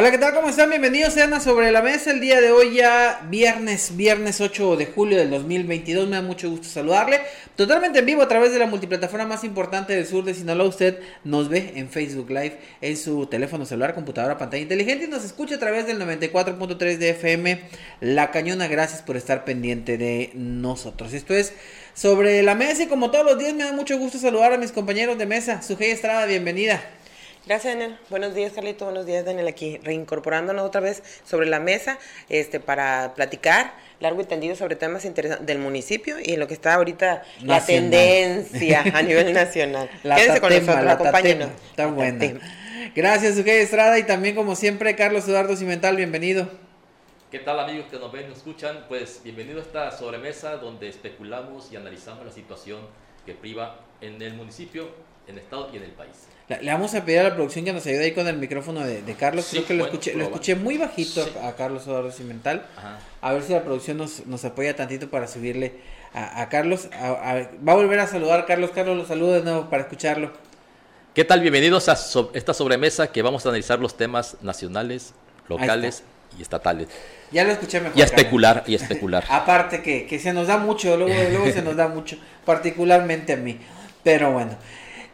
Hola, 0.00 0.10
¿qué 0.10 0.16
tal? 0.16 0.32
¿Cómo 0.32 0.48
están? 0.48 0.70
Bienvenidos 0.70 1.12
sean 1.12 1.34
a 1.34 1.40
Sobre 1.40 1.70
la 1.70 1.82
Mesa. 1.82 2.10
El 2.10 2.20
día 2.20 2.40
de 2.40 2.50
hoy 2.50 2.76
ya 2.76 3.20
viernes, 3.28 3.98
viernes 3.98 4.40
8 4.40 4.76
de 4.76 4.86
julio 4.86 5.18
del 5.18 5.28
2022. 5.28 6.08
Me 6.08 6.16
da 6.16 6.22
mucho 6.22 6.48
gusto 6.48 6.66
saludarle. 6.66 7.20
Totalmente 7.54 7.98
en 7.98 8.06
vivo 8.06 8.22
a 8.22 8.26
través 8.26 8.50
de 8.50 8.58
la 8.58 8.64
multiplataforma 8.64 9.26
más 9.26 9.44
importante 9.44 9.92
del 9.92 10.06
sur 10.06 10.24
de 10.24 10.32
Sinaloa. 10.32 10.68
Usted 10.68 11.00
nos 11.22 11.50
ve 11.50 11.74
en 11.76 11.90
Facebook 11.90 12.30
Live, 12.30 12.56
en 12.80 12.96
su 12.96 13.26
teléfono 13.26 13.66
celular, 13.66 13.94
computadora, 13.94 14.38
pantalla 14.38 14.62
inteligente 14.62 15.04
y 15.04 15.08
nos 15.08 15.22
escucha 15.22 15.56
a 15.56 15.58
través 15.58 15.86
del 15.86 16.00
94.3 16.00 16.96
de 16.96 17.10
FM 17.10 17.60
La 18.00 18.30
Cañona. 18.30 18.68
Gracias 18.68 19.02
por 19.02 19.18
estar 19.18 19.44
pendiente 19.44 19.98
de 19.98 20.30
nosotros. 20.32 21.12
Esto 21.12 21.34
es 21.34 21.52
Sobre 21.92 22.42
la 22.42 22.54
Mesa 22.54 22.84
y 22.84 22.86
como 22.86 23.10
todos 23.10 23.26
los 23.26 23.38
días 23.38 23.52
me 23.52 23.64
da 23.64 23.72
mucho 23.74 23.98
gusto 23.98 24.16
saludar 24.16 24.54
a 24.54 24.56
mis 24.56 24.72
compañeros 24.72 25.18
de 25.18 25.26
mesa. 25.26 25.60
Sujei 25.60 25.90
Estrada, 25.90 26.24
bienvenida. 26.24 26.80
Gracias, 27.50 27.74
Daniel. 27.74 27.98
Buenos 28.10 28.32
días, 28.32 28.52
Carlito. 28.52 28.84
Buenos 28.84 29.06
días, 29.06 29.24
Daniel. 29.24 29.48
Aquí 29.48 29.78
reincorporándonos 29.78 30.64
otra 30.64 30.80
vez 30.80 31.02
sobre 31.24 31.48
la 31.48 31.58
mesa 31.58 31.98
este, 32.28 32.60
para 32.60 33.12
platicar 33.16 33.74
largo 33.98 34.20
y 34.20 34.24
tendido 34.24 34.54
sobre 34.54 34.76
temas 34.76 35.04
interesantes 35.04 35.48
del 35.48 35.58
municipio 35.58 36.18
y 36.22 36.36
lo 36.36 36.46
que 36.46 36.54
está 36.54 36.74
ahorita 36.74 37.24
la 37.42 37.66
tendencia 37.66 38.84
a 38.94 39.02
nivel 39.02 39.32
nacional. 39.34 39.90
la 40.04 40.14
Quédese 40.14 40.40
con 40.40 40.50
nosotros, 40.50 40.84
la 40.84 40.92
acompáñenos. 40.92 41.50
Está 41.70 41.88
buena. 41.88 42.38
Gracias, 42.94 43.34
Sujei 43.34 43.62
Estrada, 43.62 43.98
y 43.98 44.04
también, 44.04 44.36
como 44.36 44.54
siempre, 44.54 44.94
Carlos 44.94 45.26
Eduardo 45.26 45.56
Cimental, 45.56 45.96
bienvenido. 45.96 46.48
¿Qué 47.32 47.40
tal, 47.40 47.58
amigos 47.58 47.86
que 47.90 47.98
nos 47.98 48.12
ven 48.12 48.26
y 48.26 48.28
nos 48.28 48.38
escuchan? 48.38 48.84
Pues 48.86 49.22
bienvenido 49.24 49.58
a 49.58 49.62
esta 49.62 49.90
sobremesa 49.90 50.58
donde 50.58 50.88
especulamos 50.88 51.72
y 51.72 51.76
analizamos 51.76 52.24
la 52.24 52.30
situación 52.30 52.78
que 53.26 53.34
priva 53.34 53.80
en 54.00 54.22
el 54.22 54.34
municipio, 54.34 54.88
en 55.26 55.34
el 55.34 55.42
estado 55.42 55.68
y 55.72 55.78
en 55.78 55.82
el 55.82 55.90
país. 55.90 56.28
Le 56.60 56.72
vamos 56.72 56.92
a 56.96 57.04
pedir 57.04 57.20
a 57.20 57.22
la 57.22 57.34
producción 57.34 57.64
que 57.64 57.72
nos 57.72 57.86
ayude 57.86 58.06
ahí 58.06 58.12
con 58.12 58.26
el 58.26 58.36
micrófono 58.36 58.84
de, 58.84 59.14
Carlos. 59.14 59.46
Creo 59.50 59.64
que 59.64 59.74
lo, 59.74 59.84
escuché, 59.84 60.14
lo 60.14 60.24
escuché 60.24 60.56
muy 60.56 60.78
bajito 60.78 61.24
a 61.44 61.52
Carlos 61.52 61.86
Eduardo 61.86 62.10
Cimental. 62.10 62.66
A 63.20 63.32
ver 63.32 63.44
si 63.44 63.52
la 63.52 63.62
producción 63.62 63.98
nos, 63.98 64.26
nos 64.26 64.44
apoya 64.44 64.74
tantito 64.74 65.08
para 65.10 65.28
subirle 65.28 65.74
a, 66.12 66.48
Carlos. 66.48 66.88
va 66.92 67.72
a 67.72 67.76
volver 67.76 68.00
a 68.00 68.08
saludar 68.08 68.40
a 68.40 68.46
Carlos. 68.46 68.72
Carlos, 68.74 68.96
lo 68.96 69.06
saludo 69.06 69.34
de 69.34 69.42
nuevo 69.42 69.70
para 69.70 69.84
escucharlo. 69.84 70.32
¿Qué 71.14 71.24
tal? 71.24 71.40
Bienvenidos 71.40 71.88
a 71.88 71.96
esta 72.34 72.52
sobremesa 72.52 73.12
que 73.12 73.22
vamos 73.22 73.46
a 73.46 73.50
analizar 73.50 73.78
los 73.78 73.96
temas 73.96 74.36
nacionales, 74.42 75.14
locales 75.48 76.02
y 76.36 76.42
estatales. 76.42 76.88
Ya 77.30 77.44
lo 77.44 77.52
escuché 77.52 77.78
mejor. 77.78 77.96
Y 77.96 78.02
a 78.02 78.06
especular, 78.06 78.64
y 78.66 78.74
especular. 78.74 79.24
Aparte 79.30 79.82
que, 79.82 80.04
que, 80.04 80.18
se 80.18 80.32
nos 80.32 80.48
da 80.48 80.58
mucho, 80.58 80.96
luego, 80.96 81.14
luego 81.30 81.46
se 81.52 81.62
nos 81.62 81.76
da 81.76 81.86
mucho, 81.86 82.16
particularmente 82.44 83.34
a 83.34 83.36
mí. 83.36 83.60
Pero 84.02 84.32
bueno. 84.32 84.56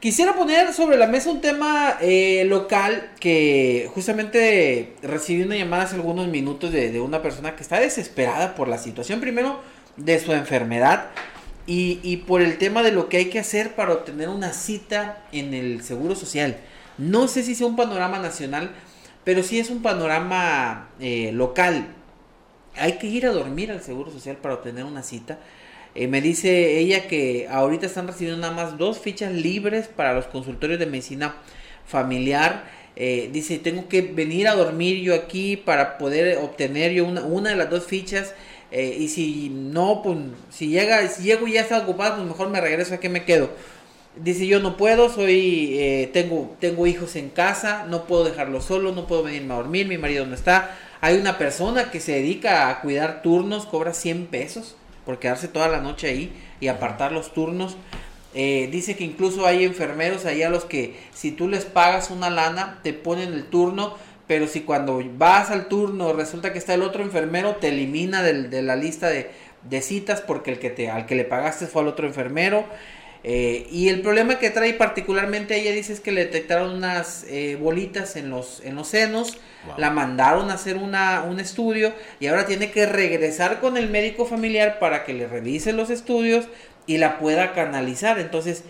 Quisiera 0.07 0.37
poner 0.37 0.73
sobre 0.73 0.97
la 0.97 1.09
mesa 1.09 1.33
un 1.33 1.41
tema 1.41 1.97
eh, 2.01 2.45
local 2.47 3.11
que 3.19 3.91
justamente 3.93 4.95
recibí 5.03 5.43
una 5.43 5.57
llamada 5.57 5.83
hace 5.83 5.97
algunos 5.97 6.29
minutos 6.29 6.71
de, 6.71 7.01
una 7.01 7.23
persona 7.23 7.57
que 7.57 7.65
está 7.65 7.81
desesperada 7.81 8.55
por 8.55 8.69
la 8.69 8.79
situación, 8.79 9.19
primero 9.19 9.61
de 9.97 10.21
su 10.21 10.33
enfermedad 10.33 11.07
y, 11.67 12.19
por 12.19 12.41
el 12.41 12.57
tema 12.57 12.85
de 12.85 12.93
lo 12.93 13.09
que 13.09 13.17
hay 13.17 13.31
que 13.31 13.41
hacer 13.41 13.75
para 13.75 13.95
obtener 13.95 14.29
una 14.29 14.53
cita 14.53 15.25
en 15.33 15.55
el 15.55 15.83
Seguro 15.83 16.15
Social. 16.15 16.57
No 16.99 17.27
sé 17.27 17.43
si 17.43 17.57
sea 17.57 17.67
un 17.67 17.75
panorama 17.75 18.21
nacional, 18.21 18.71
pero 19.25 19.43
sí 19.43 19.59
es 19.59 19.71
un 19.71 19.83
panorama 19.83 20.89
eh, 21.01 21.33
local. 21.33 21.85
Hay 22.77 22.99
que 22.99 23.09
ir 23.09 23.27
a 23.27 23.33
dormir 23.33 23.73
al 23.73 23.83
Seguro 23.83 24.13
Social 24.13 24.37
para 24.37 24.55
obtener 24.55 24.85
una 24.85 25.03
cita. 25.03 25.41
Eh, 25.99 26.09
me 26.09 26.21
dice 26.21 26.79
ella 26.79 27.09
que 27.09 27.49
ahorita 27.51 27.87
están 27.87 28.07
recibiendo 28.07 28.39
nada 28.39 28.53
más 28.53 28.77
dos 28.77 28.99
fichas 28.99 29.33
libres 29.33 29.89
para 29.89 30.13
los 30.13 30.27
consultorios 30.27 30.79
de 30.79 30.85
medicina 30.85 31.37
familiar. 31.87 32.65
Eh, 32.97 33.31
dice, 33.33 33.59
tengo 33.59 33.89
que 33.89 34.03
venir 34.03 34.47
a 34.47 34.55
dormir 34.55 34.99
yo 35.03 35.15
aquí 35.15 35.57
para 35.57 35.97
poder 35.97 36.37
obtener 36.39 36.93
yo 36.93 37.07
una, 37.07 37.23
una 37.23 37.51
de 37.51 37.57
las 37.57 37.71
dos 37.71 37.87
fichas. 37.87 38.35
Eh, 38.71 38.95
y 38.99 39.09
si 39.09 39.49
no, 39.49 40.03
pues 40.03 40.19
si 40.51 40.69
llega, 40.69 41.07
si 41.09 41.23
llego 41.23 41.47
y 41.47 41.53
ya 41.53 41.63
está 41.63 41.79
ocupado, 41.79 42.17
pues 42.17 42.29
mejor 42.29 42.51
me 42.51 42.61
regreso 42.61 42.95
a 42.95 43.01
que 43.01 43.09
me 43.09 43.25
quedo. 43.25 43.51
Dice, 44.17 44.47
yo 44.47 44.61
no 44.61 44.77
puedo, 44.77 45.09
soy, 45.09 46.11
tengo, 46.13 46.57
tengo 46.61 46.87
hijos 46.87 47.17
en 47.17 47.31
casa, 47.31 47.87
no 47.89 48.07
puedo 48.07 48.25
dejarlos 48.25 48.65
solo, 48.65 48.93
no 48.93 49.07
puedo 49.07 49.23
venirme 49.23 49.55
a 49.55 49.59
dormir, 49.59 49.89
mi 49.89 49.99
marido 49.99 50.27
no 50.27 50.35
está. 50.35 50.77
Hay 51.01 51.17
una 51.17 51.39
persona 51.39 51.91
que 51.91 52.01
se 52.01 52.13
dedica 52.13 52.71
a 52.71 52.81
cuidar 52.81 53.23
turnos, 53.23 53.67
cobra 53.67 53.93
100 53.95 54.27
pesos 54.27 54.77
por 55.07 55.19
quedarse 55.19 55.49
toda 55.49 55.69
la 55.69 55.81
noche 55.81 56.09
ahí 56.09 56.33
y 56.61 56.69
apartar 56.69 57.13
los 57.13 57.33
turnos. 57.33 57.79
Eh, 58.35 58.69
dice 58.71 58.97
que 58.97 59.05
incluso 59.05 59.47
hay 59.47 59.65
enfermeros 59.65 60.27
ahí 60.27 60.43
a 60.43 60.51
los 60.51 60.67
que 60.67 60.95
si 61.15 61.31
tú 61.31 61.49
les 61.49 61.65
pagas 61.65 62.11
una 62.11 62.29
lana, 62.29 62.81
te 62.83 62.93
ponen 62.93 63.33
el 63.33 63.45
turno, 63.45 63.95
pero 64.27 64.47
si 64.47 64.61
cuando 64.61 65.01
vas 65.17 65.51
al 65.51 65.69
turno 65.69 66.13
resulta 66.13 66.53
que 66.53 66.59
está 66.59 66.75
el 66.75 66.83
otro 66.83 67.03
enfermero, 67.03 67.57
te 67.57 67.69
elimina 67.69 68.23
de 68.23 68.63
la 68.63 68.77
lista 68.77 69.09
de, 69.09 69.31
citas 69.81 70.21
porque 70.21 70.51
el 70.51 70.59
que 70.59 70.71
te, 70.71 70.91
al 70.91 71.07
que 71.07 71.15
le 71.15 71.25
pagaste 71.25 71.67
fue 71.67 71.83
al 71.83 71.89
otro 71.89 72.07
enfermero. 72.07 72.65
Eh, 73.29 73.67
y 73.73 73.89
el 73.89 74.03
problema 74.03 74.39
que 74.39 74.51
trae 74.51 74.73
particularmente 74.75 75.57
ella 75.57 75.73
dice 75.73 75.93
es 75.93 75.99
que 75.99 76.13
le 76.13 76.27
detectaron 76.27 76.71
unas 76.71 77.25
eh, 77.29 77.59
bolitas 77.61 78.15
en 78.15 78.31
los, 78.31 78.63
en 78.65 78.77
los 78.77 78.87
senos, 78.87 79.39
la 79.77 79.91
mandaron 79.91 80.49
a 80.49 80.55
hacer 80.55 80.77
una, 80.77 81.25
un 81.29 81.41
estudio 81.41 81.93
y 82.21 82.29
ahora 82.29 82.47
tiene 82.47 82.71
que 82.71 82.87
regresar 82.87 83.59
con 83.59 83.77
el 83.77 83.91
médico 83.91 84.27
familiar 84.27 84.79
para 84.79 85.05
que 85.05 85.13
le 85.13 85.27
revise 85.27 85.73
los 85.73 85.91
estudios 85.91 86.47
y 86.87 86.99
la 86.99 87.19
pueda 87.19 87.53
canalizar. 87.53 88.21
Entonces, 88.21 88.63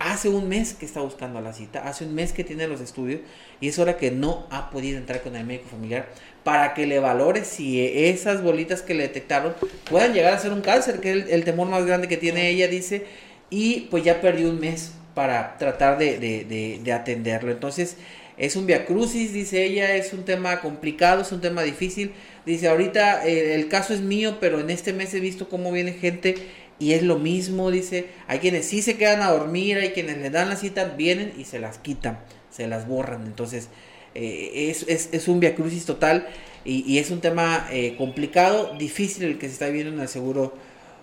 hace 0.00 0.28
un 0.28 0.48
mes 0.48 0.74
que 0.74 0.86
está 0.86 1.00
buscando 1.02 1.40
la 1.40 1.52
cita, 1.52 1.86
hace 1.86 2.04
un 2.04 2.12
mes 2.12 2.32
que 2.32 2.42
tiene 2.42 2.66
los 2.66 2.80
estudios 2.80 3.20
y 3.60 3.68
es 3.68 3.78
hora 3.78 3.96
que 3.96 4.10
no 4.10 4.48
ha 4.50 4.70
podido 4.70 4.98
entrar 4.98 5.22
con 5.22 5.36
el 5.36 5.44
médico 5.44 5.68
familiar 5.68 6.08
para 6.42 6.74
que 6.74 6.84
le 6.84 6.98
valore 6.98 7.44
si 7.44 7.86
esas 7.86 8.42
bolitas 8.42 8.82
que 8.82 8.94
le 8.94 9.04
detectaron 9.04 9.54
puedan 9.88 10.14
llegar 10.14 10.32
a 10.32 10.38
ser 10.40 10.52
un 10.52 10.62
cáncer, 10.62 11.00
que 11.00 11.12
es 11.12 11.28
el 11.28 11.44
temor 11.44 11.68
más 11.68 11.86
grande 11.86 12.08
que 12.08 12.16
tiene 12.16 12.48
ella, 12.48 12.66
dice 12.66 13.29
y 13.50 13.88
pues 13.90 14.04
ya 14.04 14.20
perdió 14.20 14.48
un 14.48 14.60
mes 14.60 14.92
para 15.14 15.58
tratar 15.58 15.98
de, 15.98 16.92
atenderlo. 16.94 17.50
Entonces 17.50 17.96
es 18.38 18.56
un 18.56 18.66
viacrucis, 18.66 19.32
dice 19.32 19.64
ella, 19.64 19.96
es 19.96 20.12
un 20.12 20.24
tema 20.24 20.60
complicado, 20.60 21.22
es 21.22 21.32
un 21.32 21.40
tema 21.40 21.62
difícil. 21.62 22.12
Dice, 22.46 22.68
ahorita 22.68 23.26
eh, 23.26 23.54
el 23.54 23.68
caso 23.68 23.92
es 23.92 24.00
mío, 24.00 24.38
pero 24.40 24.60
en 24.60 24.70
este 24.70 24.92
mes 24.92 25.12
he 25.12 25.20
visto 25.20 25.48
cómo 25.48 25.72
viene 25.72 25.92
gente 25.92 26.36
y 26.78 26.94
es 26.94 27.02
lo 27.02 27.18
mismo, 27.18 27.70
dice, 27.70 28.06
hay 28.26 28.38
quienes 28.38 28.64
sí 28.64 28.80
se 28.80 28.96
quedan 28.96 29.20
a 29.20 29.30
dormir, 29.30 29.76
hay 29.76 29.90
quienes 29.90 30.16
le 30.16 30.30
dan 30.30 30.48
la 30.48 30.56
cita, 30.56 30.84
vienen 30.96 31.34
y 31.36 31.44
se 31.44 31.58
las 31.58 31.78
quitan, 31.78 32.18
se 32.50 32.66
las 32.66 32.88
borran. 32.88 33.26
Entonces 33.26 33.68
eh, 34.14 34.74
es, 34.88 35.08
es, 35.12 35.28
un 35.28 35.40
viacrucis 35.40 35.84
total 35.84 36.26
y, 36.64 36.98
es 36.98 37.10
un 37.10 37.20
tema 37.20 37.68
eh, 37.70 37.94
complicado, 37.96 38.74
difícil 38.78 39.24
el 39.24 39.38
que 39.38 39.46
se 39.46 39.52
está 39.52 39.66
viviendo 39.66 39.92
en 39.92 40.00
el 40.00 40.08
seguro 40.08 40.54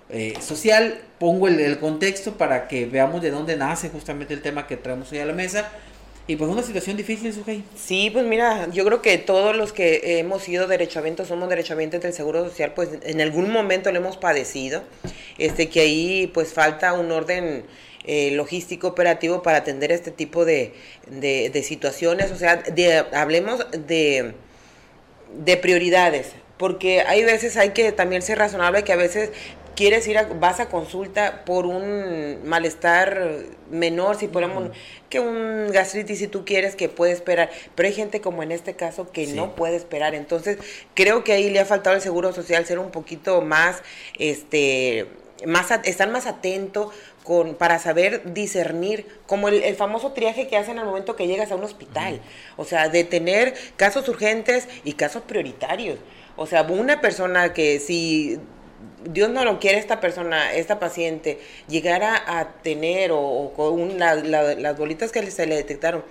eh, 0.10 0.34
social. 0.42 1.02
Pongo 1.20 1.48
el, 1.48 1.80
contexto 1.80 2.38
para 2.38 2.68
que 2.68 2.86
veamos 2.86 3.22
de 3.22 3.32
dónde 3.32 3.56
nace 3.56 3.90
justamente 3.90 4.34
el 4.34 4.42
tema 4.42 4.68
que 4.68 4.78
traemos 4.78 5.12
hoy 5.12 5.20
a 5.20 5.26
la 5.26 5.34
mesa. 5.34 5.70
Y 6.28 6.36
pues 6.36 6.52
una 6.52 6.62
situación 6.62 6.98
difícil, 6.98 7.34
Sujei. 7.34 7.64
Sí, 7.76 8.10
pues 8.12 8.26
mira, 8.26 8.68
yo 8.72 8.84
creo 8.84 9.02
que 9.02 9.18
todos 9.18 9.56
los 9.56 9.72
que 9.72 10.20
hemos 10.20 10.44
sido 10.44 10.68
derechohabientes, 10.68 11.28
somos 11.30 11.48
derechohabientes 11.48 12.02
del 12.02 12.12
Seguro 12.12 12.44
Social, 12.44 12.74
pues 12.74 12.90
en 13.04 13.22
algún 13.22 13.50
momento 13.50 13.92
lo 13.94 14.00
hemos 14.00 14.18
padecido, 14.18 14.84
este 15.38 15.70
que 15.70 15.80
ahí 15.80 16.30
pues 16.34 16.52
falta 16.52 16.92
un 16.92 17.14
orden 17.14 17.64
eh, 18.10 18.32
logístico 18.32 18.88
operativo 18.88 19.42
para 19.42 19.60
atender 19.60 19.92
este 19.92 20.12
tipo 20.12 20.46
de, 20.46 20.74
de, 21.08 21.64
situaciones, 21.64 22.32
o 22.32 22.38
sea, 22.38 22.64
hablemos 23.14 23.66
de, 23.72 24.34
de 25.34 25.58
prioridades, 25.58 26.32
porque 26.58 27.02
hay 27.02 27.24
veces 27.24 27.58
hay 27.58 27.72
que 27.72 27.92
también 27.92 28.22
ser 28.22 28.38
razonable 28.38 28.84
que 28.84 28.94
a 28.94 28.96
veces 28.96 29.32
quieres 29.78 30.08
ir 30.08 30.18
a, 30.18 30.24
vas 30.24 30.60
a 30.60 30.70
consulta 30.70 31.46
por 31.46 31.68
un 31.68 32.44
malestar 32.44 33.44
menor, 33.70 34.18
si 34.18 34.28
ponemos 34.28 34.72
que 35.08 35.20
un 35.20 35.68
gastritis 35.72 36.18
si 36.18 36.28
tú 36.28 36.44
quieres 36.44 36.76
que 36.76 36.90
puede 36.90 37.12
esperar, 37.14 37.52
pero 37.76 37.88
hay 37.88 37.94
gente 37.94 38.20
como 38.20 38.42
en 38.42 38.52
este 38.52 38.76
caso 38.76 39.12
que 39.12 39.28
no 39.28 39.56
puede 39.56 39.76
esperar, 39.76 40.16
entonces 40.16 40.58
creo 40.96 41.24
que 41.24 41.34
ahí 41.34 41.52
le 41.52 41.60
ha 41.60 41.66
faltado 41.66 41.96
al 41.96 42.02
Seguro 42.02 42.34
Social 42.34 42.66
ser 42.66 42.80
un 42.80 42.90
poquito 42.90 43.42
más 43.42 43.84
este 44.18 45.08
más 45.46 45.70
están 45.84 46.12
más 46.12 46.26
atentos 46.26 46.92
con, 47.24 47.54
para 47.54 47.78
saber 47.78 48.34
discernir, 48.34 49.06
como 49.28 49.50
el, 49.50 49.76
famoso 49.76 50.14
triaje 50.14 50.48
que 50.48 50.58
hacen 50.58 50.80
al 50.80 50.86
momento 50.86 51.16
que 51.16 51.28
llegas 51.28 51.52
a 51.52 51.56
un 51.56 51.64
hospital. 51.64 52.22
O 52.56 52.66
sea, 52.66 52.90
de 52.90 53.04
tener 53.04 53.54
casos 53.76 54.10
urgentes 54.10 54.68
y 54.84 54.94
casos 54.94 55.22
prioritarios. 55.24 56.00
O 56.38 56.48
sea, 56.48 56.64
una 56.64 57.02
persona 57.02 57.54
que 57.54 57.80
si 57.80 58.40
Dios 59.06 59.30
no 59.30 59.44
lo 59.44 59.60
quiere 59.60 59.78
esta 59.78 60.00
persona, 60.00 60.54
esta 60.54 60.80
paciente, 60.80 61.40
llegara 61.68 62.22
a 62.28 62.54
tener 62.62 63.12
o, 63.14 63.54
con 63.56 63.98
las 63.98 64.78
bolitas 64.78 65.12
que 65.12 65.30
se 65.32 65.48
le 65.48 65.56
detectaron, 65.56 66.04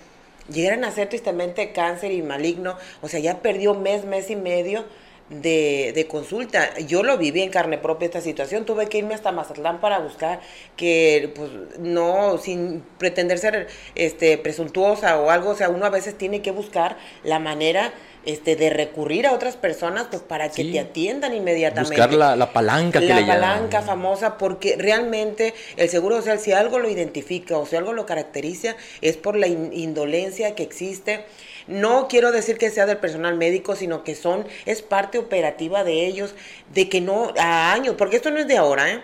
llegaran 0.51 0.85
a 0.85 0.91
ser 0.91 1.09
tristemente 1.09 1.73
cáncer 1.73 2.13
y 2.13 2.23
maligno, 2.23 2.77
o 3.03 3.09
sea, 3.09 3.21
ya 3.21 3.41
perdió 3.41 3.75
mes, 3.75 4.05
mes 4.05 4.31
y 4.31 4.37
medio 4.37 4.85
de, 5.31 5.93
de, 5.95 6.07
consulta. 6.07 6.79
Yo 6.79 7.03
lo 7.03 7.19
viví 7.19 7.43
en 7.43 7.51
carne 7.51 7.79
propia 7.79 8.07
esta 8.07 8.21
situación. 8.21 8.65
Tuve 8.65 8.87
que 8.87 8.99
irme 8.99 9.15
hasta 9.15 9.33
Mazatlán 9.33 9.81
para 9.81 9.99
buscar 9.99 10.41
que, 10.77 11.33
pues, 11.35 11.51
no, 11.79 12.39
sin 12.39 12.83
pretender 12.99 13.39
ser 13.39 13.67
este, 13.95 14.39
presuntuosa 14.39 15.19
o 15.21 15.31
algo, 15.31 15.51
o 15.51 15.55
sea, 15.55 15.69
uno 15.69 15.87
a 15.87 15.91
veces 15.91 16.17
tiene 16.17 16.43
que 16.43 16.53
buscar 16.53 16.97
la 17.25 17.39
manera 17.39 17.93
este, 18.27 18.57
de 18.57 18.71
recurrir 18.71 19.27
a 19.27 19.33
otras 19.33 19.57
personas 19.57 20.09
pues 20.11 20.21
para 20.21 20.51
que 20.51 20.65
te 20.65 20.79
atiendan 20.79 21.35
inmediatamente. 21.35 21.97
Buscar 21.97 22.13
la, 22.13 22.53
palanca 22.53 23.01
que 23.01 23.07
la 23.07 23.27
palanca 23.27 23.83
famosa, 23.83 24.37
porque 24.37 24.77
realmente 24.77 25.55
el 25.77 25.89
Seguro 25.89 26.17
Social, 26.17 26.39
si 26.39 26.53
algo 26.53 26.79
lo 26.79 26.91
identifica 26.91 27.57
o 27.57 27.65
si 27.65 27.77
algo 27.77 27.93
lo 27.93 28.05
caracteriza, 28.05 28.77
es 29.01 29.17
por 29.17 29.37
la 29.37 29.47
indolencia 29.47 30.55
que 30.55 30.63
existe. 30.63 31.25
No 31.67 32.09
quiero 32.09 32.33
decir 32.33 32.59
que 32.59 32.71
sea 32.71 32.87
del 32.87 32.99
personal 32.99 33.37
médico, 33.37 33.75
sino 33.75 34.05
que 34.05 34.15
son, 34.15 34.47
es 34.67 34.83
parte 34.83 35.19
operativa 35.19 35.85
de 35.85 36.07
ellos, 36.07 36.35
de 36.75 36.89
que 36.89 37.01
no, 37.01 37.33
a 37.39 37.73
años, 37.73 37.95
porque 37.97 38.17
esto 38.17 38.31
no 38.31 38.39
es 38.39 38.47
de 38.47 38.57
ahora, 38.57 38.91
¿eh? 38.91 39.01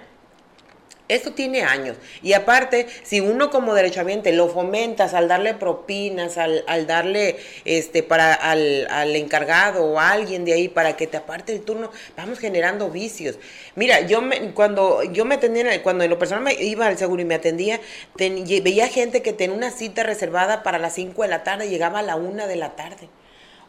Esto 1.09 1.33
tiene 1.33 1.63
años. 1.63 1.97
Y 2.23 2.33
aparte, 2.33 2.87
si 3.03 3.21
uno 3.21 3.51
como 3.51 3.75
derechohabiente 3.75 4.33
lo 4.33 4.49
fomentas 4.49 5.15
al 5.15 5.29
darle 5.29 5.53
propinas, 5.53 6.39
al, 6.39 6.87
darle 6.87 7.37
este 7.65 8.03
para 8.03 8.33
al, 8.33 8.87
al, 8.89 9.15
encargado 9.17 9.85
o 9.85 9.99
a 9.99 10.13
alguien 10.13 10.45
de 10.45 10.55
ahí 10.55 10.69
para 10.69 10.97
que 10.97 11.07
te 11.07 11.17
aparte 11.17 11.53
el 11.53 11.63
turno, 11.63 11.91
vamos 12.17 12.39
generando 12.39 12.89
vicios. 12.89 13.39
Mira, 13.75 14.01
yo 14.01 14.23
me, 14.23 14.53
cuando 14.53 15.03
yo 15.03 15.25
me 15.25 15.35
atendía, 15.35 15.83
cuando 15.83 16.05
en 16.05 16.11
lo 16.11 16.19
personal 16.19 16.45
me 16.45 16.55
iba 16.55 16.87
al 16.87 16.97
seguro 16.97 17.21
y 17.21 17.27
me 17.27 17.35
atendía, 17.35 17.81
veía 18.17 18.89
gente 18.89 19.23
que 19.23 19.33
tenía 19.33 19.57
una 19.57 19.71
cita 19.71 20.05
reservada 20.05 20.63
para 20.63 20.79
las 20.79 20.95
5 20.95 21.21
de 21.23 21.29
la 21.29 21.43
tarde 21.45 21.69
llegaba 21.69 21.99
a 21.99 22.03
la 22.03 22.17
1 22.17 22.47
de 22.47 22.57
la 22.57 22.77
tarde. 22.77 23.09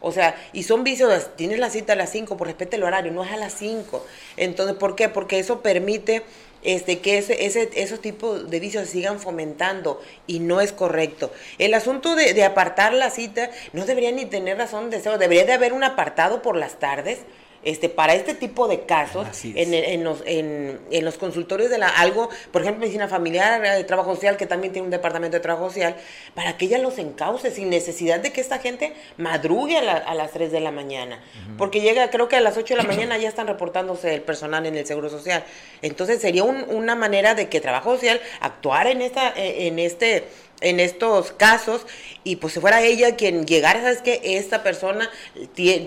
O 0.00 0.12
sea, 0.12 0.36
y 0.52 0.64
son 0.64 0.84
vicios, 0.84 1.34
tienes 1.34 1.58
la 1.58 1.70
cita 1.70 1.94
a 1.94 1.96
las 1.96 2.10
5, 2.10 2.36
por 2.36 2.46
respeto 2.46 2.76
el 2.76 2.82
horario, 2.82 3.10
no 3.10 3.24
es 3.24 3.32
a 3.32 3.38
las 3.38 3.54
5. 3.54 4.04
Entonces, 4.36 4.76
¿por 4.76 4.96
qué? 4.96 5.08
Porque 5.08 5.38
eso 5.38 5.62
permite 5.62 6.22
este, 6.64 6.98
que 6.98 7.18
ese, 7.18 7.46
ese, 7.46 7.70
esos 7.74 8.00
tipos 8.00 8.50
de 8.50 8.60
vicios 8.60 8.88
sigan 8.88 9.20
fomentando 9.20 10.00
y 10.26 10.40
no 10.40 10.60
es 10.60 10.72
correcto. 10.72 11.30
El 11.58 11.74
asunto 11.74 12.16
de, 12.16 12.34
de 12.34 12.44
apartar 12.44 12.92
la 12.92 13.10
cita 13.10 13.50
no 13.72 13.86
debería 13.86 14.12
ni 14.12 14.24
tener 14.24 14.58
razón 14.58 14.90
de 14.90 15.00
ser, 15.00 15.18
debería 15.18 15.44
de 15.44 15.52
haber 15.52 15.72
un 15.72 15.84
apartado 15.84 16.42
por 16.42 16.56
las 16.56 16.78
tardes 16.78 17.20
este, 17.64 17.88
para 17.88 18.14
este 18.14 18.34
tipo 18.34 18.68
de 18.68 18.82
casos, 18.82 19.26
en, 19.44 19.74
en, 19.74 20.04
los, 20.04 20.22
en, 20.26 20.80
en, 20.90 21.04
los 21.04 21.18
consultorios 21.18 21.70
de 21.70 21.78
la 21.78 21.88
algo, 21.88 22.28
por 22.52 22.62
ejemplo, 22.62 22.80
medicina 22.80 23.08
familiar, 23.08 23.60
de 23.62 23.84
trabajo 23.84 24.14
social, 24.14 24.36
que 24.36 24.46
también 24.46 24.72
tiene 24.72 24.86
un 24.86 24.90
departamento 24.90 25.36
de 25.36 25.40
trabajo 25.40 25.68
social, 25.68 25.96
para 26.34 26.56
que 26.56 26.66
ella 26.66 26.78
los 26.78 26.98
encauce 26.98 27.50
sin 27.50 27.70
necesidad 27.70 28.20
de 28.20 28.32
que 28.32 28.40
esta 28.40 28.58
gente 28.58 28.94
madrugue 29.16 29.78
a, 29.78 29.96
a 29.96 30.14
las 30.14 30.32
3 30.32 30.52
de 30.52 30.60
la 30.60 30.70
mañana. 30.70 31.22
Porque 31.58 31.80
llega, 31.80 32.10
creo 32.10 32.28
que 32.28 32.36
a 32.36 32.40
las 32.40 32.56
8 32.56 32.74
de 32.74 32.82
la 32.82 32.88
mañana 32.88 33.18
ya 33.18 33.28
están 33.28 33.46
reportándose 33.46 34.14
el 34.14 34.22
personal 34.22 34.66
en 34.66 34.76
el 34.76 34.86
Seguro 34.86 35.08
Social. 35.08 35.44
Entonces 35.82 36.20
sería 36.20 36.44
una 36.44 36.94
manera 36.94 37.34
de 37.34 37.48
que 37.48 37.60
trabajo 37.60 37.94
social 37.94 38.20
actuara 38.40 38.90
en, 38.90 39.02
esta, 39.02 39.30
eh, 39.30 39.66
en 39.66 39.78
este 39.78 40.24
en 40.60 40.80
estos 40.80 41.32
casos 41.32 41.86
y 42.22 42.36
pues 42.36 42.54
si 42.54 42.60
fuera 42.60 42.82
ella 42.82 43.16
quien 43.16 43.46
llegara, 43.46 43.82
sabes 43.82 44.00
que 44.00 44.20
esta 44.22 44.62
persona 44.62 45.10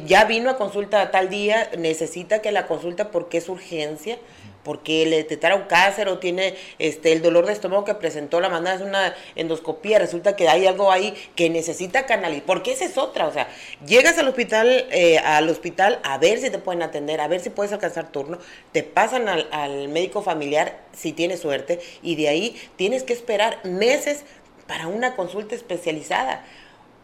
ya 0.05 0.25
vino 0.25 0.49
a 0.49 0.57
consulta 0.57 1.09
tal 1.11 1.29
día, 1.29 1.69
necesita 1.77 2.41
que 2.41 2.51
la 2.51 2.67
consulta 2.67 3.09
porque 3.11 3.39
es 3.39 3.49
urgencia, 3.49 4.19
porque 4.67 5.05
le 5.05 5.15
detectaron 5.15 5.63
cáncer 5.69 6.09
o 6.09 6.19
tiene 6.19 6.55
este 6.77 7.13
el 7.13 7.21
dolor 7.21 7.45
de 7.45 7.53
estómago 7.53 7.85
que 7.85 7.95
presentó, 7.95 8.41
la 8.41 8.49
mandada 8.49 8.75
es 8.75 8.81
una 8.81 9.15
endoscopía, 9.35 9.97
resulta 9.97 10.35
que 10.35 10.49
hay 10.49 10.67
algo 10.67 10.91
ahí 10.91 11.13
que 11.35 11.49
necesita 11.49 12.05
canalizar, 12.05 12.45
porque 12.45 12.73
esa 12.73 12.83
es 12.83 12.97
otra, 12.97 13.27
o 13.27 13.33
sea, 13.33 13.47
llegas 13.85 14.17
al 14.17 14.27
hospital, 14.27 14.85
eh, 14.91 15.19
al 15.19 15.49
hospital 15.49 15.99
a 16.03 16.17
ver 16.17 16.39
si 16.39 16.49
te 16.49 16.59
pueden 16.59 16.83
atender, 16.83 17.21
a 17.21 17.29
ver 17.29 17.39
si 17.39 17.49
puedes 17.49 17.71
alcanzar 17.71 18.11
turno, 18.11 18.39
te 18.73 18.83
pasan 18.83 19.29
al, 19.29 19.47
al 19.51 19.87
médico 19.87 20.21
familiar 20.21 20.81
si 20.91 21.13
tienes 21.13 21.39
suerte, 21.39 21.79
y 22.03 22.15
de 22.15 22.27
ahí 22.27 22.61
tienes 22.75 23.03
que 23.03 23.13
esperar 23.13 23.63
meses 23.63 24.25
para 24.67 24.87
una 24.87 25.15
consulta 25.15 25.55
especializada. 25.55 26.43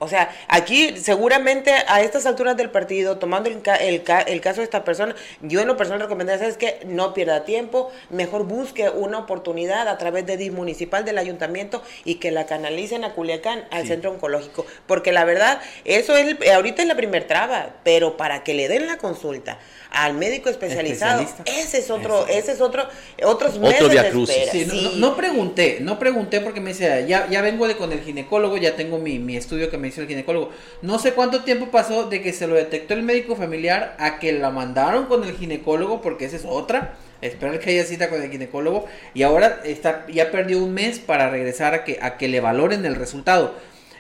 O 0.04 0.08
sea, 0.10 0.30
aquí 0.48 0.98
seguramente 0.98 1.74
a 1.88 2.02
estas 2.02 2.26
alturas 2.26 2.58
del 2.58 2.70
partido, 2.70 3.18
tomando 3.18 3.50
el, 3.50 3.62
el, 3.82 4.04
el, 4.28 4.42
caso 4.42 4.62
de 4.62 4.66
esta 4.66 4.84
persona, 4.84 5.16
yo 5.42 5.62
en 5.62 5.68
lo 5.68 5.78
personal 5.78 6.02
recomendaría 6.02 6.48
es 6.48 6.58
que 6.58 6.80
no 6.86 7.14
pierda 7.14 7.46
tiempo, 7.46 7.92
mejor 8.10 8.44
busque 8.44 8.90
una 8.90 9.20
oportunidad 9.20 9.88
a 9.88 9.98
través 9.98 10.26
de 10.26 10.38
DIF 10.38 10.54
municipal 10.54 11.06
del 11.06 11.18
ayuntamiento 11.18 11.82
y 12.04 12.16
que 12.16 12.32
la 12.32 12.46
canalicen 12.46 13.04
a 13.04 13.14
Culiacán, 13.14 13.66
al 13.72 13.88
centro 13.88 14.12
oncológico. 14.12 14.66
Porque 14.88 15.12
la 15.12 15.26
verdad, 15.26 15.62
eso 15.86 16.16
es, 16.16 16.36
ahorita 16.52 16.82
es 16.82 16.88
la 16.88 16.96
primer 16.96 17.26
traba, 17.26 17.76
pero 17.84 18.18
para 18.18 18.44
que 18.44 18.54
le 18.54 18.68
den 18.68 18.88
la 18.88 18.98
consulta 18.98 19.58
al 19.94 20.16
médico 20.16 20.50
especializado, 20.50 21.26
ese 21.46 21.78
es 21.78 21.92
otro, 21.92 22.28
ese 22.28 22.54
es 22.54 22.62
otro, 22.62 22.88
otros 23.24 23.60
meses 23.60 23.88
de 23.90 23.96
espera. 23.96 24.74
no, 24.96 25.16
pregunté, 25.16 25.78
no 25.82 26.00
pregunté 26.00 26.42
porque 26.42 26.60
me 26.60 26.72
decía, 26.72 27.02
ya, 27.02 27.30
ya 27.30 27.42
vengo 27.42 27.68
de 27.68 27.78
con 27.78 27.92
el 27.92 28.02
ginecólogo, 28.02 28.58
ya 28.58 28.76
tengo 28.76 28.98
mi, 28.98 29.20
mi 29.20 29.38
estudio 29.38 29.70
que 29.70 29.78
me 29.78 29.88
el 30.02 30.08
ginecólogo. 30.08 30.52
No 30.82 31.00
sé 31.00 31.14
cuánto 31.14 31.44
tiempo 31.44 31.68
pasó 31.68 32.10
de 32.10 32.22
que 32.22 32.34
se 32.34 32.48
lo 32.48 32.56
detectó 32.56 32.94
el 32.94 33.04
médico 33.04 33.36
familiar 33.36 33.96
a 34.00 34.20
que 34.20 34.34
la 34.34 34.50
mandaron 34.50 35.06
con 35.06 35.24
el 35.24 35.36
ginecólogo, 35.36 36.02
porque 36.02 36.26
esa 36.26 36.36
es 36.36 36.46
otra. 36.46 36.96
Esperar 37.22 37.60
que 37.60 37.70
haya 37.70 37.86
cita 37.86 38.10
con 38.10 38.22
el 38.22 38.30
ginecólogo. 38.30 38.86
Y 39.14 39.24
ahora 39.24 39.62
está, 39.64 40.06
ya 40.08 40.32
perdió 40.32 40.60
un 40.60 40.74
mes 40.74 41.00
para 41.00 41.30
regresar 41.30 41.74
a 41.74 41.84
que, 41.84 42.00
a 42.02 42.18
que 42.18 42.28
le 42.28 42.42
valoren 42.42 42.86
el 42.86 42.96
resultado. 42.96 43.56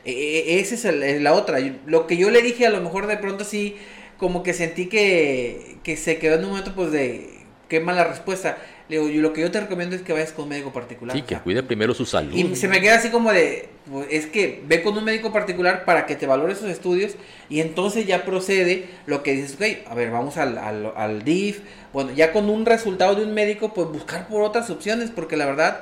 E, 0.05 0.11
e, 0.11 0.59
esa 0.59 0.89
es, 0.89 1.21
la 1.21 1.33
otra. 1.33 1.59
Lo 1.85 2.07
que 2.07 2.17
yo 2.17 2.29
le 2.29 2.41
dije, 2.41 2.65
a 2.65 2.69
lo 2.69 2.81
mejor 2.81 3.07
de 3.07 3.17
pronto 3.17 3.43
sí 3.45 3.77
como 4.17 4.43
que 4.43 4.53
sentí 4.53 4.87
que, 4.87 5.77
que 5.83 5.97
se 5.97 6.17
quedó 6.17 6.35
en 6.35 6.43
un 6.43 6.51
momento 6.51 6.73
pues 6.75 6.91
de 6.91 7.29
qué 7.67 7.79
mala 7.79 8.03
respuesta. 8.03 8.57
Le 8.93 8.99
digo, 8.99 9.21
lo 9.21 9.33
que 9.33 9.41
yo 9.41 9.49
te 9.49 9.59
recomiendo 9.59 9.95
es 9.95 10.03
que 10.03 10.13
vayas 10.13 10.31
con 10.31 10.43
un 10.43 10.49
médico 10.49 10.71
particular. 10.71 11.15
Sí, 11.15 11.23
que 11.23 11.35
cuide 11.37 11.63
primero 11.63 11.95
su 11.95 12.05
salud. 12.05 12.35
Y 12.35 12.55
se 12.55 12.67
me 12.67 12.79
queda 12.79 12.95
así 12.95 13.09
como 13.09 13.33
de, 13.33 13.69
pues, 13.89 14.05
es 14.11 14.27
que 14.27 14.61
ve 14.67 14.83
con 14.83 14.95
un 14.95 15.03
médico 15.03 15.33
particular 15.33 15.83
para 15.83 16.05
que 16.05 16.15
te 16.15 16.27
valore 16.27 16.53
sus 16.53 16.69
estudios 16.69 17.13
y 17.49 17.61
entonces 17.61 18.05
ya 18.05 18.23
procede 18.23 18.85
lo 19.07 19.23
que 19.23 19.33
dices, 19.33 19.55
ok, 19.55 19.89
a 19.89 19.95
ver, 19.95 20.11
vamos 20.11 20.37
al, 20.37 20.59
al, 20.59 20.93
al 20.95 21.23
DIF. 21.23 21.61
Bueno, 21.91 22.11
ya 22.11 22.31
con 22.31 22.51
un 22.51 22.67
resultado 22.67 23.15
de 23.15 23.23
un 23.23 23.33
médico, 23.33 23.73
pues 23.73 23.87
buscar 23.87 24.27
por 24.27 24.43
otras 24.43 24.69
opciones, 24.69 25.09
porque 25.09 25.37
la 25.37 25.47
verdad 25.47 25.81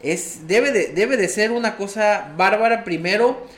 es, 0.00 0.46
debe 0.46 0.70
de, 0.70 0.88
debe 0.88 1.16
de 1.16 1.28
ser 1.28 1.50
una 1.50 1.76
cosa 1.76 2.32
bárbara 2.36 2.84
primero 2.84 3.48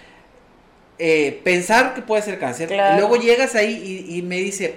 eh, 0.98 1.40
pensar 1.44 1.94
que 1.94 2.00
puede 2.00 2.22
ser 2.22 2.38
cáncer. 2.38 2.70
luego 2.70 3.16
llegas 3.16 3.54
ahí 3.54 4.06
y, 4.08 4.22
me 4.22 4.38
dice, 4.38 4.76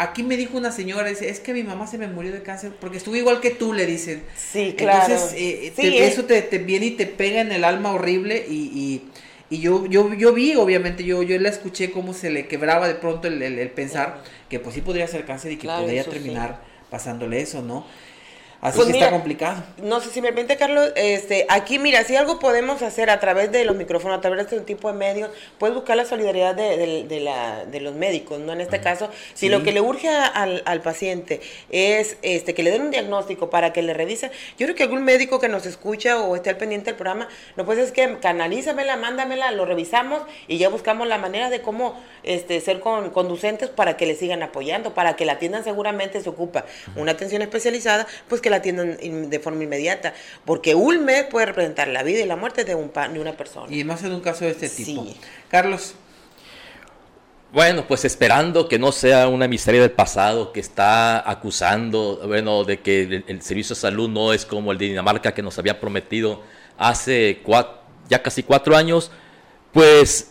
aquí 0.00 0.22
me 0.22 0.36
dijo 0.36 0.56
una 0.56 0.72
señora, 0.72 1.08
dice, 1.08 1.28
es 1.28 1.40
que 1.40 1.52
mi 1.52 1.62
mamá 1.62 1.86
se 1.86 1.98
me 1.98 2.08
murió 2.08 2.32
de 2.32 2.42
cáncer 2.42 2.72
porque 2.80 2.96
estuvo 2.96 3.16
igual 3.16 3.40
que 3.40 3.50
tú, 3.50 3.74
le 3.74 3.84
dicen. 3.84 4.22
Sí, 4.34 4.74
claro. 4.76 5.12
Entonces, 5.12 5.34
eh, 5.38 5.72
eso 6.06 6.24
te, 6.24 6.40
viene 6.58 6.86
y 6.86 6.90
te 6.92 7.06
pega 7.06 7.42
en 7.42 7.52
el 7.52 7.64
alma 7.64 7.92
horrible 7.92 8.46
y, 8.48 9.02
y, 9.50 9.60
yo, 9.60 9.84
yo, 9.86 10.14
yo 10.14 10.32
vi, 10.32 10.56
obviamente, 10.56 11.04
yo, 11.04 11.22
yo 11.22 11.38
la 11.38 11.50
escuché 11.50 11.90
cómo 11.90 12.14
se 12.14 12.30
le 12.30 12.46
quebraba 12.46 12.88
de 12.88 12.94
pronto 12.94 13.28
el, 13.28 13.70
pensar 13.70 14.22
que 14.48 14.58
pues 14.58 14.74
sí 14.74 14.80
podría 14.80 15.06
ser 15.06 15.26
cáncer 15.26 15.52
y 15.52 15.56
que 15.56 15.66
podría 15.66 16.04
terminar 16.04 16.62
pasándole 16.88 17.40
eso, 17.40 17.60
¿no? 17.60 17.84
Así 18.60 18.76
pues 18.76 18.88
que 18.88 18.98
está 18.98 19.10
complicado. 19.10 19.62
No 19.82 20.00
sé 20.00 20.10
si 20.10 20.20
me 20.20 20.32
permite, 20.34 20.58
Carlos. 20.58 20.92
Este, 20.94 21.46
aquí, 21.48 21.78
mira, 21.78 22.04
si 22.04 22.16
algo 22.16 22.38
podemos 22.38 22.82
hacer 22.82 23.08
a 23.08 23.18
través 23.18 23.50
de 23.50 23.64
los 23.64 23.74
micrófonos, 23.74 24.18
a 24.18 24.20
través 24.20 24.38
de 24.38 24.56
este 24.56 24.60
tipo 24.66 24.92
de 24.92 24.98
medios, 24.98 25.30
puedes 25.58 25.74
buscar 25.74 25.96
la 25.96 26.04
solidaridad 26.04 26.54
de, 26.54 27.06
de, 27.08 27.20
la, 27.20 27.64
de 27.64 27.80
los 27.80 27.94
médicos, 27.94 28.38
¿no? 28.38 28.52
En 28.52 28.60
este 28.60 28.80
caso, 28.82 29.08
si 29.32 29.48
lo 29.48 29.62
que 29.62 29.72
le 29.72 29.80
urge 29.80 30.10
al, 30.10 30.62
al, 30.66 30.82
paciente 30.82 31.40
es 31.70 32.18
este 32.20 32.52
que 32.52 32.62
le 32.62 32.70
den 32.70 32.82
un 32.82 32.90
diagnóstico 32.90 33.48
para 33.48 33.72
que 33.72 33.80
le 33.80 33.94
revise, 33.94 34.30
yo 34.58 34.66
creo 34.66 34.74
que 34.74 34.82
algún 34.82 35.04
médico 35.04 35.40
que 35.40 35.48
nos 35.48 35.64
escucha 35.64 36.20
o 36.20 36.36
esté 36.36 36.50
al 36.50 36.58
pendiente 36.58 36.90
del 36.90 36.96
programa, 36.96 37.28
no 37.56 37.64
pues 37.64 37.78
es 37.78 37.92
que 37.92 38.18
canalízamela, 38.18 38.98
mándamela, 38.98 39.50
lo 39.52 39.64
revisamos 39.64 40.22
y 40.48 40.58
ya 40.58 40.68
buscamos 40.68 41.08
la 41.08 41.16
manera 41.16 41.48
de 41.48 41.62
cómo 41.62 41.98
este, 42.24 42.60
ser 42.60 42.80
con, 42.80 43.08
conducentes 43.10 43.70
para 43.70 43.96
que 43.96 44.04
le 44.04 44.16
sigan 44.16 44.42
apoyando, 44.42 44.92
para 44.92 45.16
que 45.16 45.24
la 45.24 45.32
atiendan 45.32 45.64
seguramente 45.64 46.20
se 46.20 46.28
ocupa 46.28 46.66
una 46.96 47.12
atención 47.12 47.40
especializada, 47.40 48.06
pues 48.28 48.42
que 48.42 48.49
la 48.50 48.56
atiendan 48.56 48.98
de 49.30 49.40
forma 49.40 49.64
inmediata, 49.64 50.12
porque 50.44 50.74
un 50.74 51.04
mes 51.04 51.24
puede 51.24 51.46
representar 51.46 51.88
la 51.88 52.02
vida 52.02 52.20
y 52.20 52.26
la 52.26 52.36
muerte 52.36 52.64
de, 52.64 52.74
un, 52.74 52.92
de 53.12 53.20
una 53.20 53.36
persona. 53.36 53.74
Y 53.74 53.84
más 53.84 54.02
en 54.04 54.12
un 54.12 54.20
caso 54.20 54.44
de 54.44 54.50
este 54.50 54.68
tipo. 54.68 55.06
Carlos. 55.48 55.94
Bueno, 57.52 57.84
pues 57.88 58.04
esperando 58.04 58.68
que 58.68 58.78
no 58.78 58.92
sea 58.92 59.26
una 59.26 59.48
miseria 59.48 59.80
del 59.80 59.90
pasado 59.90 60.52
que 60.52 60.60
está 60.60 61.28
acusando, 61.28 62.20
bueno, 62.24 62.62
de 62.62 62.78
que 62.78 63.24
el, 63.26 63.42
servicio 63.42 63.74
de 63.74 63.80
salud 63.80 64.08
no 64.08 64.32
es 64.32 64.46
como 64.46 64.70
el 64.70 64.78
de 64.78 64.86
Dinamarca 64.86 65.34
que 65.34 65.42
nos 65.42 65.58
había 65.58 65.80
prometido 65.80 66.42
hace 66.78 67.42
ya 68.08 68.22
casi 68.22 68.44
cuatro 68.44 68.76
años, 68.76 69.10
pues 69.72 70.30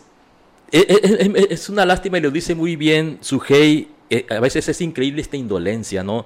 e, 0.72 0.78
e, 0.78 1.42
e, 1.42 1.46
es, 1.50 1.68
una 1.68 1.84
lástima 1.84 2.16
y 2.16 2.20
lo 2.22 2.30
dice 2.30 2.54
muy 2.54 2.76
bien 2.76 3.18
Sujei, 3.20 3.88
eh, 4.08 4.24
a 4.30 4.40
veces 4.40 4.68
es 4.68 4.80
increíble 4.80 5.20
esta 5.20 5.36
indolencia, 5.36 6.02
¿no? 6.02 6.24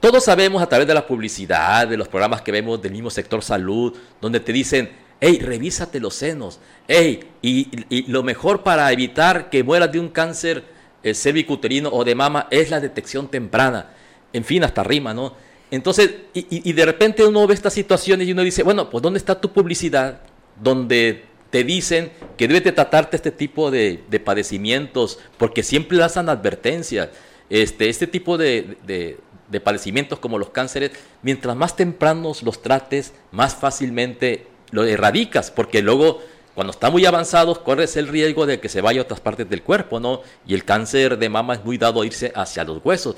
Todos 0.00 0.24
sabemos 0.24 0.62
a 0.62 0.66
través 0.66 0.86
de 0.86 0.94
la 0.94 1.06
publicidad, 1.06 1.86
de 1.86 1.96
los 1.96 2.08
programas 2.08 2.40
que 2.40 2.50
vemos 2.50 2.80
del 2.80 2.92
mismo 2.92 3.10
sector 3.10 3.42
salud, 3.42 3.94
donde 4.20 4.40
te 4.40 4.52
dicen, 4.52 4.90
hey, 5.20 5.38
revísate 5.42 6.00
los 6.00 6.14
senos, 6.14 6.60
hey, 6.88 7.20
y, 7.42 8.10
lo 8.10 8.22
mejor 8.22 8.62
para 8.62 8.90
evitar 8.90 9.50
que 9.50 9.62
mueras 9.62 9.92
de 9.92 10.00
un 10.00 10.08
cáncer 10.08 10.64
eh, 11.02 11.14
cervicuterino 11.14 11.90
o 11.90 12.04
de 12.04 12.14
mama 12.14 12.48
es 12.50 12.70
la 12.70 12.80
detección 12.80 13.28
temprana. 13.28 13.90
En 14.32 14.44
fin, 14.44 14.64
hasta 14.64 14.82
rima, 14.82 15.14
¿no? 15.14 15.34
Entonces, 15.70 16.10
y, 16.32 16.72
de 16.72 16.84
repente 16.86 17.24
uno 17.24 17.46
ve 17.46 17.54
estas 17.54 17.72
situaciones 17.72 18.28
y 18.28 18.32
uno 18.32 18.42
dice, 18.42 18.62
bueno, 18.62 18.88
pues 18.88 19.02
¿dónde 19.02 19.18
está 19.18 19.40
tu 19.40 19.52
publicidad? 19.52 20.20
Donde 20.62 21.24
te 21.50 21.64
dicen 21.64 22.12
que 22.36 22.48
debes 22.48 22.64
de 22.64 22.72
tratarte 22.72 23.16
este 23.16 23.30
tipo 23.30 23.70
de, 23.70 24.02
padecimientos, 24.24 25.18
porque 25.38 25.62
siempre 25.62 26.02
hacen 26.02 26.28
advertencias. 26.28 27.08
Este, 27.48 27.88
este 27.88 28.08
tipo 28.08 28.36
de, 28.36 28.76
de 28.86 29.18
padecimientos 29.60 30.18
como 30.18 30.38
los 30.38 30.50
cánceres, 30.50 30.92
mientras 31.22 31.56
más 31.56 31.76
tempranos 31.76 32.42
los 32.42 32.62
trates, 32.62 33.12
más 33.32 33.54
fácilmente 33.54 34.46
lo 34.70 34.84
erradicas, 34.84 35.50
porque 35.50 35.82
luego 35.82 36.20
cuando 36.56 36.70
está 36.70 36.90
muy 36.90 37.04
avanzados 37.04 37.58
corres 37.58 37.98
el 37.98 38.08
riesgo 38.08 38.46
de 38.46 38.60
que 38.60 38.70
se 38.70 38.80
vaya 38.80 39.00
a 39.00 39.04
otras 39.04 39.20
partes 39.20 39.46
del 39.48 39.62
cuerpo, 39.62 40.00
¿no? 40.00 40.22
Y 40.46 40.54
el 40.54 40.64
cáncer 40.64 41.18
de 41.18 41.28
mama 41.28 41.52
es 41.52 41.62
muy 41.62 41.76
dado 41.76 42.00
a 42.00 42.06
irse 42.06 42.32
hacia 42.34 42.64
los 42.64 42.82
huesos. 42.82 43.14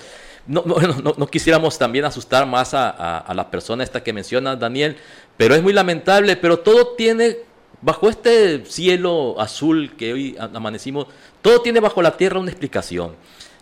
No, 0.49 0.65
no, 0.67 0.77
no, 1.17 1.27
quisiéramos 1.29 1.79
también 1.79 2.05
asustar 2.05 2.47
más 2.47 2.75
a, 2.75 3.19
a, 3.19 3.35
la 3.35 3.49
persona 3.49 3.85
esta 3.85 4.03
que 4.03 4.13
menciona 4.13 4.57
Daniel, 4.57 4.97
pero 5.37 5.55
es 5.55 5.63
muy 5.63 5.73
lamentable, 5.73 6.35
pero 6.35 6.59
todo 6.59 6.97
tiene, 6.97 7.37
bajo 7.81 8.09
este 8.09 8.65
cielo 8.65 9.41
azul 9.41 9.95
que 9.97 10.13
hoy 10.13 10.37
amanecimos, 10.39 11.07
todo 11.41 11.63
tiene 11.63 11.79
bajo 11.79 12.03
la 12.03 12.17
tierra 12.17 12.41
una 12.41 12.51
explicación. 12.51 13.15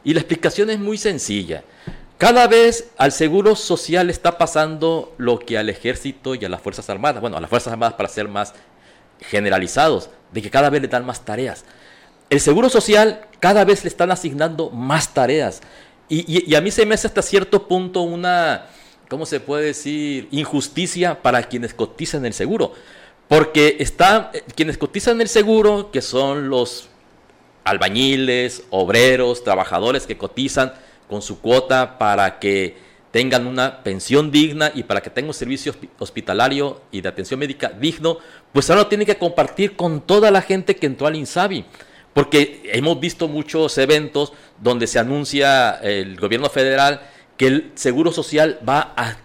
Y 0.04 0.14
la 0.14 0.20
explicación 0.20 0.70
es 0.70 0.78
muy 0.78 0.96
sencilla. 0.96 1.64
Cada 2.18 2.46
vez 2.46 2.90
al 2.96 3.12
Seguro 3.12 3.56
Social 3.56 4.08
está 4.08 4.38
pasando 4.38 5.14
lo 5.18 5.38
que 5.38 5.58
al 5.58 5.68
Ejército 5.68 6.34
y 6.34 6.42
a 6.46 6.48
las 6.48 6.62
Fuerzas 6.62 6.88
Armadas, 6.88 7.20
bueno, 7.20 7.36
a 7.36 7.40
las 7.40 7.50
Fuerzas 7.50 7.74
Armadas 7.74 7.94
para 7.94 8.08
ser 8.08 8.26
más 8.26 8.54
generalizados, 9.20 10.08
de 10.32 10.40
que 10.40 10.50
cada 10.50 10.70
vez 10.70 10.80
le 10.80 10.88
dan 10.88 11.04
más 11.04 11.26
tareas. 11.26 11.66
El 12.30 12.40
Seguro 12.40 12.70
Social 12.70 13.26
cada 13.38 13.64
vez 13.66 13.84
le 13.84 13.88
están 13.88 14.10
asignando 14.10 14.70
más 14.70 15.12
tareas. 15.12 15.60
Y, 16.08 16.54
a 16.54 16.60
mí 16.60 16.70
se 16.70 16.86
me 16.86 16.94
hace 16.94 17.06
hasta 17.06 17.20
cierto 17.20 17.68
punto 17.68 18.00
una, 18.00 18.66
¿cómo 19.10 19.26
se 19.26 19.40
puede 19.40 19.66
decir? 19.66 20.28
Injusticia 20.30 21.20
para 21.20 21.42
quienes 21.42 21.74
cotizan 21.74 22.24
el 22.24 22.32
seguro. 22.32 22.72
Porque 23.28 23.76
están 23.80 24.30
eh, 24.32 24.42
quienes 24.54 24.78
cotizan 24.78 25.20
el 25.20 25.28
seguro, 25.28 25.90
que 25.90 26.00
son 26.00 26.48
los 26.48 26.88
albañiles, 27.64 28.62
obreros, 28.70 29.42
trabajadores 29.42 30.06
que 30.06 30.16
cotizan, 30.16 30.72
con 31.08 31.22
su 31.22 31.40
cuota 31.40 31.98
para 31.98 32.38
que 32.38 32.76
tengan 33.10 33.46
una 33.46 33.82
pensión 33.82 34.30
digna 34.30 34.70
y 34.74 34.82
para 34.82 35.00
que 35.00 35.08
tengan 35.08 35.28
un 35.28 35.34
servicio 35.34 35.74
hospitalario 35.98 36.82
y 36.90 37.00
de 37.00 37.08
atención 37.08 37.40
médica 37.40 37.70
digno, 37.70 38.18
pues 38.52 38.68
ahora 38.68 38.82
lo 38.82 38.88
tienen 38.88 39.06
que 39.06 39.16
compartir 39.16 39.74
con 39.74 40.02
toda 40.02 40.30
la 40.30 40.42
gente 40.42 40.76
que 40.76 40.86
entró 40.86 41.06
al 41.06 41.16
INSABI. 41.16 41.64
Porque 42.12 42.62
hemos 42.72 42.98
visto 43.00 43.28
muchos 43.28 43.76
eventos 43.78 44.32
donde 44.60 44.86
se 44.86 44.98
anuncia 44.98 45.78
el 45.82 46.16
gobierno 46.16 46.48
federal 46.50 47.02
que 47.36 47.46
el 47.46 47.72
Seguro 47.74 48.12
Social 48.12 48.58
va 48.66 48.92
a, 48.96 49.16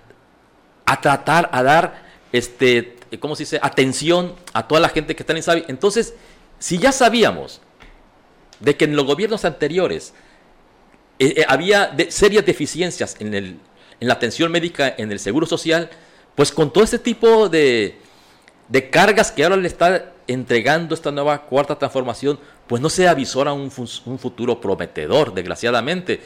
a 0.85 1.01
tratar, 1.01 1.49
a 1.51 1.63
dar, 1.63 2.03
este, 2.31 2.95
¿cómo 3.19 3.35
se 3.35 3.43
dice?, 3.43 3.59
atención 3.61 4.35
a 4.53 4.67
toda 4.67 4.81
la 4.81 4.89
gente 4.89 5.15
que 5.15 5.23
está 5.23 5.33
en 5.33 5.37
INSABI. 5.37 5.65
Entonces, 5.67 6.13
si 6.59 6.77
ya 6.77 6.91
sabíamos 6.91 7.61
de 8.61 8.77
que 8.77 8.85
en 8.85 8.95
los 8.95 9.05
gobiernos 9.05 9.43
anteriores 9.43 10.13
eh, 11.21 11.33
eh, 11.37 11.45
había 11.47 11.95
serias 12.09 12.43
deficiencias 12.43 13.15
en, 13.19 13.35
el, 13.35 13.45
en 13.99 14.07
la 14.07 14.15
atención 14.15 14.51
médica, 14.51 14.95
en 14.97 15.11
el 15.11 15.19
seguro 15.19 15.45
social, 15.45 15.87
pues 16.33 16.51
con 16.51 16.73
todo 16.73 16.83
este 16.83 16.97
tipo 16.97 17.47
de, 17.47 17.99
de 18.67 18.89
cargas 18.89 19.31
que 19.31 19.43
ahora 19.43 19.55
le 19.55 19.67
está 19.67 20.13
entregando 20.25 20.95
esta 20.95 21.11
nueva 21.11 21.43
cuarta 21.43 21.77
transformación, 21.77 22.39
pues 22.65 22.81
no 22.81 22.89
se 22.89 23.07
avisora 23.07 23.53
un, 23.53 23.71
un 24.05 24.17
futuro 24.17 24.59
prometedor, 24.59 25.31
desgraciadamente. 25.31 26.21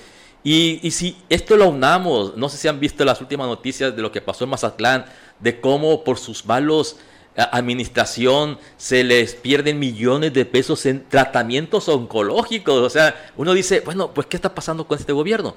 Y, 0.45 0.79
y, 0.81 0.91
si 0.91 1.17
esto 1.27 1.57
lo 1.57 1.67
unamos, 1.67 2.37
no 2.37 2.47
sé 2.47 2.55
si 2.55 2.69
han 2.69 2.79
visto 2.79 3.03
las 3.03 3.19
últimas 3.19 3.47
noticias 3.47 3.93
de 3.93 4.01
lo 4.01 4.13
que 4.13 4.21
pasó 4.21 4.45
en 4.45 4.51
Mazatlán, 4.51 5.07
de 5.41 5.59
cómo 5.59 6.05
por 6.05 6.19
sus 6.19 6.45
malos 6.45 6.95
administración 7.37 8.57
se 8.77 9.03
les 9.03 9.35
pierden 9.35 9.79
millones 9.79 10.33
de 10.33 10.45
pesos 10.45 10.85
en 10.85 11.07
tratamientos 11.07 11.89
oncológicos. 11.89 12.81
O 12.81 12.89
sea, 12.89 13.31
uno 13.35 13.53
dice, 13.53 13.81
bueno, 13.81 14.13
pues 14.13 14.27
¿qué 14.27 14.37
está 14.37 14.55
pasando 14.55 14.87
con 14.87 14.97
este 14.97 15.13
gobierno? 15.13 15.55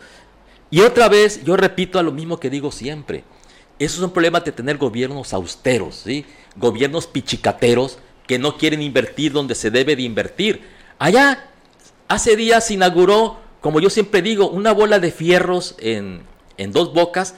Y 0.70 0.80
otra 0.80 1.08
vez, 1.08 1.44
yo 1.44 1.56
repito 1.56 1.99
a 1.99 2.02
lo 2.02 2.12
mismo 2.12 2.38
que 2.40 2.50
digo 2.50 2.73
siempre. 2.73 3.25
Eso 3.78 3.97
es 3.99 4.02
un 4.02 4.11
problema 4.11 4.40
de 4.40 4.52
tener 4.52 4.76
gobiernos 4.76 5.32
austeros, 5.32 6.02
¿sí? 6.04 6.26
gobiernos 6.56 7.06
pichicateros 7.06 7.99
que 8.26 8.38
no 8.38 8.58
quieren 8.58 8.82
invertir 8.82 9.32
donde 9.32 9.54
se 9.54 9.70
debe 9.70 9.94
de 9.94 10.02
invertir. 10.02 10.62
Allá, 10.99 11.49
hace 12.08 12.37
días 12.37 12.66
se 12.66 12.75
inauguró, 12.75 13.38
como 13.61 13.80
yo 13.80 13.88
siempre 13.88 14.20
digo, 14.20 14.50
una 14.50 14.73
bola 14.73 14.99
de 14.99 15.12
fierros 15.12 15.76
en, 15.78 16.23
en 16.56 16.73
dos 16.73 16.92
bocas 16.92 17.37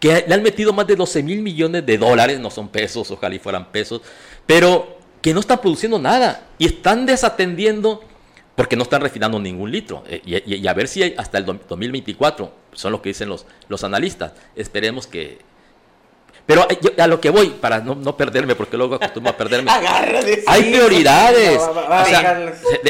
que 0.00 0.24
le 0.26 0.34
han 0.34 0.42
metido 0.42 0.72
más 0.72 0.86
de 0.86 0.96
12 0.96 1.22
mil 1.22 1.42
millones 1.42 1.84
de 1.84 1.98
dólares, 1.98 2.38
no 2.38 2.50
son 2.50 2.68
pesos, 2.68 3.10
ojalá 3.10 3.34
y 3.34 3.38
fueran 3.38 3.70
pesos, 3.72 4.00
pero 4.46 4.98
que 5.20 5.34
no 5.34 5.40
están 5.40 5.60
produciendo 5.60 5.98
nada 5.98 6.46
y 6.58 6.66
están 6.66 7.06
desatendiendo 7.06 8.02
porque 8.58 8.74
no 8.74 8.82
están 8.82 9.00
refinando 9.00 9.38
ningún 9.38 9.70
litro. 9.70 10.02
Eh, 10.08 10.42
y, 10.44 10.66
a 10.66 10.74
ver 10.74 10.88
si 10.88 11.14
hasta 11.16 11.38
el 11.38 11.44
2024, 11.44 12.52
son 12.72 12.90
lo 12.90 13.00
que 13.00 13.10
dicen 13.10 13.28
los, 13.28 13.46
los 13.68 13.84
analistas, 13.84 14.32
esperemos 14.56 15.06
que... 15.06 15.38
Pero 16.44 16.66
a 16.98 17.06
lo 17.06 17.20
que 17.20 17.30
voy, 17.30 17.50
para 17.50 17.80
no, 17.80 18.16
perderme, 18.16 18.56
porque 18.56 18.76
luego 18.76 18.96
acostumbro 18.96 19.30
a 19.32 19.36
perderme. 19.36 19.70
hay 20.46 20.62
prioridades. 20.72 21.60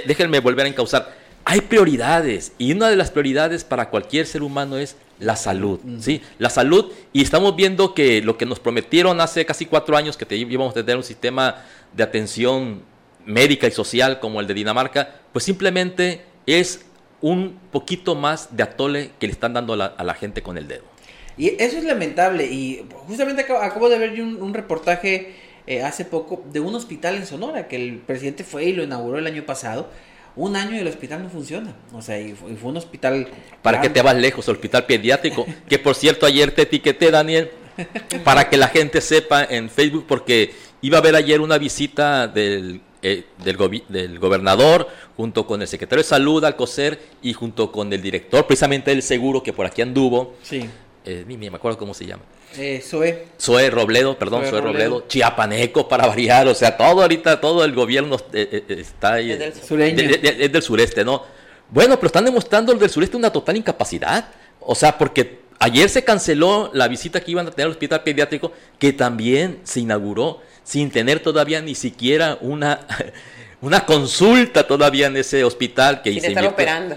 déjenme 0.06 0.40
volver 0.40 0.64
a 0.64 0.68
encauzar. 0.68 1.12
Hay 1.50 1.62
prioridades 1.62 2.52
y 2.58 2.72
una 2.72 2.90
de 2.90 2.96
las 2.96 3.10
prioridades 3.10 3.64
para 3.64 3.88
cualquier 3.88 4.26
ser 4.26 4.42
humano 4.42 4.76
es 4.76 4.96
la 5.18 5.34
salud, 5.34 5.80
¿sí? 5.98 6.20
La 6.38 6.50
salud, 6.50 6.92
y 7.14 7.22
estamos 7.22 7.56
viendo 7.56 7.94
que 7.94 8.20
lo 8.20 8.36
que 8.36 8.44
nos 8.44 8.60
prometieron 8.60 9.18
hace 9.22 9.46
casi 9.46 9.64
cuatro 9.64 9.96
años, 9.96 10.18
que 10.18 10.26
te 10.26 10.36
íbamos 10.36 10.72
a 10.72 10.74
tener 10.74 10.98
un 10.98 11.02
sistema 11.02 11.64
de 11.96 12.02
atención 12.02 12.82
médica 13.24 13.66
y 13.66 13.70
social 13.70 14.20
como 14.20 14.42
el 14.42 14.46
de 14.46 14.52
Dinamarca, 14.52 15.22
pues 15.32 15.46
simplemente 15.46 16.20
es 16.44 16.84
un 17.22 17.58
poquito 17.72 18.14
más 18.14 18.54
de 18.54 18.64
atole 18.64 19.12
que 19.18 19.26
le 19.26 19.32
están 19.32 19.54
dando 19.54 19.72
a 19.72 20.04
la, 20.04 20.14
gente 20.14 20.42
con 20.42 20.58
el 20.58 20.68
dedo. 20.68 20.84
Y 21.38 21.48
eso 21.62 21.78
es 21.78 21.84
lamentable, 21.84 22.44
y 22.44 22.84
justamente 23.06 23.46
acabo, 23.50 23.88
de 23.88 23.98
ver 23.98 24.20
un, 24.20 24.52
reportaje 24.52 25.34
eh, 25.66 25.82
hace 25.82 26.04
poco 26.04 26.44
de 26.52 26.60
un 26.60 26.74
hospital 26.74 27.14
en 27.14 27.24
Sonora, 27.24 27.68
que 27.68 27.76
el 27.76 28.00
presidente 28.00 28.44
fue 28.44 28.66
y 28.66 28.74
lo 28.74 28.82
inauguró 28.82 29.16
el 29.16 29.26
año 29.26 29.46
pasado, 29.46 29.88
un 30.36 30.56
año 30.56 30.76
y 30.76 30.78
el 30.78 30.88
hospital 30.88 31.22
no 31.22 31.28
funciona. 31.28 31.74
O 31.92 32.02
sea, 32.02 32.20
y 32.20 32.34
fue, 32.34 32.70
un 32.70 32.76
hospital. 32.76 33.28
Para 33.62 33.80
que 33.80 33.90
te 33.90 34.02
vas 34.02 34.16
lejos, 34.16 34.46
el 34.48 34.54
hospital 34.54 34.86
pediátrico. 34.86 35.46
que 35.68 35.78
por 35.78 35.94
cierto, 35.94 36.26
ayer 36.26 36.52
te 36.52 36.62
etiqueté, 36.62 37.10
Daniel, 37.10 37.50
para 38.24 38.48
que 38.48 38.56
la 38.56 38.68
gente 38.68 39.00
sepa 39.00 39.44
en 39.44 39.68
Facebook, 39.70 40.04
porque 40.08 40.54
iba 40.80 40.98
a 40.98 41.00
haber 41.00 41.16
ayer 41.16 41.40
una 41.40 41.58
visita 41.58 42.28
del, 42.28 42.80
eh, 43.02 43.24
del, 43.44 43.82
del, 43.88 44.18
gobernador 44.18 44.88
junto 45.16 45.46
con 45.46 45.62
el 45.62 45.68
secretario 45.68 46.02
de 46.02 46.08
salud, 46.08 46.44
Alcocer, 46.44 47.00
y 47.22 47.32
junto 47.32 47.70
con 47.70 47.92
el 47.92 48.02
director 48.02 48.46
precisamente 48.46 48.90
del 48.90 49.02
seguro 49.02 49.42
que 49.42 49.52
por 49.52 49.66
aquí 49.66 49.82
anduvo. 49.82 50.36
Sí. 50.42 50.68
Eh, 51.04 51.24
ni 51.26 51.36
me 51.36 51.46
acuerdo 51.48 51.78
cómo 51.78 51.94
se 51.94 52.06
llama. 52.06 52.22
Eh, 52.56 52.82
Zoe. 52.82 53.70
Robledo, 53.70 54.18
perdón, 54.18 54.44
Zoe, 54.46 54.60
Robledo. 54.60 55.04
Chiapaneco 55.06 55.88
para 55.88 56.06
variar, 56.06 56.48
o 56.48 56.54
sea, 56.54 56.76
todo 56.76 57.02
ahorita, 57.02 57.40
todo 57.40 57.64
el 57.64 57.74
gobierno 57.74 58.16
eh, 58.32 58.64
eh, 58.68 58.76
está 58.80 59.14
ahí. 59.14 59.32
Es 59.32 59.68
del, 59.68 60.52
del 60.52 60.62
sureste, 60.62 61.04
¿no? 61.04 61.22
Bueno, 61.70 61.96
pero 61.96 62.06
están 62.06 62.24
demostrando 62.24 62.72
el 62.72 62.78
del 62.78 62.90
sureste 62.90 63.16
una 63.16 63.30
total 63.30 63.56
incapacidad. 63.56 64.30
O 64.60 64.74
sea, 64.74 64.96
porque 64.96 65.40
ayer 65.58 65.88
se 65.90 66.04
canceló 66.04 66.70
la 66.72 66.88
visita 66.88 67.20
que 67.20 67.30
iban 67.30 67.46
a 67.46 67.50
tener 67.50 67.66
al 67.66 67.72
hospital 67.72 68.02
pediátrico, 68.02 68.52
que 68.78 68.92
también 68.92 69.60
se 69.64 69.80
inauguró 69.80 70.40
sin 70.64 70.90
tener 70.90 71.20
todavía 71.20 71.60
ni 71.60 71.74
siquiera 71.74 72.38
una, 72.40 72.86
una 73.60 73.84
consulta 73.84 74.66
todavía 74.66 75.06
en 75.06 75.16
ese 75.16 75.44
hospital 75.44 76.02
que 76.02 76.12
sin 76.12 76.24
estar 76.24 76.46
operando. 76.46 76.96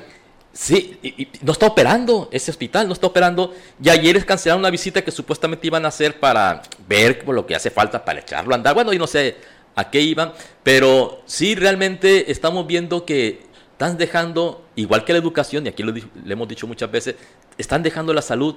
Sí, 0.54 0.98
y, 1.02 1.28
no 1.42 1.54
está 1.54 1.68
operando 1.68 2.28
ese 2.32 2.52
hospital, 2.52 2.88
no 2.88 2.94
está 2.94 3.08
operando. 3.08 3.54
Y 3.82 3.90
ayer 3.90 4.26
cancelaron 4.26 4.60
una 4.60 4.70
visita 4.70 5.02
que 5.02 5.12
supuestamente 5.12 5.68
iban 5.68 5.86
a 5.86 5.90
hacer 5.90 6.20
para 6.20 6.62
ver 6.88 7.24
lo 7.28 7.46
que 7.46 7.56
hace 7.56 7.72
falta 7.72 8.04
para 8.04 8.20
echarlo 8.20 8.54
a 8.54 8.58
andar. 8.58 8.76
Bueno, 8.76 8.92
y 8.92 8.98
no 8.98 9.08
sé 9.08 9.38
a 9.76 9.90
qué 9.90 10.02
iban, 10.02 10.34
pero 10.64 11.22
sí 11.26 11.56
realmente 11.56 12.32
estamos 12.32 12.68
viendo 12.68 13.06
que 13.06 13.44
están 13.72 13.98
dejando, 13.98 14.66
igual 14.76 15.06
que 15.06 15.14
la 15.14 15.20
educación, 15.20 15.66
y 15.66 15.70
aquí 15.70 15.84
lo, 15.84 15.94
hemos 16.28 16.48
dicho 16.48 16.68
muchas 16.68 16.92
veces, 16.92 17.16
están 17.58 17.82
dejando 17.82 18.14
la 18.14 18.22
salud 18.22 18.56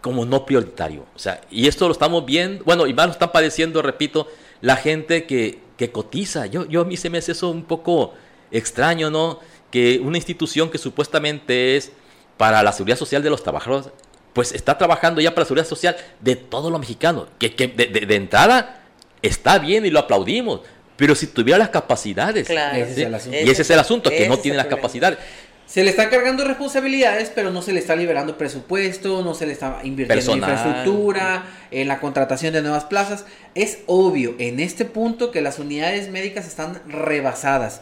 como 0.00 0.24
no 0.24 0.44
prioritario. 0.44 1.04
O 1.14 1.18
sea, 1.18 1.40
y 1.50 1.68
esto 1.68 1.86
lo 1.86 1.92
estamos 1.92 2.24
viendo, 2.24 2.64
bueno, 2.64 2.86
y 2.86 2.94
más 2.94 3.06
lo 3.06 3.12
están 3.12 3.30
padeciendo, 3.30 3.82
repito, 3.82 4.26
la 4.60 4.76
gente 4.76 5.24
que, 5.26 5.60
que 5.76 5.92
cotiza. 5.92 6.46
Yo, 6.46 6.66
yo 6.66 6.80
a 6.80 6.84
mí 6.84 6.96
se 6.96 7.10
me 7.10 7.18
hace 7.18 7.32
eso 7.32 7.50
un 7.50 7.64
poco 7.64 8.14
extraño, 8.50 9.10
¿no? 9.10 9.40
Que 9.74 9.98
una 9.98 10.18
institución 10.18 10.70
que 10.70 10.78
supuestamente 10.78 11.76
es 11.76 11.90
para 12.36 12.62
la 12.62 12.70
seguridad 12.70 12.96
social 12.96 13.24
de 13.24 13.30
los 13.30 13.42
trabajadores, 13.42 13.88
pues 14.32 14.52
está 14.52 14.78
trabajando 14.78 15.20
ya 15.20 15.30
para 15.30 15.40
la 15.40 15.46
seguridad 15.46 15.66
social 15.66 15.96
de 16.20 16.36
todos 16.36 16.70
los 16.70 16.78
mexicanos. 16.78 17.26
Que, 17.40 17.56
que 17.56 17.66
de, 17.66 17.86
de, 17.88 18.14
entrada 18.14 18.84
está 19.20 19.58
bien 19.58 19.84
y 19.84 19.90
lo 19.90 19.98
aplaudimos, 19.98 20.60
pero 20.94 21.16
si 21.16 21.26
tuviera 21.26 21.58
las 21.58 21.70
capacidades. 21.70 22.46
Claro. 22.46 22.86
¿sí? 23.18 23.30
y 23.32 23.50
ese 23.50 23.62
es 23.62 23.70
el 23.70 23.80
asunto, 23.80 24.10
que 24.10 24.28
no 24.28 24.38
tiene 24.38 24.56
las 24.56 24.66
capacidades. 24.66 25.18
Se 25.66 25.82
le 25.82 25.90
está 25.90 26.08
cargando 26.08 26.44
responsabilidades, 26.44 27.32
pero 27.34 27.50
no 27.50 27.60
se 27.60 27.72
le 27.72 27.80
está 27.80 27.96
liberando 27.96 28.38
presupuesto, 28.38 29.24
no 29.24 29.34
se 29.34 29.46
le 29.46 29.54
está 29.54 29.80
invirtiendo 29.82 30.14
Personal. 30.14 30.50
en 30.50 30.56
infraestructura, 30.56 31.46
en 31.72 31.88
la 31.88 31.98
contratación 31.98 32.52
de 32.52 32.62
nuevas 32.62 32.84
plazas. 32.84 33.24
Es 33.56 33.78
obvio 33.86 34.36
en 34.38 34.60
este 34.60 34.84
punto 34.84 35.32
que 35.32 35.40
las 35.40 35.58
unidades 35.58 36.10
médicas 36.10 36.46
están 36.46 36.80
rebasadas. 36.86 37.80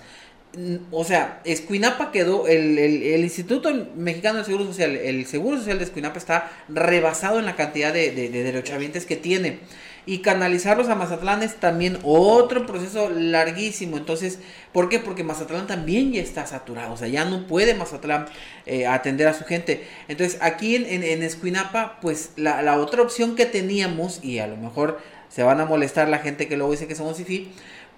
O 0.90 1.02
sea, 1.04 1.40
Escuinapa 1.44 2.12
quedó, 2.12 2.46
el, 2.46 2.78
el- 2.78 3.02
el 3.02 3.22
Instituto 3.22 3.70
Mexicano 3.96 4.36
del 4.36 4.44
Seguro 4.44 4.66
Social, 4.66 4.96
el 4.96 5.24
Seguro 5.26 5.56
Social 5.56 5.78
de 5.78 5.84
Escuinapa 5.84 6.18
está 6.18 6.50
rebasado 6.68 7.38
en 7.38 7.46
la 7.46 7.56
cantidad 7.56 7.92
de, 7.92 8.10
de, 8.12 8.28
de 8.28 8.42
derechohabientes 8.42 9.06
que 9.06 9.16
tiene. 9.16 9.60
Y 10.04 10.18
canalizarlos 10.18 10.88
a 10.88 10.96
Mazatlán 10.96 11.42
es 11.44 11.54
también 11.56 11.96
otro 12.02 12.66
proceso 12.66 13.08
larguísimo. 13.08 13.96
Entonces, 13.96 14.40
¿por 14.72 14.88
qué? 14.88 14.98
Porque 14.98 15.22
Mazatlán 15.24 15.66
también 15.68 16.12
ya 16.12 16.20
está 16.20 16.44
saturado. 16.44 16.92
O 16.92 16.96
sea, 16.96 17.08
ya 17.08 17.24
no 17.24 17.46
puede 17.46 17.74
Mazatlán 17.74 18.26
eh, 18.66 18.86
atender 18.86 19.28
a 19.28 19.32
su 19.34 19.44
gente. 19.44 19.84
Entonces, 20.08 20.38
aquí 20.42 20.74
en, 20.76 20.86
en, 20.86 21.02
en 21.04 21.22
Escuinapa, 21.22 21.98
pues 22.02 22.30
la, 22.36 22.60
la 22.62 22.78
otra 22.78 23.00
opción 23.00 23.36
que 23.36 23.46
teníamos, 23.46 24.22
y 24.24 24.40
a 24.40 24.48
lo 24.48 24.56
mejor 24.56 24.98
se 25.28 25.44
van 25.44 25.60
a 25.60 25.64
molestar 25.66 26.08
la 26.08 26.18
gente 26.18 26.46
que 26.48 26.56
luego 26.56 26.72
dice 26.72 26.86
que 26.88 26.94
somos 26.96 27.18
IFI, 27.20 27.52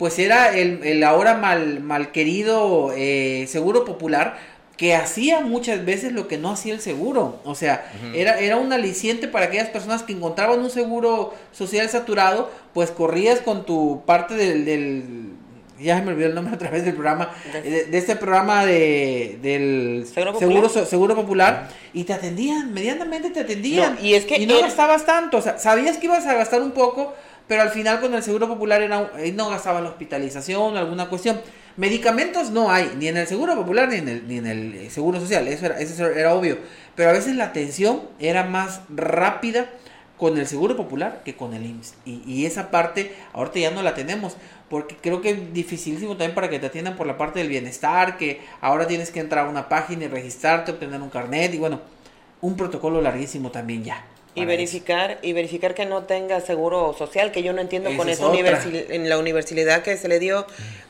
pues 0.04 0.18
era 0.18 0.54
el, 0.54 0.84
el 0.84 1.02
ahora 1.02 1.32
mal, 1.38 1.80
mal 1.80 2.12
querido 2.12 2.92
eh, 2.94 3.46
Seguro 3.49 3.87
Popular, 3.87 4.37
que 4.76 4.94
hacía 4.94 5.40
muchas 5.40 5.87
veces 5.87 6.12
lo 6.12 6.28
que 6.28 6.37
no 6.37 6.50
hacía 6.50 6.75
el 6.75 6.80
seguro. 6.80 7.40
O 7.44 7.54
sea, 7.54 7.90
era, 8.14 8.38
era 8.38 8.58
un 8.58 8.70
aliciente 8.70 9.28
para 9.28 9.46
aquellas 9.46 9.68
personas 9.70 10.02
que 10.02 10.12
encontraban 10.12 10.61
un 10.61 10.68
seguro 10.68 11.32
social 11.52 11.88
saturado, 11.88 12.50
pues 12.75 12.90
corrías 12.90 13.40
con 13.40 13.64
tu 13.64 14.02
parte 14.04 14.34
del... 14.34 14.66
del 14.66 15.04
ya 15.80 16.00
me 16.02 16.12
olvidó 16.12 16.28
el 16.28 16.34
nombre 16.37 16.54
otra 16.54 16.70
vez 16.70 16.84
del 16.84 16.92
programa, 16.94 17.30
de, 17.52 17.87
de 17.87 17.99
este 17.99 18.14
programa 18.14 18.64
de, 18.66 19.38
del 19.42 20.06
¿Seguro 20.06 20.32
Popular? 20.34 20.70
so- 20.70 20.87
seguro 20.87 21.14
popular 21.16 21.68
y 21.94 22.04
te 22.04 22.12
atendían, 22.12 22.73
medianamente 22.75 23.30
te 23.30 23.40
atendían. 23.40 23.94
No, 23.96 24.00
y 24.06 24.14
es 24.14 24.25
que 24.25 24.46
no 24.46 24.54
él- 24.56 24.61
gastabas 24.62 25.04
tanto, 25.06 25.38
o 25.38 25.42
sea, 25.42 25.58
sabías 25.58 25.96
que 25.99 26.06
ibas 26.06 26.26
a 26.26 26.34
gastar 26.34 26.62
un 26.62 26.70
poco, 26.70 27.14
pero 27.46 27.62
al 27.62 27.70
final 27.70 28.00
con 28.00 28.14
el 28.14 28.22
seguro 28.22 28.48
popular 28.48 28.82
era, 28.82 29.10
eh, 29.18 29.32
no 29.32 29.50
gastaba 29.50 29.80
la 29.80 29.90
hospitalización, 29.90 30.76
alguna 30.76 31.08
cuestión. 31.08 31.40
Medicamentos 31.76 32.50
no 32.50 32.70
hay, 32.70 32.94
ni 32.98 33.08
en 33.08 33.16
el 33.16 33.26
seguro 33.26 33.54
popular 33.56 33.88
ni 33.88 33.96
en 33.96 34.08
el, 34.08 34.28
ni 34.28 34.38
en 34.38 34.46
el 34.46 34.74
eh, 34.74 34.90
seguro 34.90 35.20
social, 35.20 35.46
eso 35.48 35.66
era, 35.66 35.80
eso 35.80 36.06
era 36.06 36.34
obvio. 36.34 36.58
Pero 36.94 37.10
a 37.10 37.12
veces 37.12 37.34
la 37.36 37.46
atención 37.46 38.02
era 38.18 38.44
más 38.44 38.80
rápida 38.88 39.68
con 40.16 40.38
el 40.38 40.46
seguro 40.46 40.76
popular 40.76 41.22
que 41.24 41.36
con 41.36 41.52
el 41.54 41.66
IMSS. 41.66 41.94
Y, 42.06 42.22
y 42.26 42.46
esa 42.46 42.70
parte 42.70 43.14
ahorita 43.32 43.58
ya 43.58 43.70
no 43.72 43.82
la 43.82 43.94
tenemos, 43.94 44.36
porque 44.70 44.96
creo 44.96 45.20
que 45.20 45.30
es 45.30 45.52
dificilísimo 45.52 46.12
también 46.12 46.34
para 46.34 46.48
que 46.48 46.58
te 46.58 46.66
atiendan 46.66 46.96
por 46.96 47.06
la 47.06 47.18
parte 47.18 47.40
del 47.40 47.48
bienestar, 47.48 48.16
que 48.16 48.40
ahora 48.60 48.86
tienes 48.86 49.10
que 49.10 49.20
entrar 49.20 49.46
a 49.46 49.50
una 49.50 49.68
página 49.68 50.04
y 50.04 50.08
registrarte, 50.08 50.72
obtener 50.72 51.02
un 51.02 51.10
carnet 51.10 51.52
y 51.52 51.58
bueno, 51.58 51.80
un 52.40 52.56
protocolo 52.56 53.02
larguísimo 53.02 53.50
también 53.50 53.84
ya. 53.84 54.04
Y 54.37 54.45
verificar, 54.47 55.19
y 55.23 55.33
verificar 55.33 55.75
que 55.75 55.87
no 55.87 56.03
tenga 56.05 56.41
seguro 56.41 56.93
social, 56.99 57.31
que 57.31 57.43
yo 57.45 57.53
no 57.53 57.61
entiendo 57.61 57.88
Esa 57.91 57.99
con 57.99 58.09
es 58.09 58.19
esa 58.19 58.26
universi- 58.26 58.87
en 58.91 59.09
la 59.09 59.17
universidad 59.19 59.83
que 59.83 59.97
se 59.97 60.09
le 60.09 60.19
dio, 60.19 60.45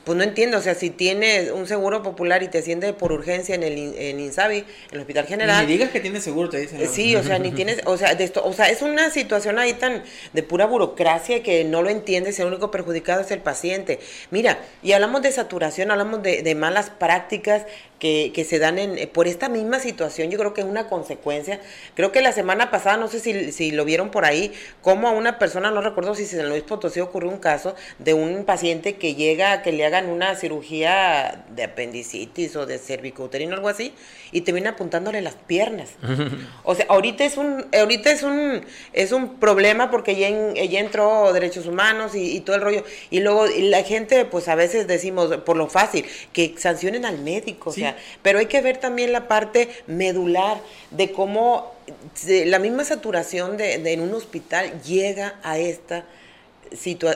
pues 0.05 0.17
no 0.17 0.25
entiendo, 0.25 0.57
o 0.57 0.61
sea, 0.63 0.75
si 0.75 0.89
tienes 0.89 1.51
un 1.51 1.67
seguro 1.67 2.03
popular 2.03 2.43
y 2.43 2.49
te 2.49 2.63
siente 2.63 2.95
por 2.95 3.13
urgencia 3.13 3.55
en 3.55 3.63
el 3.63 3.77
in- 3.77 3.95
en 3.99 4.19
Insabi, 4.21 4.59
en 4.59 4.67
el 4.93 5.01
Hospital 5.01 5.25
Ni 5.25 5.29
General, 5.31 5.67
me 5.67 5.71
digas 5.73 5.91
que 5.91 6.01
tienes 6.01 6.25
seguro, 6.25 6.49
te 6.49 6.59
dicen. 6.59 6.89
Sí, 6.89 7.17
o 7.17 7.23
sea, 7.23 7.39
ni 7.39 7.51
tienes, 7.57 7.81
o 7.85 7.99
sea, 7.99 8.15
de 8.15 8.25
esto, 8.25 8.43
o 8.45 8.52
sea, 8.54 8.71
es 8.71 8.80
una 8.80 9.11
situación 9.11 9.59
ahí 9.59 9.75
tan 9.75 10.02
de 10.33 10.43
pura 10.43 10.65
burocracia 10.65 11.43
que 11.43 11.65
no 11.65 11.83
lo 11.83 11.91
entiendes, 11.91 12.39
el 12.41 12.47
único 12.47 12.71
perjudicado 12.71 13.21
es 13.21 13.30
el 13.30 13.41
paciente. 13.41 13.99
Mira, 14.30 14.59
y 14.83 14.93
hablamos 14.93 15.21
de 15.21 15.30
saturación, 15.33 15.91
hablamos 15.91 16.23
de, 16.23 16.43
de 16.43 16.54
malas 16.54 16.89
prácticas 16.91 17.65
que, 18.04 18.32
que 18.34 18.45
se 18.45 18.58
dan 18.58 18.78
en, 18.78 18.99
eh, 18.99 19.06
por 19.06 19.26
esta 19.26 19.49
misma 19.49 19.78
situación, 19.80 20.28
yo 20.30 20.36
creo 20.36 20.52
que 20.52 20.60
es 20.60 20.67
una 20.67 20.88
consecuencia. 20.88 21.58
Creo 21.95 22.12
que 22.12 22.21
la 22.21 22.32
semana 22.32 22.71
pasada, 22.71 22.99
no 22.99 23.08
sé 23.08 23.19
si, 23.19 23.50
si 23.50 23.71
lo 23.71 23.86
vieron 23.86 24.10
por 24.10 24.26
ahí, 24.26 24.52
como 24.82 25.08
a 25.08 25.12
una 25.12 25.38
persona, 25.38 25.71
no 25.71 25.80
recuerdo 25.80 26.14
si 26.14 26.25
en 26.25 26.28
San 26.28 26.49
Luis 26.50 26.64
Potosí 26.64 27.00
ocurrió 27.00 27.30
un 27.30 27.38
caso 27.38 27.75
de 27.99 28.12
un 28.12 28.45
paciente 28.45 28.97
que 28.97 29.14
llega 29.14 29.52
a 29.52 29.62
que 29.62 29.73
le 29.73 29.86
hagan 29.86 30.10
una 30.10 30.34
cirugía 30.34 31.47
de 31.49 31.64
apendicitis 31.64 32.54
o 32.56 32.67
de 32.67 32.76
cervicouterino, 32.78 33.54
algo 33.54 33.71
así, 33.71 33.95
y 34.32 34.43
termina 34.43 34.71
apuntándole 34.71 35.23
las 35.23 35.36
piernas. 35.36 35.93
O 36.67 36.75
sea, 36.75 36.84
ahorita 36.88 37.25
es 37.25 37.36
un, 37.38 37.64
ahorita 37.78 38.10
es 38.10 38.23
un, 38.23 38.64
es 38.93 39.12
un 39.12 39.38
problema 39.38 39.90
porque 39.90 40.17
ya, 40.17 40.28
en- 40.28 40.54
ya 40.54 40.80
entró 40.80 41.32
derechos 41.32 41.67
humanos 41.67 42.14
y, 42.14 42.36
y 42.36 42.40
todo 42.40 42.56
el 42.56 42.62
rollo. 42.62 42.84
Y 43.10 43.21
luego 43.21 43.47
y 43.49 43.62
la 43.71 43.82
gente, 43.82 44.25
pues 44.26 44.49
a 44.49 44.54
veces 44.54 44.86
decimos, 44.86 45.34
por 45.38 45.56
lo 45.56 45.69
fácil, 45.69 46.04
que 46.34 46.54
sancionen 46.58 47.04
al 47.06 47.19
médico, 47.19 47.73
Sí. 47.73 47.80
o 47.80 47.84
sea, 47.84 47.94
pero 48.23 48.39
hay 48.39 48.47
que 48.47 48.61
ver 48.61 48.76
también 48.78 49.13
la 49.13 49.28
parte 49.28 49.69
medular 49.87 50.59
de 50.91 51.13
cómo 51.13 51.73
se- 52.15 52.47
la 52.47 52.59
misma 52.59 52.85
saturación 52.85 53.57
de, 53.57 53.78
de 53.78 53.93
en 53.93 54.00
un 54.00 54.15
hospital 54.15 54.80
llega 54.83 55.35
a 55.43 55.59
esta 55.59 56.04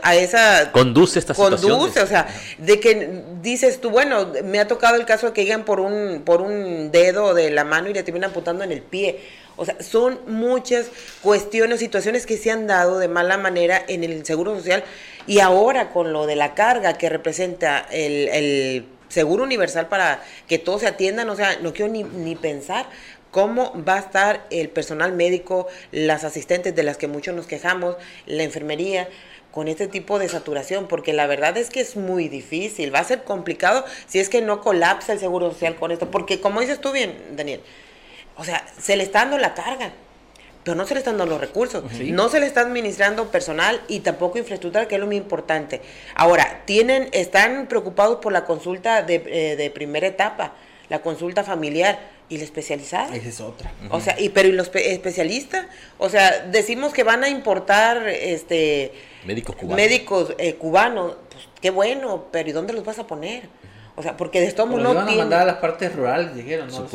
a 0.03 0.15
esa 0.15 0.71
Conduce 0.71 1.19
esta 1.19 1.35
situación. 1.35 1.71
conduce, 1.79 2.01
o 2.01 2.07
sea, 2.07 2.29
de 2.59 2.79
que 2.79 3.23
dices 3.43 3.81
tú, 3.81 3.91
bueno, 3.91 4.29
me 4.45 4.61
ha 4.61 4.69
tocado 4.69 4.95
el 4.95 5.05
caso 5.05 5.27
de 5.29 5.33
que 5.33 5.43
llegan 5.45 5.65
por 5.65 5.81
un, 5.81 6.23
por 6.25 6.43
un 6.43 6.93
dedo 6.93 7.35
de 7.35 7.51
la 7.51 7.65
mano 7.65 7.89
y 7.89 7.95
le 7.95 8.05
terminan 8.05 8.31
apuntando 8.31 8.63
en 8.63 8.71
el 8.71 8.83
pie. 8.83 9.19
O 9.57 9.65
sea, 9.65 9.83
son 9.83 10.21
muchas 10.29 10.87
cuestiones, 11.23 11.81
situaciones 11.81 12.25
que 12.25 12.37
se 12.37 12.53
han 12.53 12.69
dado 12.69 13.01
de 13.01 13.09
mala 13.09 13.37
manera 13.37 13.83
en 13.89 14.05
el 14.05 14.25
Seguro 14.25 14.55
Social 14.55 14.85
y 15.27 15.41
ahora 15.41 15.91
con 15.91 16.13
lo 16.13 16.27
de 16.27 16.37
la 16.37 16.55
carga 16.55 16.93
que 16.97 17.09
representa 17.09 17.81
el, 17.91 18.29
el 18.29 18.85
Seguro 19.09 19.45
Universal 19.45 19.89
para 19.89 20.23
que 20.47 20.59
todos 20.59 20.83
se 20.83 20.87
atiendan, 20.87 21.29
o 21.31 21.37
sea, 21.37 21.59
no 21.61 21.73
quiero 21.73 21.91
ni, 21.91 22.03
ni 22.03 22.37
pensar 22.37 22.87
cómo 23.31 23.73
va 23.87 23.97
a 23.97 24.01
estar 24.01 24.47
el 24.51 24.71
personal 24.71 25.13
médico, 25.13 25.67
las 25.93 26.25
asistentes 26.25 26.75
de 26.75 26.83
las 26.83 26.97
que 26.97 27.09
muchos 27.09 27.35
nos 27.35 27.47
quejamos, 27.47 27.97
la 28.27 28.43
enfermería, 28.43 29.09
con 29.51 29.67
este 29.67 29.89
tipo 29.89 30.19
de 30.19 30.29
saturación, 30.29 30.89
porque 30.89 31.13
la 31.13 31.27
verdad 31.27 31.57
es 31.57 31.71
que 31.71 31.81
es 31.81 31.97
muy 31.97 32.29
difícil, 32.29 32.95
va 32.95 33.01
a 33.01 33.05
ser 33.05 33.25
complicado 33.25 33.85
si 34.07 34.21
es 34.21 34.29
que 34.29 34.41
no 34.41 34.61
colapsa 34.61 35.13
el 35.13 35.19
Seguro 35.19 35.51
Social 35.51 35.77
con 35.77 35.91
esto, 35.91 36.11
porque 36.11 36.41
como 36.41 36.61
dices 36.61 36.81
tú 36.81 36.93
bien, 36.93 37.17
Daniel, 37.33 37.61
o 38.37 38.45
sea, 38.45 38.65
se 38.79 38.97
le 38.97 39.03
está 39.03 39.21
dando 39.21 39.39
la 39.39 39.55
carga, 39.55 39.93
pero 40.69 40.77
no 40.77 40.87
se 40.87 40.93
le 40.93 40.99
están 40.99 41.17
dando 41.17 41.33
los 41.33 41.41
recursos, 41.41 41.83
Sí. 41.97 42.11
no 42.13 42.29
se 42.29 42.41
le 42.41 42.47
está 42.47 42.61
administrando 42.61 43.31
personal 43.31 43.81
y 43.89 44.01
tampoco 44.01 44.37
infraestructura, 44.37 44.87
que 44.87 44.97
es 44.97 45.01
lo 45.01 45.07
muy 45.07 45.17
importante. 45.17 45.81
Ahora, 46.15 46.61
tienen, 46.67 47.09
están 47.13 47.69
preocupados 47.69 48.19
por 48.19 48.33
la 48.35 48.45
consulta 48.45 49.01
de, 49.03 49.15
eh, 49.27 49.57
de 49.57 49.71
primera 49.71 50.07
etapa, 50.07 50.53
la 50.91 51.01
consulta 51.01 51.43
familiar 51.43 51.99
y 52.29 52.37
la 52.37 52.45
especializada. 52.45 53.17
Esa 53.17 53.29
es 53.31 53.41
otra. 53.41 53.73
O 53.91 53.99
sea, 54.03 54.21
y 54.21 54.29
pero 54.29 54.47
y 54.49 54.53
los 54.53 54.69
pe- 54.69 54.93
especialistas, 54.93 55.65
o 55.97 56.11
sea, 56.11 56.45
decimos 56.51 56.93
que 56.93 57.03
van 57.03 57.25
a 57.25 57.31
importar 57.31 58.07
este 58.07 58.93
Médicos 59.25 59.57
cubanos. 59.57 59.77
médicos 59.77 60.35
eh, 60.37 60.55
cubanos, 60.57 61.17
pues 61.31 61.45
qué 61.63 61.71
bueno, 61.71 62.27
pero 62.31 62.51
¿y 62.51 62.53
dónde 62.53 62.75
los 62.75 62.85
vas 62.85 62.99
a 62.99 63.07
poner? 63.07 63.49
O 63.99 64.03
sea, 64.03 64.17
porque 64.17 64.41
de 64.41 64.47
esto 64.47 64.65
no 64.65 64.79
iban 64.79 64.97
a 64.99 65.07
tienen- 65.07 65.19
mandar 65.19 65.41
a 65.43 65.45
las 65.45 65.57
partes 65.57 65.93
rurales, 65.93 66.33
dijeron, 66.33 66.69
¿no? 66.69 66.87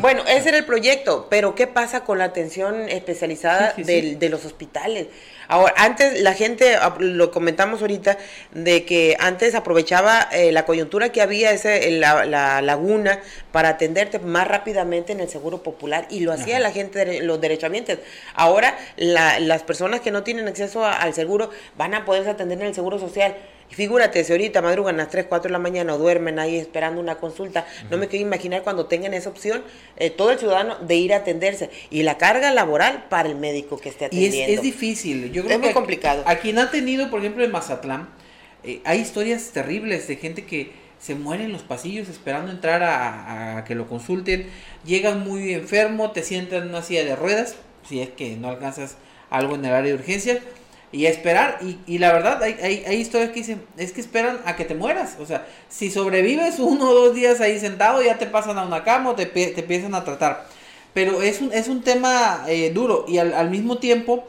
Bueno, 0.00 0.22
ese 0.28 0.50
era 0.50 0.58
el 0.58 0.64
proyecto, 0.64 1.26
pero 1.28 1.56
¿qué 1.56 1.66
pasa 1.66 2.04
con 2.04 2.18
la 2.18 2.24
atención 2.24 2.88
especializada 2.88 3.72
Sí, 3.74 3.82
sí, 3.84 3.92
del- 3.92 4.10
sí. 4.10 4.14
de 4.14 4.28
los 4.28 4.44
hospitales? 4.44 5.08
Ahora, 5.52 5.74
antes 5.76 6.18
la 6.22 6.32
gente, 6.32 6.76
ah, 6.76 6.94
lo 6.98 7.30
comentamos 7.30 7.82
ahorita, 7.82 8.16
de 8.52 8.86
que 8.86 9.16
antes 9.20 9.54
aprovechaba 9.54 10.26
eh, 10.32 10.50
la 10.50 10.64
coyuntura 10.64 11.12
que 11.12 11.20
había, 11.20 11.50
ese, 11.52 11.90
la, 11.90 12.24
la 12.24 12.62
laguna, 12.62 13.20
para 13.52 13.68
atenderte 13.68 14.18
más 14.18 14.48
rápidamente 14.48 15.12
en 15.12 15.20
el 15.20 15.28
Seguro 15.28 15.62
Popular, 15.62 16.06
y 16.08 16.20
lo 16.20 16.32
hacía 16.32 16.54
Ajá. 16.54 16.62
la 16.62 16.70
gente, 16.70 17.04
de 17.04 17.20
los 17.20 17.38
derechohabientes. 17.38 17.98
Ahora, 18.34 18.78
la- 18.96 19.40
las 19.40 19.62
personas 19.62 20.00
que 20.00 20.10
no 20.10 20.22
tienen 20.22 20.48
acceso 20.48 20.86
a- 20.86 20.94
al 20.94 21.12
seguro 21.12 21.50
van 21.76 21.92
a 21.92 22.06
poderse 22.06 22.30
atender 22.30 22.58
en 22.62 22.68
el 22.68 22.74
Seguro 22.74 22.98
Social. 22.98 23.36
Figúrate, 23.68 24.22
si 24.22 24.32
ahorita 24.32 24.60
madrugan 24.60 24.96
a 24.96 25.04
las 25.04 25.08
3, 25.10 25.24
4 25.26 25.48
de 25.48 25.52
la 25.52 25.58
mañana 25.58 25.94
o 25.94 25.98
duermen 25.98 26.38
ahí 26.38 26.58
esperando 26.58 27.00
una 27.00 27.14
consulta, 27.14 27.64
no 27.90 27.96
me 27.96 28.06
quiero 28.06 28.26
imaginar 28.26 28.62
cuando 28.62 28.84
tengan 28.84 29.14
esa 29.14 29.30
opción, 29.30 29.64
eh, 29.96 30.10
todo 30.10 30.30
el 30.30 30.38
ciudadano 30.38 30.76
de 30.80 30.94
ir 30.96 31.14
a 31.14 31.18
atenderse. 31.18 31.70
Y 31.88 32.02
la 32.02 32.18
carga 32.18 32.50
laboral 32.52 33.04
para 33.08 33.30
el 33.30 33.34
médico 33.34 33.78
que 33.78 33.88
esté 33.88 34.10
Y 34.10 34.26
es, 34.26 34.28
atendiendo. 34.28 34.52
es 34.56 34.60
difícil. 34.60 35.32
Yo 35.32 35.41
creo 35.42 35.52
Es 35.52 35.58
muy 35.58 35.66
que 35.66 35.70
a- 35.70 35.74
complicado. 35.74 36.22
A, 36.26 36.36
quien 36.36 36.58
ha 36.58 36.70
tenido, 36.70 37.10
por 37.10 37.20
ejemplo, 37.20 37.44
en 37.44 37.50
Mazatlán, 37.50 38.08
eh, 38.64 38.80
hay 38.84 39.00
historias 39.00 39.50
terribles 39.52 40.06
de 40.08 40.16
gente 40.16 40.44
que 40.44 40.72
se 40.98 41.14
mueren 41.14 41.46
en 41.46 41.52
los 41.52 41.62
pasillos 41.62 42.08
esperando 42.08 42.52
entrar 42.52 42.82
a, 42.82 43.58
a 43.58 43.64
que 43.64 43.74
lo 43.74 43.88
consulten, 43.88 44.48
llegan 44.84 45.24
muy 45.24 45.52
enfermo, 45.52 46.12
te 46.12 46.22
sientan 46.22 46.62
en 46.64 46.68
una 46.68 46.82
silla 46.82 47.04
de 47.04 47.16
ruedas, 47.16 47.56
si 47.88 48.00
es 48.00 48.10
que 48.10 48.36
no 48.36 48.48
alcanzas 48.48 48.96
algo 49.30 49.56
en 49.56 49.64
el 49.64 49.72
área 49.72 49.92
de 49.92 49.98
urgencias, 49.98 50.38
y 50.92 51.06
a 51.06 51.10
esperar. 51.10 51.58
Y, 51.62 51.78
y 51.86 51.98
la 51.98 52.12
verdad, 52.12 52.40
hay, 52.42 52.56
hay, 52.62 52.84
hay, 52.86 52.96
historias 52.96 53.30
que 53.30 53.36
dicen, 53.40 53.62
es 53.78 53.92
que 53.92 54.00
esperan 54.00 54.40
a 54.44 54.54
que 54.56 54.64
te 54.64 54.74
mueras. 54.74 55.16
O 55.18 55.26
sea, 55.26 55.46
si 55.68 55.90
sobrevives 55.90 56.58
uno 56.58 56.90
o 56.90 56.94
dos 56.94 57.14
días 57.14 57.40
ahí 57.40 57.58
sentado, 57.58 58.02
ya 58.02 58.18
te 58.18 58.26
pasan 58.26 58.58
a 58.58 58.64
una 58.66 58.84
cama 58.84 59.10
o 59.10 59.14
te, 59.14 59.26
te 59.26 59.58
empiezan 59.60 59.94
a 59.94 60.04
tratar. 60.04 60.46
Pero 60.94 61.22
es 61.22 61.40
un, 61.40 61.52
es 61.52 61.68
un 61.68 61.82
tema 61.82 62.44
eh, 62.46 62.70
duro 62.70 63.06
y 63.08 63.16
al, 63.18 63.32
al, 63.32 63.48
mismo 63.50 63.78
tiempo, 63.78 64.24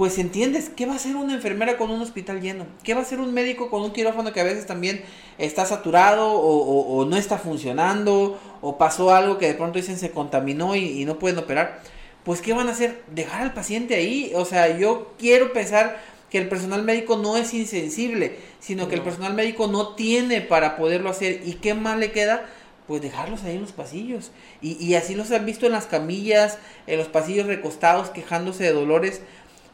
pues 0.00 0.16
entiendes, 0.16 0.70
¿qué 0.74 0.86
va 0.86 0.94
a 0.94 0.96
hacer 0.96 1.14
una 1.14 1.34
enfermera 1.34 1.76
con 1.76 1.90
un 1.90 2.00
hospital 2.00 2.40
lleno? 2.40 2.64
¿Qué 2.82 2.94
va 2.94 3.00
a 3.00 3.02
hacer 3.02 3.20
un 3.20 3.34
médico 3.34 3.68
con 3.68 3.82
un 3.82 3.92
quirófano 3.92 4.32
que 4.32 4.40
a 4.40 4.44
veces 4.44 4.64
también 4.64 5.02
está 5.36 5.66
saturado 5.66 6.26
o, 6.26 6.56
o, 6.56 6.96
o 6.96 7.04
no 7.04 7.18
está 7.18 7.36
funcionando 7.36 8.40
o 8.62 8.78
pasó 8.78 9.14
algo 9.14 9.36
que 9.36 9.48
de 9.48 9.52
pronto 9.52 9.78
dicen 9.78 9.98
se 9.98 10.10
contaminó 10.10 10.74
y, 10.74 11.02
y 11.02 11.04
no 11.04 11.18
pueden 11.18 11.36
operar? 11.36 11.82
pues 12.24 12.40
¿qué 12.40 12.54
van 12.54 12.68
a 12.68 12.72
hacer? 12.72 13.02
Dejar 13.14 13.42
al 13.42 13.52
paciente 13.52 13.94
ahí. 13.94 14.32
O 14.34 14.46
sea, 14.46 14.74
yo 14.74 15.12
quiero 15.18 15.52
pensar 15.52 16.00
que 16.30 16.38
el 16.38 16.48
personal 16.48 16.82
médico 16.82 17.18
no 17.18 17.36
es 17.36 17.52
insensible, 17.52 18.36
sino 18.58 18.88
que 18.88 18.94
el 18.94 19.02
personal 19.02 19.34
médico 19.34 19.66
no 19.66 19.96
tiene 19.96 20.40
para 20.40 20.78
poderlo 20.78 21.10
hacer. 21.10 21.42
¿Y 21.44 21.56
qué 21.56 21.74
más 21.74 21.98
le 21.98 22.10
queda? 22.10 22.46
Pues 22.86 23.02
dejarlos 23.02 23.44
ahí 23.44 23.56
en 23.56 23.60
los 23.60 23.72
pasillos. 23.72 24.30
Y, 24.62 24.82
y 24.82 24.94
así 24.94 25.14
los 25.14 25.30
han 25.30 25.44
visto 25.44 25.66
en 25.66 25.72
las 25.72 25.84
camillas, 25.84 26.56
en 26.86 26.98
los 26.98 27.08
pasillos 27.08 27.46
recostados, 27.46 28.08
quejándose 28.08 28.64
de 28.64 28.72
dolores, 28.72 29.20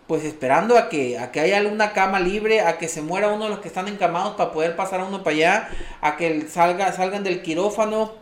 pues 0.07 0.25
esperando 0.25 0.79
a 0.79 0.88
que, 0.88 1.19
a 1.19 1.33
que 1.33 1.40
haya 1.40 1.59
alguna 1.59 1.92
cama 1.92 2.21
libre, 2.21 2.61
a 2.61 2.79
que 2.79 2.88
se 2.88 3.03
muera 3.03 3.29
uno 3.29 3.45
de 3.45 3.51
los 3.51 3.59
que 3.59 3.69
están 3.69 3.88
encamados 3.88 4.37
para 4.37 4.53
poder 4.53 4.77
pasar 4.77 5.01
a 5.01 5.05
uno 5.05 5.25
para 5.25 5.37
allá, 5.37 5.69
a 6.01 6.16
que 6.16 6.47
salga, 6.49 6.92
salgan 6.92 7.25
del 7.25 7.42
quirófano. 7.42 8.12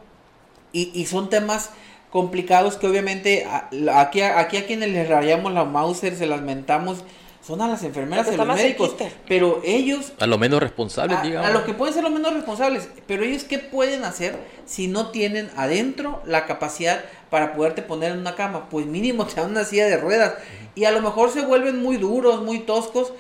Y, 0.73 0.90
y 0.92 1.07
son 1.07 1.31
temas 1.31 1.70
complicados 2.11 2.77
que 2.77 2.87
obviamente 2.87 3.47
aquí, 3.92 4.23
aquí 4.23 4.57
a 4.57 4.66
quienes 4.66 4.90
les 4.90 5.09
rayamos 5.09 5.53
la 5.53 5.64
Mauser, 5.64 6.16
se 6.16 6.27
las 6.27 6.42
mentamos, 6.42 7.05
son 7.46 7.61
a 7.61 7.68
las 7.68 7.83
enfermeras 7.83 8.26
y 8.33 8.37
los 8.37 8.46
médicos. 8.46 8.94
Pero 9.28 9.61
ellos... 9.64 10.12
A 10.18 10.26
lo 10.26 10.38
menos 10.38 10.61
responsables, 10.61 11.18
a, 11.18 11.22
digamos. 11.22 11.50
A 11.50 11.52
lo 11.52 11.64
que 11.64 11.74
pueden 11.74 11.92
ser 11.92 12.02
los 12.02 12.12
menos 12.12 12.33
responsables. 12.33 12.88
Pero 13.07 13.22
ellos, 13.22 13.44
¿qué 13.44 13.59
pueden 13.59 14.04
hacer 14.04 14.38
si 14.64 14.88
no 14.88 15.11
tienen 15.11 15.50
adentro 15.57 16.22
la 16.24 16.46
capacidad 16.46 17.04
para 17.28 17.54
poderte 17.54 17.83
poner 17.83 18.12
en 18.12 18.18
una 18.18 18.35
cama? 18.35 18.70
Pues 18.70 18.87
mínimo 18.87 19.26
te 19.26 19.40
dan 19.40 19.50
una 19.50 19.64
silla 19.64 19.87
de 19.87 19.98
ruedas. 19.98 20.35
Y 20.74 20.85
a 20.85 20.90
lo 20.90 21.02
mejor 21.02 21.30
se 21.30 21.42
vuelven 21.42 21.83
muy 21.83 21.98
duros, 21.98 22.42
muy 22.42 22.61
toscos, 22.61 23.12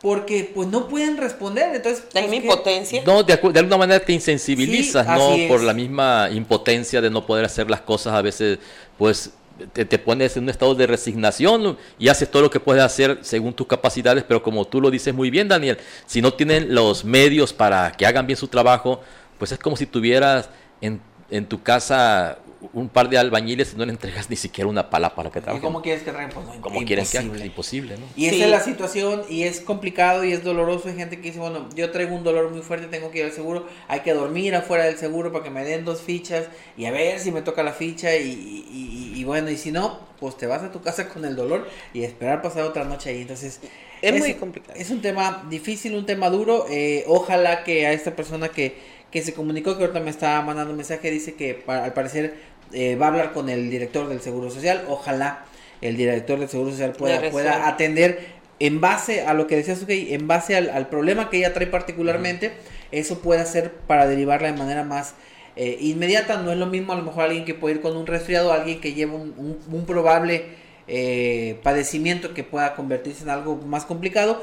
porque 0.00 0.50
pues 0.52 0.68
no 0.68 0.88
pueden 0.88 1.16
responder, 1.16 1.74
entonces... 1.74 2.04
¿Hay 2.14 2.26
pues, 2.26 2.44
impotencia? 2.44 3.02
No, 3.06 3.22
de, 3.22 3.36
de, 3.36 3.58
alguna 3.58 3.78
manera 3.78 4.04
te 4.04 4.12
insensibilizas, 4.12 5.06
sí, 5.06 5.12
¿no? 5.12 5.34
Es. 5.34 5.48
Por 5.48 5.62
la 5.62 5.74
misma 5.74 6.28
impotencia 6.32 7.00
de 7.00 7.10
no 7.10 7.26
poder 7.26 7.44
hacer 7.44 7.70
las 7.70 7.80
cosas, 7.80 8.14
a 8.14 8.22
veces 8.22 8.58
pues 8.96 9.32
te, 9.72 9.84
te, 9.84 9.98
pones 9.98 10.36
en 10.36 10.44
un 10.44 10.48
estado 10.50 10.74
de 10.74 10.86
resignación 10.86 11.76
y 11.98 12.08
haces 12.08 12.30
todo 12.30 12.42
lo 12.42 12.50
que 12.50 12.60
puedes 12.60 12.82
hacer 12.82 13.18
según 13.22 13.52
tus 13.52 13.66
capacidades, 13.66 14.24
pero 14.26 14.42
como 14.42 14.64
tú 14.64 14.80
lo 14.80 14.90
dices 14.90 15.14
muy 15.14 15.30
bien, 15.30 15.48
Daniel, 15.48 15.78
si 16.06 16.22
no 16.22 16.32
tienen 16.32 16.74
los 16.74 17.04
medios 17.04 17.52
para 17.52 17.92
que 17.92 18.06
hagan 18.06 18.26
bien 18.26 18.36
su 18.36 18.48
trabajo, 18.48 19.00
pues 19.38 19.52
es 19.52 19.58
como 19.58 19.76
si 19.76 19.86
tuvieras 19.86 20.48
en, 20.80 21.00
en 21.30 21.46
tu 21.46 21.62
casa 21.62 22.38
un 22.72 22.88
par 22.88 23.08
de 23.08 23.18
albañiles 23.18 23.72
y 23.72 23.76
no 23.76 23.86
le 23.86 23.92
entregas 23.92 24.28
ni 24.30 24.36
siquiera 24.36 24.68
una 24.68 24.90
pala 24.90 25.14
para 25.14 25.30
que 25.30 25.40
trabajen. 25.40 25.62
¿Cómo 25.62 25.80
quieres 25.80 26.02
que 26.02 26.10
trabajen? 26.10 26.30
Pues 26.34 26.46
no, 26.46 26.60
¿Cómo 26.60 26.84
quieres 26.84 27.10
que 27.10 27.18
hagan? 27.18 27.44
Imposible, 27.44 27.96
¿no? 27.96 28.06
Y 28.16 28.28
sí. 28.28 28.36
esa 28.36 28.44
es 28.46 28.50
la 28.50 28.60
situación 28.60 29.22
y 29.28 29.44
es 29.44 29.60
complicado 29.60 30.24
y 30.24 30.32
es 30.32 30.42
doloroso. 30.42 30.88
Hay 30.88 30.96
gente 30.96 31.16
que 31.16 31.28
dice, 31.28 31.38
bueno, 31.38 31.68
yo 31.74 31.90
traigo 31.90 32.14
un 32.14 32.24
dolor 32.24 32.50
muy 32.50 32.62
fuerte, 32.62 32.86
tengo 32.86 33.10
que 33.10 33.20
ir 33.20 33.24
al 33.26 33.32
seguro, 33.32 33.66
hay 33.86 34.00
que 34.00 34.12
dormir 34.12 34.54
afuera 34.54 34.84
del 34.84 34.96
seguro 34.98 35.32
para 35.32 35.44
que 35.44 35.50
me 35.50 35.64
den 35.64 35.84
dos 35.84 36.02
fichas 36.02 36.46
y 36.76 36.86
a 36.86 36.90
ver 36.90 37.20
si 37.20 37.30
me 37.30 37.42
toca 37.42 37.62
la 37.62 37.72
ficha 37.72 38.16
y, 38.16 38.28
y, 38.28 39.12
y, 39.14 39.20
y 39.20 39.24
bueno, 39.24 39.50
y 39.50 39.56
si 39.56 39.70
no, 39.70 40.00
pues 40.18 40.36
te 40.36 40.46
vas 40.46 40.62
a 40.62 40.72
tu 40.72 40.82
casa 40.82 41.08
con 41.08 41.24
el 41.24 41.36
dolor 41.36 41.68
y 41.94 42.02
esperar 42.02 42.42
pasar 42.42 42.64
otra 42.64 42.84
noche 42.84 43.10
ahí. 43.10 43.22
Entonces, 43.22 43.60
es, 44.02 44.14
es 44.14 44.20
muy 44.20 44.34
complicado. 44.34 44.78
Es 44.78 44.90
un 44.90 45.00
tema 45.00 45.44
difícil, 45.48 45.94
un 45.94 46.06
tema 46.06 46.30
duro. 46.30 46.66
Eh, 46.70 47.04
ojalá 47.06 47.64
que 47.64 47.86
a 47.86 47.92
esta 47.92 48.14
persona 48.14 48.48
que 48.48 48.97
que 49.10 49.22
se 49.22 49.32
comunicó, 49.34 49.76
que 49.76 49.84
ahorita 49.84 50.00
me 50.00 50.10
está 50.10 50.40
mandando 50.42 50.70
un 50.70 50.76
mensaje, 50.76 51.10
dice 51.10 51.34
que 51.34 51.54
para, 51.54 51.84
al 51.84 51.92
parecer 51.92 52.34
eh, 52.72 52.96
va 52.96 53.06
a 53.06 53.08
hablar 53.08 53.32
con 53.32 53.48
el 53.48 53.70
director 53.70 54.08
del 54.08 54.20
Seguro 54.20 54.50
Social. 54.50 54.84
Ojalá 54.88 55.44
el 55.80 55.96
director 55.96 56.38
del 56.38 56.48
Seguro 56.48 56.70
Social 56.70 56.92
pueda, 56.92 57.30
pueda 57.30 57.68
atender 57.68 58.38
en 58.60 58.80
base 58.80 59.22
a 59.22 59.34
lo 59.34 59.46
que 59.46 59.56
decía 59.56 59.76
Sukey, 59.76 60.12
en 60.14 60.26
base 60.26 60.56
al, 60.56 60.70
al, 60.70 60.88
problema 60.88 61.30
que 61.30 61.38
ella 61.38 61.54
trae 61.54 61.68
particularmente, 61.68 62.48
uh 62.48 62.50
-huh. 62.50 62.88
eso 62.90 63.20
puede 63.20 63.46
ser 63.46 63.72
para 63.72 64.06
derivarla 64.06 64.50
de 64.50 64.58
manera 64.58 64.82
más 64.84 65.14
eh, 65.56 65.78
inmediata. 65.80 66.42
No 66.42 66.50
es 66.52 66.58
lo 66.58 66.66
mismo 66.66 66.92
a 66.92 66.96
lo 66.96 67.02
mejor 67.02 67.24
alguien 67.24 67.44
que 67.44 67.54
puede 67.54 67.76
ir 67.76 67.80
con 67.80 67.96
un 67.96 68.06
resfriado, 68.06 68.52
alguien 68.52 68.80
que 68.80 68.94
lleva 68.94 69.14
un, 69.14 69.34
un, 69.36 69.58
un 69.72 69.86
probable 69.86 70.44
eh, 70.90 71.60
padecimiento 71.62 72.32
que 72.32 72.44
pueda 72.44 72.74
convertirse 72.74 73.22
en 73.22 73.30
algo 73.30 73.56
más 73.56 73.84
complicado. 73.84 74.42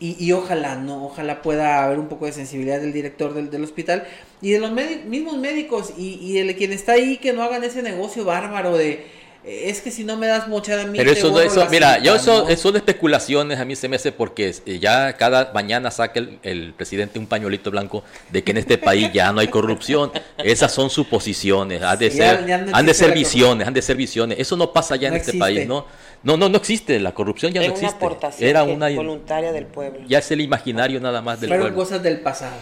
Y, 0.00 0.16
y, 0.24 0.30
ojalá, 0.32 0.76
¿no? 0.76 1.06
Ojalá 1.06 1.42
pueda 1.42 1.84
haber 1.84 1.98
un 1.98 2.06
poco 2.06 2.26
de 2.26 2.32
sensibilidad 2.32 2.80
del 2.80 2.92
director 2.92 3.34
del, 3.34 3.50
del 3.50 3.64
hospital 3.64 4.06
y 4.40 4.52
de 4.52 4.60
los 4.60 4.70
mismos 4.70 5.38
médicos 5.38 5.92
y, 5.98 6.20
y, 6.22 6.40
de 6.40 6.54
quien 6.54 6.72
está 6.72 6.92
ahí 6.92 7.16
que 7.16 7.32
no 7.32 7.42
hagan 7.42 7.64
ese 7.64 7.82
negocio 7.82 8.24
bárbaro 8.24 8.76
de 8.76 9.17
es 9.44 9.80
que 9.80 9.90
si 9.90 10.04
no 10.04 10.16
me 10.16 10.26
das 10.26 10.48
mochada 10.48 10.82
a 10.82 10.86
mí 10.86 10.98
pero 10.98 11.10
eso, 11.10 11.40
eso 11.40 11.66
mira 11.70 11.94
cita, 11.94 12.04
yo 12.04 12.16
eso, 12.16 12.46
¿no? 12.48 12.56
son 12.56 12.76
especulaciones 12.76 13.58
a 13.58 13.64
mí 13.64 13.76
se 13.76 13.88
me 13.88 13.96
hace 13.96 14.12
porque 14.12 14.52
ya 14.80 15.12
cada 15.14 15.52
mañana 15.52 15.90
saca 15.90 16.18
el, 16.18 16.38
el, 16.42 16.74
presidente 16.74 17.18
un 17.18 17.26
pañuelito 17.26 17.70
blanco 17.70 18.02
de 18.30 18.42
que 18.42 18.50
en 18.50 18.58
este 18.58 18.78
país 18.78 19.10
ya 19.12 19.32
no 19.32 19.40
hay 19.40 19.48
corrupción 19.48 20.10
esas 20.38 20.72
son 20.72 20.90
suposiciones 20.90 21.82
han 21.82 21.98
de 21.98 22.10
sí, 22.10 22.18
ser 22.18 22.40
ya, 22.40 22.46
ya 22.46 22.58
no 22.58 22.76
han 22.76 22.86
de 22.86 22.94
ser 22.94 23.14
visiones 23.14 23.66
han 23.66 23.74
de 23.74 23.82
ser 23.82 23.96
visiones 23.96 24.38
eso 24.38 24.56
no 24.56 24.72
pasa 24.72 24.96
ya 24.96 25.08
no 25.08 25.14
en 25.14 25.20
existe. 25.20 25.36
este 25.36 25.38
país 25.38 25.66
no 25.66 25.86
no, 26.22 26.36
no, 26.36 26.48
no 26.48 26.56
existe, 26.56 26.98
la 26.98 27.12
corrupción 27.12 27.52
ya 27.52 27.60
Era 27.60 27.68
no 27.68 27.74
existe. 27.74 27.94
Una 27.94 28.06
aportación 28.06 28.50
Era 28.50 28.64
una 28.64 28.88
voluntaria 28.90 29.52
del 29.52 29.66
pueblo. 29.66 30.00
Ya 30.08 30.18
es 30.18 30.30
el 30.30 30.40
imaginario 30.40 31.00
nada 31.00 31.22
más 31.22 31.40
del 31.40 31.48
Fueron 31.48 31.68
pueblo. 31.68 31.84
cosas 31.84 32.02
del 32.02 32.20
pasado. 32.20 32.56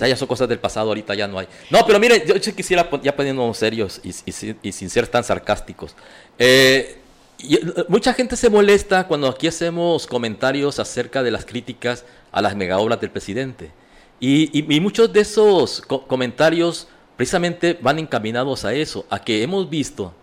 Sea, 0.00 0.08
ya 0.08 0.16
son 0.16 0.28
cosas 0.28 0.48
del 0.48 0.58
pasado, 0.58 0.88
ahorita 0.88 1.14
ya 1.14 1.28
no 1.28 1.38
hay. 1.38 1.46
No, 1.68 1.84
pero 1.86 2.00
mire, 2.00 2.24
yo, 2.26 2.54
quisiera, 2.54 2.88
ya 3.02 3.14
poniéndonos 3.14 3.58
serios 3.58 4.00
y, 4.02 4.72
sin 4.72 4.88
ser 4.88 5.06
tan 5.08 5.22
sarcásticos. 5.22 5.94
Eh, 6.38 6.96
y, 7.38 7.58
mucha 7.86 8.14
gente 8.14 8.34
se 8.34 8.48
molesta 8.48 9.06
cuando 9.06 9.28
aquí 9.28 9.46
hacemos 9.46 10.06
comentarios 10.06 10.78
acerca 10.78 11.22
de 11.22 11.30
las 11.30 11.44
críticas 11.44 12.06
a 12.32 12.40
las 12.40 12.56
megaobras 12.56 12.98
del 12.98 13.10
presidente. 13.10 13.72
Y, 14.20 14.62
muchos 14.80 15.12
de 15.12 15.20
esos 15.20 15.82
co 15.82 16.06
comentarios 16.06 16.88
precisamente 17.18 17.78
van 17.82 17.98
encaminados 17.98 18.64
a 18.64 18.72
eso, 18.72 19.04
a 19.10 19.22
que 19.22 19.42
hemos 19.42 19.68
visto, 19.68 20.14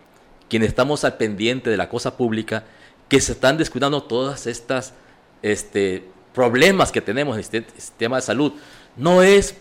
quienes 0.49 0.69
estamos 0.69 1.03
al 1.03 1.17
pendiente 1.17 1.69
de 1.69 1.77
la 1.77 1.87
cosa 1.87 2.17
pública, 2.17 2.63
que 3.09 3.21
se 3.21 3.33
están 3.33 3.59
descuidando 3.59 4.01
todas 4.01 4.47
estas 4.47 4.95
este, 5.43 6.03
problemas 6.33 6.91
que 6.91 6.99
tenemos 7.01 7.35
en 7.35 7.41
este 7.41 7.63
sistema 7.75 8.15
de 8.15 8.23
salud. 8.23 8.53
No 8.95 9.21
es, 9.21 9.55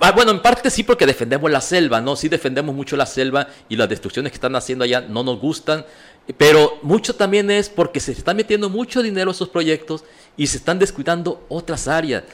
ah, 0.00 0.12
bueno, 0.12 0.30
en 0.30 0.40
parte 0.40 0.70
sí 0.70 0.82
porque 0.82 1.06
defendemos 1.06 1.50
la 1.50 1.60
selva, 1.60 2.00
¿no? 2.00 2.16
Sí 2.16 2.28
defendemos 2.28 2.74
mucho 2.74 2.96
la 2.96 3.06
selva 3.06 3.48
y 3.68 3.76
las 3.76 3.88
destrucciones 3.88 4.32
que 4.32 4.36
están 4.36 4.56
haciendo 4.56 4.84
allá 4.84 5.00
no 5.00 5.22
nos 5.22 5.38
gustan, 5.40 5.84
pero 6.36 6.78
mucho 6.82 7.14
también 7.14 7.50
es 7.50 7.68
porque 7.68 8.00
se 8.00 8.12
está 8.12 8.34
metiendo 8.34 8.68
mucho 8.68 9.02
dinero 9.02 9.30
a 9.30 9.34
esos 9.34 9.48
proyectos 9.48 10.04
y 10.36 10.46
se 10.46 10.58
están 10.58 10.78
descuidando 10.78 11.44
otras 11.48 11.88
áreas. 11.88 12.24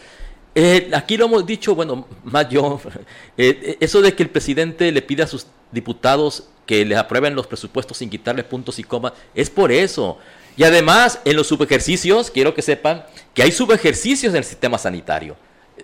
Eh, 0.55 0.91
aquí 0.93 1.17
lo 1.17 1.27
hemos 1.27 1.47
dicho, 1.47 1.75
bueno, 1.75 2.07
más 2.25 2.49
yo, 2.49 2.81
eh, 3.39 3.77
eso 3.81 4.03
de 4.03 4.15
que 4.15 4.23
el 4.23 4.31
presidente 4.31 4.93
le 4.93 5.03
pide 5.03 5.23
a 5.23 5.27
sus 5.27 5.47
diputados 5.71 6.49
que 6.67 6.85
les 6.85 6.99
aprueben 6.99 7.35
los 7.35 7.47
presupuestos 7.47 7.99
sin 7.99 8.11
quitarle 8.11 8.45
puntos 8.45 8.79
y 8.79 8.85
comas, 8.85 9.13
es 9.35 9.51
por 9.51 9.73
eso. 9.73 10.19
Y 10.57 10.65
además, 10.65 11.21
en 11.25 11.37
los 11.37 11.47
subejercicios, 11.47 12.31
quiero 12.31 12.55
que 12.55 12.63
sepan 12.63 13.05
que 13.35 13.43
hay 13.43 13.53
subejercicios 13.53 14.33
en 14.33 14.39
el 14.39 14.45
sistema 14.45 14.79
sanitario, 14.79 15.37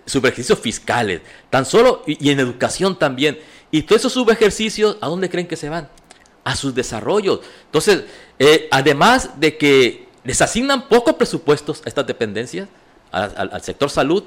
subejercicios 0.09 0.59
fiscales, 0.59 1.21
tan 1.51 1.65
solo, 1.65 2.03
y, 2.07 2.31
en 2.31 2.41
educación 2.41 2.99
también. 2.99 3.39
Y 3.71 3.83
todos 3.83 4.01
esos 4.01 4.13
subejercicios, 4.13 4.97
¿a 5.01 5.07
dónde 5.07 5.29
creen 5.29 5.47
que 5.47 5.57
se 5.57 5.69
van? 5.69 5.89
A 6.45 6.57
sus 6.57 6.75
desarrollos. 6.75 7.41
Entonces, 7.67 8.05
eh, 8.39 8.69
además 8.71 9.39
de 9.39 9.57
que 9.57 10.09
les 10.25 10.41
asignan 10.41 10.89
pocos 10.89 11.15
presupuestos 11.15 11.83
a 11.85 11.89
estas 11.89 12.07
dependencias, 12.07 12.69
al 13.11 13.63
sector 13.63 13.89
salud, 13.89 14.23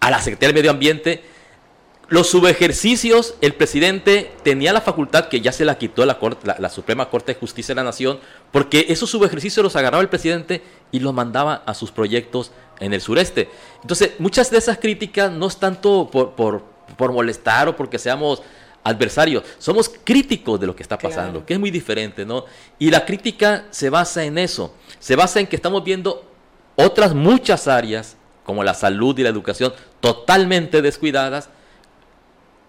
a 0.00 0.10
la 0.10 0.20
Secretaría 0.20 0.48
del 0.48 0.62
Medio 0.62 0.70
Ambiente, 0.70 1.22
los 2.10 2.28
subejercicios, 2.28 3.36
el 3.40 3.54
presidente 3.54 4.32
tenía 4.42 4.72
la 4.72 4.80
facultad 4.80 5.28
que 5.28 5.40
ya 5.40 5.52
se 5.52 5.64
la 5.64 5.78
quitó 5.78 6.04
la, 6.04 6.18
corte, 6.18 6.44
la, 6.44 6.56
la, 6.58 6.68
Suprema 6.68 7.08
Corte 7.08 7.34
de 7.34 7.38
Justicia 7.38 7.72
de 7.72 7.76
la 7.76 7.84
Nación, 7.84 8.18
porque 8.50 8.86
esos 8.88 9.08
subejercicios 9.08 9.62
los 9.62 9.76
agarraba 9.76 10.02
el 10.02 10.08
presidente 10.08 10.60
y 10.90 10.98
los 10.98 11.14
mandaba 11.14 11.62
a 11.64 11.72
sus 11.72 11.92
proyectos 11.92 12.50
en 12.80 12.92
el 12.92 13.00
sureste. 13.00 13.48
Entonces, 13.80 14.14
muchas 14.18 14.50
de 14.50 14.58
esas 14.58 14.78
críticas 14.78 15.30
no 15.30 15.46
es 15.46 15.58
tanto 15.58 16.10
por, 16.10 16.32
por, 16.32 16.64
por 16.96 17.12
molestar 17.12 17.68
o 17.68 17.76
porque 17.76 17.96
seamos 17.96 18.42
adversarios, 18.82 19.44
somos 19.58 19.88
críticos 20.02 20.58
de 20.58 20.66
lo 20.66 20.74
que 20.74 20.82
está 20.82 20.98
pasando, 20.98 21.32
claro. 21.32 21.46
que 21.46 21.54
es 21.54 21.60
muy 21.60 21.70
diferente, 21.70 22.24
¿no? 22.24 22.44
Y 22.80 22.90
la 22.90 23.04
crítica 23.04 23.66
se 23.70 23.88
basa 23.88 24.24
en 24.24 24.36
eso, 24.36 24.74
se 24.98 25.14
basa 25.14 25.38
en 25.38 25.46
que 25.46 25.54
estamos 25.54 25.84
viendo 25.84 26.24
otras 26.74 27.14
muchas 27.14 27.68
áreas, 27.68 28.16
como 28.42 28.64
la 28.64 28.74
salud 28.74 29.16
y 29.18 29.22
la 29.22 29.28
educación, 29.28 29.72
totalmente 30.00 30.82
descuidadas, 30.82 31.50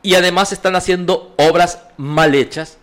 y 0.03 0.15
además 0.15 0.51
están 0.51 0.75
haciendo 0.75 1.33
obras 1.37 1.79
mal 1.97 2.35
hechas 2.35 2.77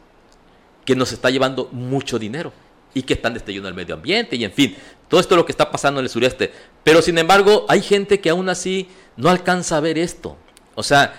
que 0.85 0.97
nos 0.97 1.13
está 1.13 1.31
llevando 1.31 1.69
mucho 1.73 2.19
dinero 2.19 2.53
y 2.95 3.03
que 3.03 3.15
están 3.15 3.35
destruyendo 3.35 3.69
el 3.69 3.75
medio 3.75 3.95
ambiente 3.95 4.37
y 4.37 4.45
en 4.45 4.53
fin, 4.53 4.77
todo 5.09 5.21
esto 5.21 5.35
es 5.35 5.39
lo 5.39 5.47
que 5.47 5.53
está 5.53 5.71
pasando 5.71 6.01
en 6.01 6.07
el 6.07 6.11
sureste. 6.11 6.53
Pero 6.85 7.03
sin 7.03 7.19
embargo, 7.19 7.67
hay 7.69 7.83
gente 7.83 8.21
que 8.21 8.31
aún 8.31 8.49
así 8.49 8.89
no 9.17 9.31
alcanza 9.31 9.77
a 9.77 9.81
ver 9.81 9.99
esto. 9.99 10.37
O 10.75 10.83
sea, 10.83 11.15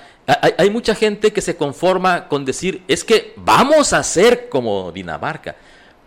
hay, 0.58 0.70
mucha 0.70 0.94
gente 0.94 1.34
que 1.34 1.42
se 1.42 1.58
conforma 1.58 2.28
con 2.28 2.46
decir, 2.46 2.84
es 2.88 3.04
que 3.04 3.34
vamos 3.36 3.94
a 3.94 4.04
ser 4.04 4.48
como 4.48 4.92
Dinamarca. 4.92 5.56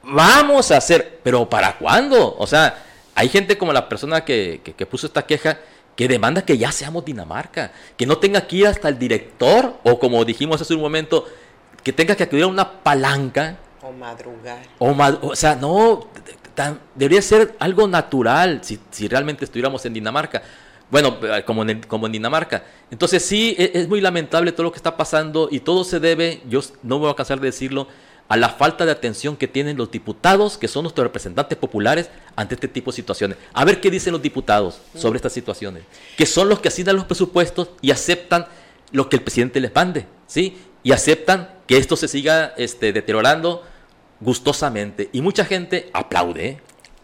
Vamos 0.05 0.71
a 0.71 0.77
hacer, 0.77 1.21
pero 1.23 1.49
¿para 1.49 1.77
cuándo? 1.77 2.37
O 2.39 2.47
sea, 2.47 2.85
hay 3.15 3.29
gente 3.29 3.59
como 3.59 3.73
la 3.73 3.89
persona 3.89 4.25
que, 4.25 4.61
que, 4.65 4.75
que 4.75 4.87
puso 4.87 5.07
esta 5.07 5.27
queja 5.27 5.59
que 5.97 6.09
demanda 6.09 6.45
que 6.45 6.57
ya 6.57 6.73
seamos 6.73 7.05
Dinamarca, 7.05 7.73
que 7.97 8.07
no 8.07 8.19
tenga 8.19 8.47
que 8.47 8.57
ir 8.57 8.67
hasta 8.67 8.89
el 8.89 8.99
director 8.99 9.79
o 9.83 9.99
como 9.99 10.25
dijimos 10.25 10.61
hace 10.61 10.75
un 10.75 10.81
momento, 10.81 11.27
que 11.83 11.93
tenga 11.93 12.15
que 12.15 12.25
acudir 12.25 12.45
a 12.45 12.47
una 12.47 12.83
palanca. 12.83 13.59
O 13.83 13.93
madrugar. 13.93 14.63
O, 14.79 14.95
mad 14.95 15.19
o 15.23 15.37
sea, 15.37 15.55
no, 15.57 16.09
tan, 16.55 16.81
debería 16.95 17.21
ser 17.21 17.57
algo 17.59 17.87
natural 17.89 18.61
si, 18.63 18.79
si, 18.91 19.09
realmente 19.09 19.45
estuviéramos 19.45 19.85
en 19.85 19.95
Dinamarca. 19.95 20.43
Bueno, 20.91 21.19
como 21.47 21.63
en, 21.63 21.83
como 21.83 22.07
en 22.07 22.13
Dinamarca. 22.13 22.65
Entonces 22.91 23.25
sí, 23.25 23.55
es, 23.59 23.71
es, 23.75 23.89
muy 23.89 24.01
lamentable 24.01 24.53
todo 24.53 24.65
lo 24.65 24.73
que 24.73 24.77
está 24.77 24.97
pasando 24.97 25.49
y 25.51 25.61
todo 25.61 25.85
se 25.85 26.01
debe, 26.01 26.43
yo 26.49 26.61
no 26.83 26.97
me 26.99 27.05
voy 27.05 27.11
a 27.11 27.17
cansar 27.17 27.41
de 27.41 27.47
decirlo, 27.47 27.89
a 28.29 28.37
la 28.37 28.49
falta 28.49 28.87
de 28.87 28.93
atención 28.93 29.37
que 29.37 29.47
tienen 29.47 29.77
los 29.77 29.91
diputados, 29.91 30.57
que 30.57 30.69
son 30.69 30.85
nuestros 30.85 31.05
representantes 31.05 31.59
populares, 31.59 32.09
ante 32.35 32.55
este 32.55 32.69
tipo 32.69 32.91
de 32.91 32.97
situaciones. 32.97 33.37
A 33.53 33.65
ver 33.65 33.81
qué 33.81 33.91
dicen 33.91 34.13
los 34.13 34.23
diputados 34.23 34.81
sobre 34.97 35.17
estas 35.17 35.33
situaciones, 35.33 35.83
que 36.17 36.27
son 36.27 36.49
los 36.49 36.61
que 36.61 36.69
asignan 36.69 36.97
los 36.97 37.05
presupuestos 37.05 37.71
y 37.83 37.91
aceptan 37.91 38.47
lo 38.91 39.09
que 39.09 39.17
el 39.17 39.23
presidente 39.23 39.61
les 39.61 39.75
mande, 39.75 40.07
¿sí? 40.27 40.57
Y 40.83 40.93
aceptan 40.93 41.51
que 41.67 41.77
esto 41.77 41.97
se 41.97 42.09
siga 42.09 42.55
este, 42.57 42.93
deteriorando 42.93 43.65
gustosamente. 44.21 45.09
Y 45.13 45.21
mucha 45.21 45.45
gente 45.45 45.91
aplaude, 45.93 46.47
¿eh? 46.47 46.59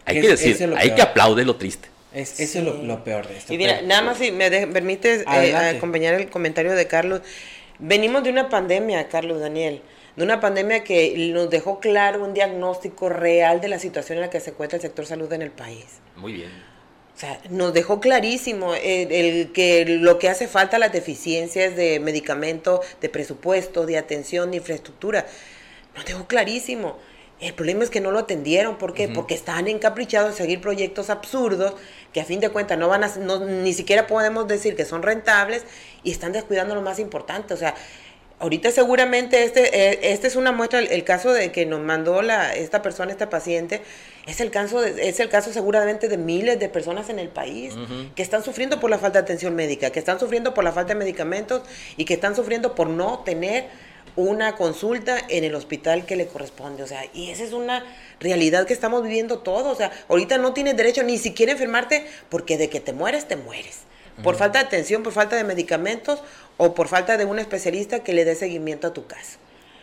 Hay 0.05 0.17
es, 0.17 0.23
que 0.23 0.29
decir, 0.29 0.73
hay 0.77 0.95
que 0.95 1.01
aplaudir 1.01 1.45
lo 1.45 1.57
triste. 1.57 1.89
Es, 2.11 2.39
eso 2.39 2.53
sí. 2.53 2.57
es 2.57 2.63
lo, 2.63 2.81
lo, 2.81 3.03
peor 3.03 3.27
de 3.27 3.37
esto. 3.37 3.53
Y 3.53 3.57
mira, 3.59 3.83
nada 3.83 4.01
más 4.01 4.17
si 4.17 4.31
me 4.31 4.49
de, 4.49 4.65
permites 4.65 5.23
eh, 5.31 5.55
acompañar 5.55 6.15
el 6.15 6.29
comentario 6.29 6.71
de 6.71 6.87
Carlos. 6.87 7.21
Venimos 7.77 8.23
de 8.23 8.31
una 8.31 8.49
pandemia, 8.49 9.07
Carlos 9.09 9.39
Daniel 9.39 9.83
de 10.15 10.23
una 10.23 10.39
pandemia 10.39 10.83
que 10.83 11.31
nos 11.33 11.49
dejó 11.49 11.79
claro 11.79 12.23
un 12.23 12.33
diagnóstico 12.33 13.09
real 13.09 13.61
de 13.61 13.67
la 13.67 13.79
situación 13.79 14.17
en 14.17 14.21
la 14.23 14.29
que 14.29 14.39
se 14.39 14.51
encuentra 14.51 14.77
el 14.77 14.81
sector 14.81 15.05
salud 15.05 15.31
en 15.33 15.41
el 15.41 15.51
país. 15.51 15.85
Muy 16.15 16.33
bien. 16.33 16.51
O 17.15 17.19
sea, 17.19 17.39
nos 17.49 17.73
dejó 17.73 17.99
clarísimo 17.99 18.75
el, 18.75 19.11
el, 19.11 19.51
que 19.51 19.85
lo 19.85 20.19
que 20.19 20.29
hace 20.29 20.47
falta 20.47 20.79
las 20.79 20.93
deficiencias 20.93 21.75
de 21.75 21.99
medicamento, 21.99 22.81
de 23.01 23.09
presupuesto, 23.09 23.85
de 23.85 23.97
atención, 23.97 24.51
de 24.51 24.57
infraestructura. 24.57 25.25
Nos 25.95 26.05
dejó 26.05 26.27
clarísimo. 26.27 26.97
El 27.41 27.53
problema 27.53 27.83
es 27.83 27.89
que 27.89 27.99
no 27.99 28.11
lo 28.11 28.19
atendieron. 28.19 28.77
¿Por 28.77 28.93
qué? 28.93 29.07
Uh 29.07 29.09
-huh. 29.09 29.15
Porque 29.15 29.33
están 29.33 29.67
encaprichados 29.67 30.31
en 30.31 30.37
seguir 30.37 30.61
proyectos 30.61 31.09
absurdos 31.09 31.73
que 32.13 32.21
a 32.21 32.25
fin 32.25 32.39
de 32.39 32.49
cuentas 32.49 32.77
no 32.77 32.87
van 32.87 33.03
a, 33.03 33.07
no, 33.17 33.39
ni 33.45 33.73
siquiera 33.73 34.07
podemos 34.07 34.47
decir 34.47 34.77
que 34.77 34.85
son 34.85 35.03
rentables 35.03 35.65
y 36.03 36.11
están 36.11 36.31
descuidando 36.31 36.73
lo 36.73 36.81
más 36.81 36.99
importante. 36.99 37.53
O 37.53 37.57
sea, 37.57 37.75
ahorita 38.39 38.71
seguramente 38.71 39.43
este, 39.43 40.11
este 40.11 40.27
es 40.27 40.35
una 40.35 40.51
muestra, 40.51 40.79
el, 40.79 41.03
caso 41.03 41.31
de 41.31 41.51
que 41.51 41.65
nos 41.65 41.81
mandó 41.81 42.21
la, 42.21 42.53
esta 42.55 42.81
persona, 42.81 43.11
esta 43.11 43.29
paciente, 43.29 43.81
es 44.25 44.41
el, 44.41 44.51
caso 44.51 44.81
de, 44.81 45.09
es 45.09 45.19
el 45.19 45.29
caso 45.29 45.51
seguramente 45.51 46.07
de 46.07 46.17
miles 46.17 46.59
de 46.59 46.69
personas 46.69 47.09
en 47.09 47.19
el 47.19 47.29
país 47.29 47.75
uh 47.75 47.79
-huh. 47.79 48.13
que 48.13 48.21
están 48.21 48.43
sufriendo 48.43 48.79
por 48.79 48.89
la 48.89 48.97
falta 48.97 49.19
de 49.19 49.23
atención 49.23 49.55
médica, 49.55 49.89
que 49.89 49.99
están 49.99 50.19
sufriendo 50.19 50.53
por 50.53 50.63
la 50.63 50.71
falta 50.71 50.93
de 50.93 50.99
medicamentos 50.99 51.61
y 51.97 52.05
que 52.05 52.13
están 52.13 52.35
sufriendo 52.35 52.75
por 52.75 52.87
no 52.89 53.19
tener 53.19 53.65
una 54.15 54.55
consulta 54.55 55.17
en 55.29 55.43
el 55.43 55.55
hospital 55.55 56.05
que 56.05 56.15
le 56.15 56.27
corresponde. 56.27 56.83
O 56.83 56.87
sea, 56.87 57.05
y 57.13 57.29
esa 57.29 57.43
es 57.43 57.53
una 57.53 57.83
realidad 58.19 58.65
que 58.67 58.73
estamos 58.73 59.03
viviendo 59.03 59.39
todos. 59.39 59.71
O 59.71 59.75
sea, 59.75 59.91
ahorita 60.09 60.37
no 60.37 60.53
tienes 60.53 60.75
derecho 60.75 61.03
ni 61.03 61.17
siquiera 61.17 61.51
a 61.51 61.53
enfermarte 61.53 62.05
porque 62.29 62.57
de 62.57 62.69
que 62.69 62.79
te 62.79 62.93
mueres, 62.93 63.27
te 63.27 63.35
mueres. 63.35 63.79
Por 64.23 64.35
falta 64.35 64.59
de 64.59 64.65
atención, 64.65 65.03
por 65.03 65.13
falta 65.13 65.35
de 65.35 65.43
medicamentos 65.43 66.21
o 66.57 66.73
por 66.73 66.87
falta 66.87 67.17
de 67.17 67.25
un 67.25 67.39
especialista 67.39 68.03
que 68.03 68.13
le 68.13 68.25
dé 68.25 68.35
seguimiento 68.35 68.87
a 68.87 68.93
tu 68.93 69.07
caso. 69.07 69.37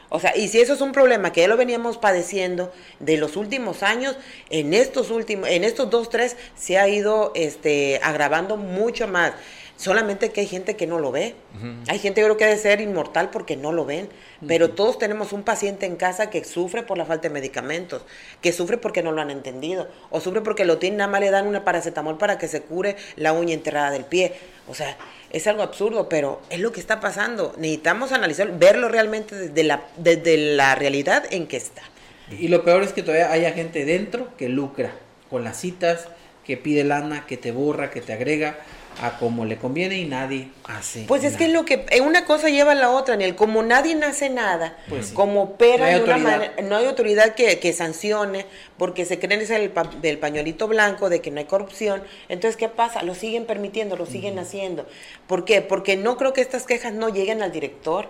O 0.09 0.21
sea, 0.21 0.37
y 0.37 0.49
si 0.49 0.61
eso 0.61 0.75
es 0.75 0.81
un 0.81 0.93
problema 0.93 1.33
que 1.33 1.41
ya 1.41 1.49
lo 1.49 1.57
veníamos 1.57 1.99
padeciendo 1.99 2.73
de 3.01 3.17
los 3.17 3.37
últimos 3.37 3.83
años, 3.83 4.17
en 4.51 4.73
estos 4.73 5.11
últimos, 5.11 5.49
en 5.49 5.65
estos 5.65 5.91
dos, 5.91 6.11
tres, 6.11 6.37
se 6.55 6.79
ha 6.79 6.89
ido 6.89 7.33
este, 7.35 7.99
agravando 8.03 8.57
mucho 8.57 9.09
más. 9.09 9.33
Solamente 9.77 10.31
que 10.31 10.41
hay 10.41 10.47
gente 10.47 10.75
que 10.75 10.87
no 10.87 10.99
lo 10.99 11.13
ve. 11.13 11.35
Uh 11.55 11.65
-huh. 11.65 11.85
Hay 11.89 11.99
gente 11.99 12.23
yo 12.23 12.27
creo 12.29 12.37
que 12.39 12.47
debe 12.47 12.57
ser 12.57 12.81
inmortal 12.81 13.31
porque 13.31 13.57
no 13.57 13.73
lo 13.73 13.85
ven. 13.85 14.09
Pero 14.47 14.67
uh 14.67 14.69
-huh. 14.71 14.75
todos 14.75 14.99
tenemos 14.99 15.33
un 15.33 15.43
paciente 15.43 15.85
en 15.85 15.97
casa 15.97 16.31
que 16.31 16.43
sufre 16.45 16.83
por 16.83 16.97
la 16.97 17.05
falta 17.05 17.29
de 17.29 17.35
medicamentos, 17.35 18.03
que 18.41 18.53
sufre 18.53 18.79
porque 18.79 19.03
no 19.03 19.13
lo 19.13 19.21
han 19.21 19.31
entendido, 19.31 19.89
o 20.11 20.21
sufre 20.21 20.41
porque 20.41 20.65
lo 20.65 20.79
tienen, 20.79 20.99
nada 20.99 21.11
más 21.11 21.21
le 21.21 21.31
dan 21.31 21.47
una 21.47 21.65
paracetamol 21.65 22.17
para 22.17 22.39
que 22.39 22.49
se 22.49 22.63
cure 22.63 22.97
la 23.17 23.33
uña 23.35 23.53
enterrada 23.53 23.91
del 23.91 24.05
pie. 24.05 24.33
O 24.67 24.75
sea, 24.75 24.97
es 25.31 25.47
algo 25.47 25.63
absurdo, 25.63 26.09
pero 26.09 26.41
es 26.49 26.61
lo 26.61 26.73
que 26.73 26.81
está 26.81 27.01
pasando. 27.01 27.55
Necesitamos 27.59 28.13
analizar, 28.13 28.59
verlo 28.59 28.89
realmente 28.89 29.35
desde 29.35 29.63
la, 29.63 29.85
desde 29.99 30.37
la 30.37 30.75
realidad 30.75 31.25
en 31.31 31.47
que 31.47 31.59
está. 31.59 31.83
Y 32.31 32.49
lo 32.49 32.65
peor 32.65 32.83
es 32.83 32.93
que 32.93 33.03
todavía 33.03 33.31
haya 33.31 33.53
gente 33.53 33.85
dentro 33.85 34.35
que 34.37 34.49
lucra 34.49 34.93
con 35.29 35.45
las 35.45 35.59
citas, 35.59 36.09
que 36.45 36.57
pide 36.57 36.85
lana, 36.85 37.27
que 37.27 37.37
te 37.37 37.53
borra, 37.53 37.91
que 37.91 38.01
te 38.01 38.13
agrega 38.13 38.59
a 39.01 39.19
como 39.19 39.45
le 39.45 39.57
conviene 39.57 39.99
y 39.99 40.05
nadie 40.07 40.49
hace. 40.65 41.05
Pues 41.07 41.23
nada. 41.23 41.33
es 41.33 41.39
que 41.39 41.45
es 41.47 41.53
lo 41.53 41.65
que 41.65 41.87
una 42.03 42.25
cosa 42.25 42.49
lleva 42.49 42.73
a 42.73 42.75
la 42.75 42.91
otra, 42.91 43.17
ni 43.17 43.25
el 43.25 43.37
como 43.37 43.63
nadie 43.63 43.95
hace 44.05 44.31
nada, 44.31 44.77
pues 44.89 45.09
sí. 45.09 45.15
como 45.15 45.43
opera 45.43 45.79
no 45.79 45.85
hay 45.85 45.95
de 45.95 46.05
una 46.05 46.19
manera, 46.19 46.55
no 46.63 46.77
hay 46.77 46.87
autoridad 46.87 47.35
que, 47.35 47.59
que 47.59 47.73
sancione, 47.73 48.47
porque 48.79 49.05
se 49.05 49.19
creen 49.19 49.41
es 49.41 49.51
el 49.51 49.71
pa, 49.71 49.85
del 49.85 50.19
pañuelito 50.19 50.69
blanco, 50.69 51.09
de 51.09 51.21
que 51.21 51.31
no 51.31 51.39
hay 51.39 51.47
corrupción. 51.47 52.03
Entonces, 52.29 52.57
¿qué 52.57 52.69
pasa? 52.69 53.03
Lo 53.03 53.15
siguen 53.15 53.47
permitiendo, 53.47 53.97
lo 53.97 54.07
siguen 54.07 54.35
uh 54.35 54.39
-huh. 54.39 54.43
haciendo. 54.43 54.87
¿Por 55.27 55.45
qué? 55.45 55.63
Porque 55.63 55.97
no 55.97 56.17
creo 56.17 56.33
que 56.33 56.41
estas 56.41 56.65
quejas 56.65 56.93
no 56.93 57.09
lleguen 57.09 57.43
al 57.43 57.53
director 57.53 58.09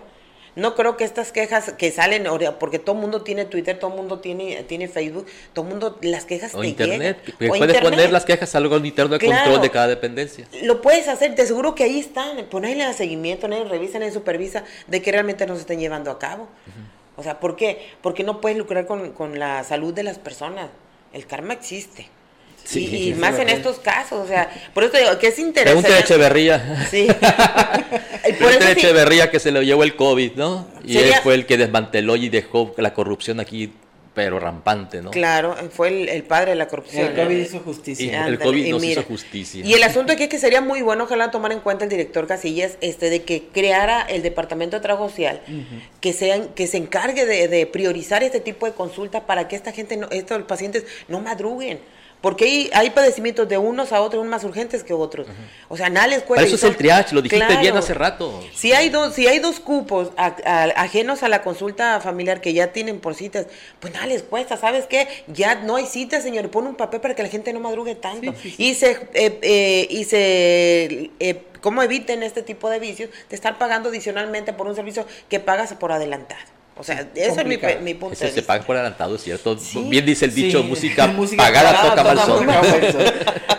no 0.57 0.73
creo 0.73 0.97
que 0.97 1.03
estas 1.03 1.31
quejas 1.31 1.73
que 1.77 1.91
salen, 1.91 2.25
porque 2.59 2.79
todo 2.79 2.95
el 2.95 3.01
mundo 3.01 3.21
tiene 3.21 3.45
Twitter, 3.45 3.77
todo 3.77 3.91
el 3.91 3.97
mundo 3.97 4.19
tiene, 4.19 4.63
tiene 4.63 4.87
Facebook, 4.87 5.27
todo 5.53 5.65
el 5.65 5.69
mundo, 5.69 5.99
las 6.01 6.25
quejas 6.25 6.55
o 6.55 6.61
te 6.61 6.67
internet. 6.69 7.17
llegan. 7.23 7.37
Puedes 7.37 7.61
internet. 7.61 7.83
poner 7.83 8.11
las 8.11 8.25
quejas 8.25 8.55
algo 8.55 8.75
en 8.75 8.81
internet 8.81 9.21
de 9.21 9.27
claro, 9.27 9.43
control 9.43 9.61
de 9.61 9.69
cada 9.69 9.87
dependencia. 9.87 10.47
Lo 10.63 10.81
puedes 10.81 11.07
hacer, 11.07 11.35
te 11.35 11.43
aseguro 11.43 11.75
que 11.75 11.83
ahí 11.83 11.99
están, 11.99 12.43
ponerle 12.47 12.91
seguimiento, 12.93 13.47
nadie 13.47 14.11
supervisa 14.11 14.63
de 14.87 14.99
que 14.99 15.11
realmente 15.11 15.45
no 15.45 15.53
se 15.53 15.61
estén 15.61 15.79
llevando 15.79 16.09
a 16.09 16.17
cabo. 16.17 16.43
Uh 16.45 16.47
-huh. 16.47 17.19
O 17.19 17.23
sea, 17.23 17.39
¿por 17.39 17.55
qué? 17.55 17.91
Porque 18.01 18.23
no 18.23 18.41
puedes 18.41 18.57
lucrar 18.57 18.87
con, 18.87 19.11
con 19.11 19.37
la 19.37 19.63
salud 19.63 19.93
de 19.93 20.01
las 20.01 20.17
personas. 20.17 20.69
El 21.13 21.27
karma 21.27 21.53
existe. 21.53 22.09
Sí, 22.67 22.85
y, 22.85 23.09
y 23.09 23.13
más 23.13 23.39
en 23.39 23.47
estos 23.47 23.79
casos, 23.79 24.19
o 24.19 24.27
sea, 24.27 24.49
por 24.73 24.83
eso 24.83 24.97
digo 24.97 25.17
que 25.17 25.27
es 25.27 25.39
interesante. 25.39 25.63
Pregúntale 25.63 25.95
a 25.95 25.99
Echeverría. 25.99 26.87
Sí. 26.91 27.07
Pregúntale 28.37 28.65
a 28.65 28.71
Echeverría 28.71 29.31
que 29.31 29.39
se 29.39 29.51
lo 29.51 29.61
llevó 29.61 29.83
el 29.83 29.95
COVID, 29.95 30.33
¿no? 30.33 30.67
Y 30.83 30.93
Sería... 30.95 31.15
él 31.15 31.21
fue 31.23 31.35
el 31.35 31.45
que 31.45 31.57
desmanteló 31.57 32.17
y 32.17 32.27
dejó 32.27 32.73
la 32.77 32.93
corrupción 32.93 33.39
aquí 33.39 33.71
pero 34.17 34.39
rampante, 34.39 34.99
¿no? 34.99 35.11
Claro, 35.11 35.55
fue 35.69 35.89
el, 35.89 36.09
el 36.09 36.23
padre 36.23 36.49
de 36.49 36.55
la 36.55 36.67
corrupción. 36.67 37.05
El 37.05 37.13
COVID 37.13 37.37
hizo 37.37 37.59
justicia. 37.59 38.25
Y 38.25 38.29
el 38.29 38.39
COVID 38.39 38.71
nos 38.71 38.81
mira, 38.81 39.01
hizo 39.01 39.07
justicia. 39.07 39.63
Y 39.63 39.75
el 39.75 39.83
asunto 39.83 40.11
aquí 40.11 40.23
es 40.23 40.29
que 40.29 40.39
sería 40.39 40.59
muy 40.59 40.81
bueno, 40.81 41.03
ojalá 41.03 41.29
tomar 41.29 41.51
en 41.51 41.59
cuenta 41.59 41.83
el 41.83 41.91
director 41.91 42.25
Casillas, 42.25 42.79
este, 42.81 43.11
de 43.11 43.21
que 43.21 43.43
creara 43.53 44.01
el 44.01 44.23
Departamento 44.23 44.75
de 44.75 44.81
Trabajo 44.81 45.07
Social, 45.09 45.39
uh 45.47 45.51
-huh. 45.51 45.81
que, 46.01 46.13
sean, 46.13 46.47
que 46.55 46.65
se 46.65 46.77
encargue 46.77 47.27
de, 47.27 47.47
de, 47.47 47.67
priorizar 47.67 48.23
este 48.23 48.39
tipo 48.39 48.65
de 48.65 48.71
consultas 48.71 49.21
para 49.21 49.47
que 49.47 49.55
esta 49.55 49.71
gente, 49.71 49.97
no, 49.97 50.07
estos 50.09 50.41
pacientes 50.45 50.85
no 51.07 51.19
madruguen. 51.19 51.79
Porque 52.21 52.45
hay, 52.45 52.69
hay, 52.73 52.89
padecimientos 52.89 53.47
de 53.47 53.57
unos 53.57 53.91
a 53.91 54.01
otros 54.01 54.25
más 54.25 54.43
urgentes 54.43 54.83
que 54.83 54.93
otros. 54.93 55.27
Uh 55.27 55.31
-huh. 55.31 55.65
O 55.69 55.77
sea, 55.77 55.89
nada 55.89 56.07
les 56.07 56.23
cuesta. 56.23 56.43
Para 56.43 56.47
eso 56.47 56.55
es 56.55 56.63
el 56.63 56.75
triage, 56.75 57.13
lo 57.13 57.21
dijiste 57.21 57.45
claro. 57.45 57.61
bien 57.61 57.77
hace 57.77 57.93
rato. 57.93 58.43
Si 58.55 58.73
hay 58.73 58.89
dos, 58.89 59.13
si 59.13 59.27
hay 59.27 59.39
dos 59.39 59.59
cupos 59.59 60.09
a, 60.17 60.35
a, 60.45 60.63
ajenos 60.81 61.21
a 61.21 61.29
la 61.29 61.43
consulta 61.43 61.99
familiar 62.01 62.41
que 62.41 62.53
ya 62.53 62.73
tienen 62.73 62.99
por 62.99 63.13
citas, 63.13 63.45
pues 63.79 63.93
nada 63.93 64.07
les 64.07 64.23
cuesta. 64.23 64.57
¿Sabes 64.57 64.87
qué? 64.87 65.07
Ya 65.27 65.55
no 65.55 65.75
hay 65.75 65.85
citas, 65.85 66.23
señor. 66.23 66.49
Pon 66.49 66.65
un 66.65 66.75
papel 66.75 67.01
para 67.01 67.15
que 67.15 67.23
la 67.23 67.29
gente 67.29 67.53
no 67.53 67.59
madrugue 67.59 67.95
tanto. 67.95 68.31
Sí, 68.33 68.37
sí, 68.41 68.51
sí. 68.51 68.63
Y 68.63 68.73
se, 68.73 68.91
eh, 69.13 69.39
eh, 69.41 69.87
y 69.89 70.03
se 70.03 71.11
eh, 71.19 71.43
¿cómo 71.61 71.83
eviten 71.83 72.23
este 72.23 72.41
tipo 72.41 72.69
de 72.69 72.79
vicios 72.79 73.09
de 73.29 73.35
estar 73.35 73.57
pagando 73.57 73.89
adicionalmente 73.89 74.53
por 74.53 74.67
un 74.67 74.75
servicio 74.75 75.05
que 75.29 75.39
pagas 75.39 75.73
por 75.73 75.91
adelantado? 75.91 76.56
O 76.79 76.83
sea, 76.83 77.07
eso 77.15 77.35
complicado. 77.35 77.73
es 77.73 77.79
mi, 77.79 77.85
mi 77.85 77.93
punto 77.93 78.13
Ese 78.13 78.31
se 78.31 78.41
paga 78.41 78.63
por 78.63 78.75
adelantado, 78.75 79.15
es 79.15 79.23
cierto. 79.23 79.57
Sí. 79.57 79.85
Bien 79.89 80.05
dice 80.05 80.25
el 80.25 80.33
dicho, 80.33 80.61
sí. 80.61 80.67
música, 80.67 81.07
música 81.15 81.43
pagada, 81.43 81.73
pagada 81.73 81.95
toca 81.95 82.03
mal 82.03 82.19
son. 82.25 82.47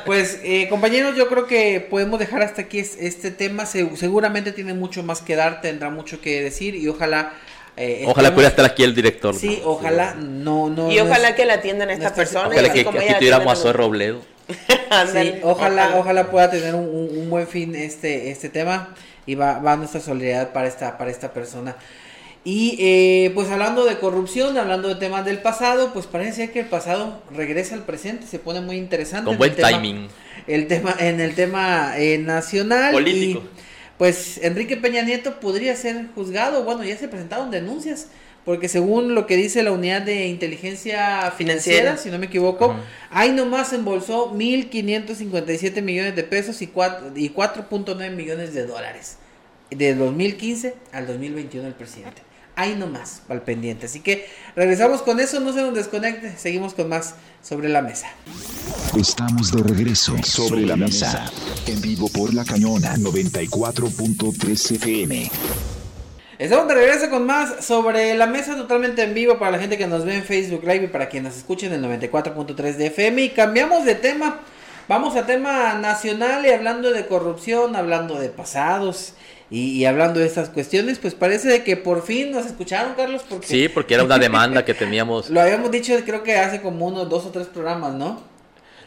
pues, 0.07 0.41
eh, 0.45 0.69
compañeros, 0.69 1.17
yo 1.17 1.29
creo 1.29 1.47
que 1.47 1.81
podemos 1.81 2.19
dejar 2.19 2.43
hasta 2.43 2.63
aquí 2.63 2.79
este 2.79 3.31
tema. 3.31 3.67
Se, 3.67 3.97
seguramente 3.97 4.53
tiene 4.53 4.75
mucho 4.75 5.03
más 5.03 5.21
que 5.21 5.37
dar, 5.37 5.61
tendrá 5.61 5.91
mucho 5.91 6.21
que 6.21 6.43
decir 6.43 6.75
y 6.75 6.89
ojalá... 6.89 7.33
Eh, 7.77 8.05
ojalá 8.07 8.31
pudiera 8.31 8.49
estar 8.49 8.65
aquí 8.65 8.83
el 8.83 8.95
director. 8.95 9.35
Sí, 9.37 9.61
¿no? 9.63 9.71
ojalá 9.71 10.15
no, 10.15 10.69
no. 10.69 10.91
Y 10.91 10.99
ojalá 10.99 11.19
no 11.19 11.29
es, 11.29 11.35
que 11.35 11.45
la 11.45 11.55
atiendan 11.55 11.91
a 11.91 11.93
esta 11.93 12.13
persona. 12.13 12.49
Ojalá 12.49 12.73
que, 12.73 12.85
que 12.85 12.99
aquí 12.99 13.15
tuviéramos 13.15 13.53
a 13.53 13.57
Zoe 13.57 13.73
Robledo. 13.73 14.21
sí, 15.13 15.35
ojalá, 15.43 15.97
ojalá 15.97 16.31
pueda 16.31 16.51
tener 16.51 16.75
un, 16.75 17.29
buen 17.29 17.47
fin 17.47 17.75
este, 17.75 18.31
este 18.31 18.49
tema 18.49 18.95
y 19.27 19.35
va, 19.35 19.59
va 19.59 19.77
nuestra 19.77 20.01
solidaridad 20.01 20.53
para 20.53 20.69
esta, 20.69 20.97
para 20.97 21.11
esta 21.11 21.33
persona. 21.33 21.77
Y 22.45 22.77
eh, 22.79 23.31
pues 23.35 23.51
hablando 23.51 23.85
de 23.85 23.99
corrupción, 23.99 24.57
hablando 24.57 24.89
de 24.89 24.95
temas 24.95 25.25
del 25.25 25.39
pasado, 25.39 25.93
pues 25.93 26.07
parece 26.07 26.51
que 26.51 26.61
el 26.61 26.67
pasado 26.67 27.21
regresa 27.35 27.75
al 27.75 27.85
presente, 27.85 28.27
se 28.27 28.39
pone 28.39 28.61
muy 28.61 28.77
interesante. 28.77 29.27
Con 29.27 29.39
buen 29.39 29.55
timing. 29.55 30.09
el 30.47 30.67
tema, 30.67 30.95
en 30.99 31.21
el 31.21 31.35
tema 31.35 31.99
eh, 31.99 32.19
nacional. 32.19 32.93
Político. 32.93 33.43
pues 33.99 34.39
Enrique 34.43 34.77
Peña 34.77 35.03
Nieto 35.03 35.41
podría 35.41 35.75
ser 35.77 36.07
juzgado, 36.15 36.65
bueno, 36.65 36.85
ya 36.85 36.97
se 36.97 37.09
presentaron 37.09 37.51
denuncias, 37.51 38.09
porque 38.45 38.69
según 38.69 39.15
lo 39.15 39.27
que 39.27 39.37
dice 39.37 39.63
la 39.63 39.73
unidad 39.73 40.03
de 40.03 40.29
inteligencia 40.29 41.33
financiera, 41.37 41.97
si 41.97 42.09
no 42.09 42.19
me 42.19 42.27
equivoco, 42.27 42.77
ahí 43.11 43.33
nomás 43.33 43.73
embolsó 43.73 44.33
1.557 44.33 45.83
millones 45.83 46.17
de 46.17 46.23
pesos 46.23 46.63
y 46.63 46.69
4.9 46.69 48.11
millones 48.13 48.55
de 48.55 48.65
dólares. 48.65 49.19
De 49.71 49.95
2015 49.95 50.77
al 50.93 51.07
2021 51.07 51.69
el 51.69 51.75
presidente 51.75 52.28
ahí 52.59 52.75
nomás, 52.75 53.23
al 53.29 53.43
pendiente. 53.43 53.87
Así 53.87 54.01
que 54.01 54.27
regresamos 54.57 55.03
con 55.03 55.21
eso, 55.21 55.39
no 55.39 55.53
se 55.53 55.63
nos 55.63 55.75
desconecte, 55.75 56.37
seguimos 56.37 56.75
con 56.75 56.89
más 56.89 57.15
sobre 57.41 57.69
la 57.69 57.83
mesa. 57.83 58.09
Estamos 58.99 59.53
de 59.53 59.63
regreso 59.63 60.17
sobre 60.25 60.67
la 60.67 60.77
mesa, 60.77 61.31
en 61.67 61.81
vivo 61.81 62.09
por 62.09 62.35
la 62.35 62.45
cañona 62.45 62.97
94.3 62.97 64.75
FM. 64.75 65.31
Estamos 66.41 66.67
de 66.67 66.75
regreso 66.75 67.11
con 67.11 67.27
más 67.27 67.65
sobre 67.65 68.17
la 68.17 68.27
mesa 68.27 68.57
totalmente 68.57 69.05
en 69.05 69.15
vivo 69.15 69.39
para 69.39 69.53
la 69.53 69.59
gente 69.61 69.79
que 69.79 69.87
nos 69.87 70.05
ve 70.05 70.17
en 70.17 70.25
Facebook 70.25 70.63
Live 70.63 70.85
y 70.85 70.89
para 70.89 71.09
quienes 71.09 71.33
nos 71.33 71.39
escuchen 71.39 71.73
en 71.73 71.85
el 71.85 72.01
94.3 72.01 72.75
de 72.75 72.87
FM. 72.87 73.23
Y 73.23 73.31
cambiamos 73.31 73.85
de 73.85 73.95
tema, 73.95 74.41
vamos 74.89 75.15
a 75.15 75.27
tema 75.27 75.75
nacional 75.75 76.45
y 76.45 76.51
hablando 76.51 76.91
de 76.91 77.07
corrupción, 77.07 77.77
hablando 77.77 78.19
de 78.19 78.31
pasados 78.31 79.15
y, 79.51 79.85
hablando 79.87 80.21
de 80.21 80.27
estas 80.27 80.51
cuestiones, 80.51 80.99
pues 80.99 81.15
parece 81.15 81.65
que 81.65 81.77
por 81.77 82.05
fin 82.05 82.33
nos 82.33 82.45
escucharon, 82.45 82.93
Carlos. 82.95 83.23
Porque... 83.29 83.47
Sí, 83.47 83.69
porque 83.69 83.95
era 83.95 84.05
una 84.05 84.19
demanda 84.19 84.65
que 84.65 84.75
teníamos. 84.75 85.31
Lo 85.31 85.41
habíamos 85.41 85.71
dicho, 85.71 85.95
creo 86.05 86.23
que 86.23 86.37
hace 86.37 86.61
como 86.61 86.87
unos 86.87 87.09
dos 87.09 87.25
o 87.25 87.31
tres 87.31 87.47
programas, 87.47 87.95
¿no? 87.95 88.23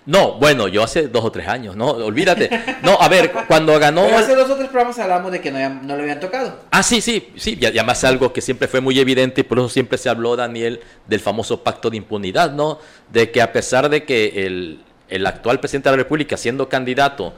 No, 0.06 0.34
bueno, 0.40 0.68
yo 0.68 0.84
hace 0.84 1.08
dos 1.08 1.24
o 1.24 1.32
tres 1.32 1.48
años, 1.48 1.76
¿no? 1.76 1.90
Olvídate. 1.92 2.50
No, 2.82 2.98
a 3.00 3.08
ver, 3.08 3.32
cuando 3.48 3.78
ganó... 3.80 4.04
hace 4.18 4.36
dos 4.36 4.50
o 4.50 4.56
tres 4.56 4.70
programas 4.70 4.98
hablamos 4.98 5.32
de 5.32 5.42
que 5.42 5.52
no, 5.52 5.60
no 5.70 5.96
lo 5.96 6.02
habían 6.02 6.20
tocado. 6.20 6.60
Ah, 6.72 6.82
sí, 6.82 7.02
sí, 7.02 7.32
sí, 7.36 7.58
y 7.60 7.66
además 7.66 8.04
algo 8.04 8.34
que 8.34 8.42
siempre 8.42 8.68
fue 8.68 8.82
muy 8.82 9.00
evidente 9.00 9.42
y 9.42 9.44
por 9.44 9.60
eso 9.60 9.70
siempre 9.70 10.00
se 10.00 10.10
habló, 10.10 10.36
Daniel, 10.36 10.80
del 11.08 11.20
famoso 11.20 11.64
pacto 11.64 11.92
de 11.92 11.98
impunidad, 11.98 12.52
¿no? 12.52 12.80
De 13.12 13.30
que 13.30 13.44
a 13.44 13.54
pesar 13.54 13.90
de 13.90 14.04
que 14.04 14.48
el, 14.48 14.80
el 15.08 15.28
actual 15.28 15.60
presidente 15.60 15.90
de 15.90 15.98
la 15.98 16.04
República, 16.04 16.36
siendo 16.36 16.68
candidato, 16.68 17.36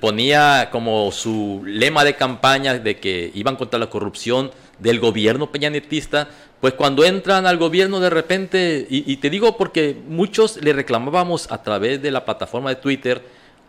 ponía 0.00 0.68
como 0.70 1.12
su 1.12 1.62
lema 1.66 2.04
de 2.04 2.16
campaña 2.16 2.78
de 2.78 2.98
que 2.98 3.30
iban 3.34 3.56
contra 3.56 3.78
la 3.78 3.90
corrupción 3.90 4.50
del 4.78 5.00
gobierno 5.00 5.50
peñanetista, 5.50 6.28
pues 6.60 6.74
cuando 6.74 7.04
entran 7.04 7.46
al 7.46 7.58
gobierno 7.58 8.00
de 8.00 8.10
repente, 8.10 8.86
y, 8.88 9.16
te 9.18 9.30
digo 9.30 9.56
porque 9.56 9.96
muchos 10.08 10.62
le 10.62 10.72
reclamábamos 10.72 11.50
a 11.50 11.62
través 11.62 12.00
de 12.02 12.10
la 12.10 12.24
plataforma 12.24 12.70
de 12.70 12.76
Twitter 12.76 13.22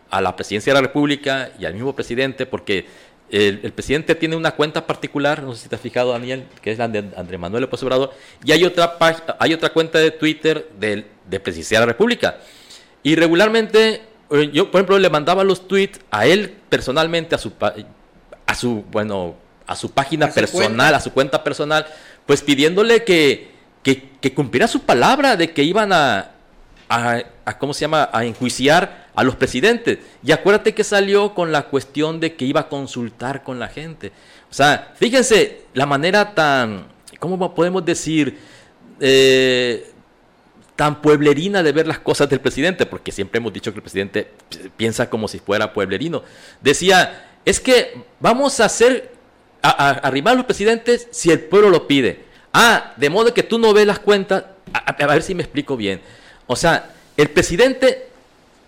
a 0.10 0.22
la 0.22 0.36
presidencia 0.36 0.74
de 0.74 0.82
la 0.82 0.88
República 0.88 1.52
y 1.60 1.66
al 1.66 1.74
mismo 1.74 1.94
presidente, 1.94 2.46
porque 2.46 2.86
el, 3.30 3.60
presidente 3.74 4.16
tiene 4.16 4.38
una 4.38 4.52
cuenta 4.52 4.88
particular, 4.88 5.44
no 5.44 5.54
sé 5.54 5.64
si 5.64 5.70
te 5.70 5.76
has 5.76 5.82
fijado 5.82 6.14
Daniel, 6.14 6.46
que 6.62 6.72
es 6.72 6.78
la 6.78 6.88
de 6.88 7.00
Andrés 7.18 7.40
Manuel 7.40 7.64
López 7.64 7.84
Obrador, 7.84 8.14
y 8.44 8.54
hay 8.54 8.64
otra, 8.64 8.98
hay 9.40 9.54
otra 9.54 9.70
cuenta 9.70 10.00
de 10.00 10.12
Twitter 10.12 10.70
de, 10.80 11.06
de 11.30 11.40
presidencia 11.42 11.80
de 11.80 11.86
la 11.86 11.92
República. 11.92 12.38
Y 13.04 13.16
regularmente 13.16 14.02
yo, 14.30 14.72
por 14.72 14.80
ejemplo, 14.80 15.00
le 15.00 15.10
mandaba 15.10 15.44
los 15.44 15.68
tweets 15.68 16.00
a 16.12 16.26
él 16.26 16.56
personalmente, 16.70 17.36
a 17.36 17.38
su, 17.38 17.54
a 18.46 18.56
su, 18.56 18.84
bueno, 18.92 19.36
a 19.66 19.76
su 19.76 19.92
página 19.92 20.30
personal, 20.30 20.96
a 20.96 21.00
su 21.00 21.12
cuenta 21.12 21.44
personal, 21.44 21.86
pues 22.26 22.42
pidiéndole 22.42 23.04
que, 23.04 23.52
que, 23.84 24.34
cumpliera 24.34 24.68
su 24.68 24.82
palabra 24.82 25.38
de 25.38 25.54
que 25.54 25.64
iban 25.64 25.94
a, 25.94 26.32
a, 26.90 27.58
¿cómo 27.58 27.74
se 27.74 27.82
llama?, 27.82 28.10
a 28.12 28.26
enjuiciar 28.26 29.08
a 29.16 29.24
los 29.24 29.36
presidentes. 29.36 30.00
Y 30.24 30.32
acuérdate 30.32 30.74
que 30.74 30.84
salió 30.84 31.34
con 31.34 31.52
la 31.52 31.64
cuestión 31.64 32.20
de 32.20 32.36
que 32.36 32.46
iba 32.46 32.62
a 32.62 32.70
consultar 32.70 33.44
con 33.44 33.60
la 33.60 33.68
gente. 33.68 34.12
O 34.50 34.54
sea, 34.54 34.94
fíjense 34.96 35.66
la 35.74 35.86
manera 35.86 36.34
tan, 36.34 36.88
¿cómo 37.20 37.54
podemos 37.54 37.86
decir? 37.86 38.38
Eh, 39.00 39.92
tan 40.78 41.02
pueblerina 41.02 41.64
de 41.64 41.72
ver 41.74 41.88
las 41.88 42.00
cosas 42.00 42.30
del 42.30 42.40
presidente, 42.40 42.86
porque 42.86 43.12
siempre 43.12 43.40
hemos 43.40 43.52
dicho 43.52 43.74
que 43.74 43.80
el 43.80 43.82
presidente 43.82 44.32
piensa 44.78 45.10
como 45.10 45.28
si 45.28 45.40
fuera 45.40 45.74
pueblerino. 45.74 46.24
Decía, 46.62 47.32
es 47.44 47.60
que 47.60 48.04
vamos 48.20 48.60
a 48.60 48.66
hacer, 48.66 49.12
a, 49.64 49.90
arrimar 49.90 50.36
a 50.36 50.38
los 50.38 50.46
presidentes 50.46 51.08
si 51.12 51.32
el 51.32 51.42
pueblo 51.42 51.72
lo 51.72 51.88
pide. 51.88 52.26
Ah, 52.54 52.94
de 52.96 53.10
modo 53.10 53.34
que 53.34 53.42
tú 53.44 53.58
no 53.58 53.74
ves 53.74 53.88
las 53.88 53.98
cuentas, 53.98 54.46
a, 54.72 54.92
a 54.92 55.08
ver 55.08 55.24
si 55.24 55.34
me 55.34 55.42
explico 55.42 55.76
bien. 55.76 56.00
O 56.46 56.56
sea, 56.56 56.94
el 57.18 57.32
presidente 57.32 58.08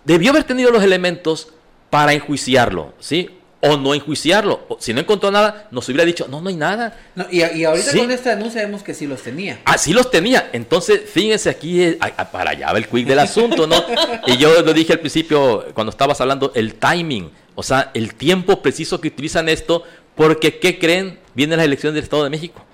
debió 0.04 0.32
haber 0.32 0.42
tenido 0.44 0.72
los 0.72 0.82
elementos 0.82 1.52
para 1.90 2.12
enjuiciarlo, 2.12 2.92
¿sí? 2.98 3.39
O 3.60 3.76
no 3.76 3.94
enjuiciarlo. 3.94 4.66
Si 4.78 4.94
no 4.94 5.00
encontró 5.00 5.30
nada, 5.30 5.68
nos 5.70 5.86
hubiera 5.88 6.04
dicho, 6.04 6.26
no, 6.28 6.40
no 6.40 6.48
hay 6.48 6.56
nada. 6.56 6.96
y, 7.30 7.42
ahorita 7.64 7.96
con 7.96 8.10
esta 8.10 8.34
denuncia 8.34 8.62
vemos 8.62 8.82
que 8.82 8.94
sí 8.94 9.06
los 9.06 9.22
tenía. 9.22 9.60
Ah, 9.64 9.76
sí 9.76 9.92
los 9.92 10.10
tenía. 10.10 10.48
Entonces, 10.52 11.02
fíjense 11.10 11.50
aquí, 11.50 11.82
eh, 11.82 11.98
para 12.32 12.50
allá 12.50 12.72
va 12.72 12.78
el 12.78 12.88
quick 12.88 13.06
del 13.06 13.18
asunto, 13.18 13.66
¿no? 13.66 13.84
y 14.26 14.36
yo 14.38 14.62
lo 14.62 14.72
dije 14.72 14.94
al 14.94 15.00
principio, 15.00 15.66
cuando 15.74 15.90
estabas 15.90 16.20
hablando, 16.20 16.52
el 16.54 16.74
timing, 16.74 17.30
o 17.54 17.62
sea, 17.62 17.90
el 17.92 18.14
tiempo 18.14 18.62
preciso 18.62 19.00
que 19.00 19.08
utilizan 19.08 19.48
esto, 19.48 19.84
porque, 20.14 20.58
¿qué 20.58 20.78
creen? 20.78 21.18
Viene 21.34 21.56
la 21.56 21.64
elección 21.64 21.94
del 21.94 22.02
Estado 22.02 22.24
de 22.24 22.30
México. 22.30 22.64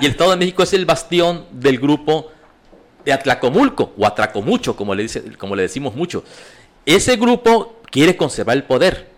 Y 0.00 0.04
el 0.04 0.12
Estado 0.12 0.30
de 0.30 0.36
México 0.36 0.62
es 0.62 0.72
el 0.72 0.84
bastión 0.84 1.46
del 1.50 1.80
grupo 1.80 2.30
de 3.04 3.12
Atlacomulco, 3.12 3.92
o 3.98 4.06
Atracomucho, 4.06 4.76
como 4.76 4.94
le, 4.94 5.02
dice, 5.02 5.22
como 5.36 5.56
le 5.56 5.62
decimos 5.62 5.94
mucho. 5.94 6.22
Ese 6.86 7.16
grupo 7.16 7.80
quiere 7.90 8.16
conservar 8.16 8.56
el 8.56 8.64
poder 8.64 9.13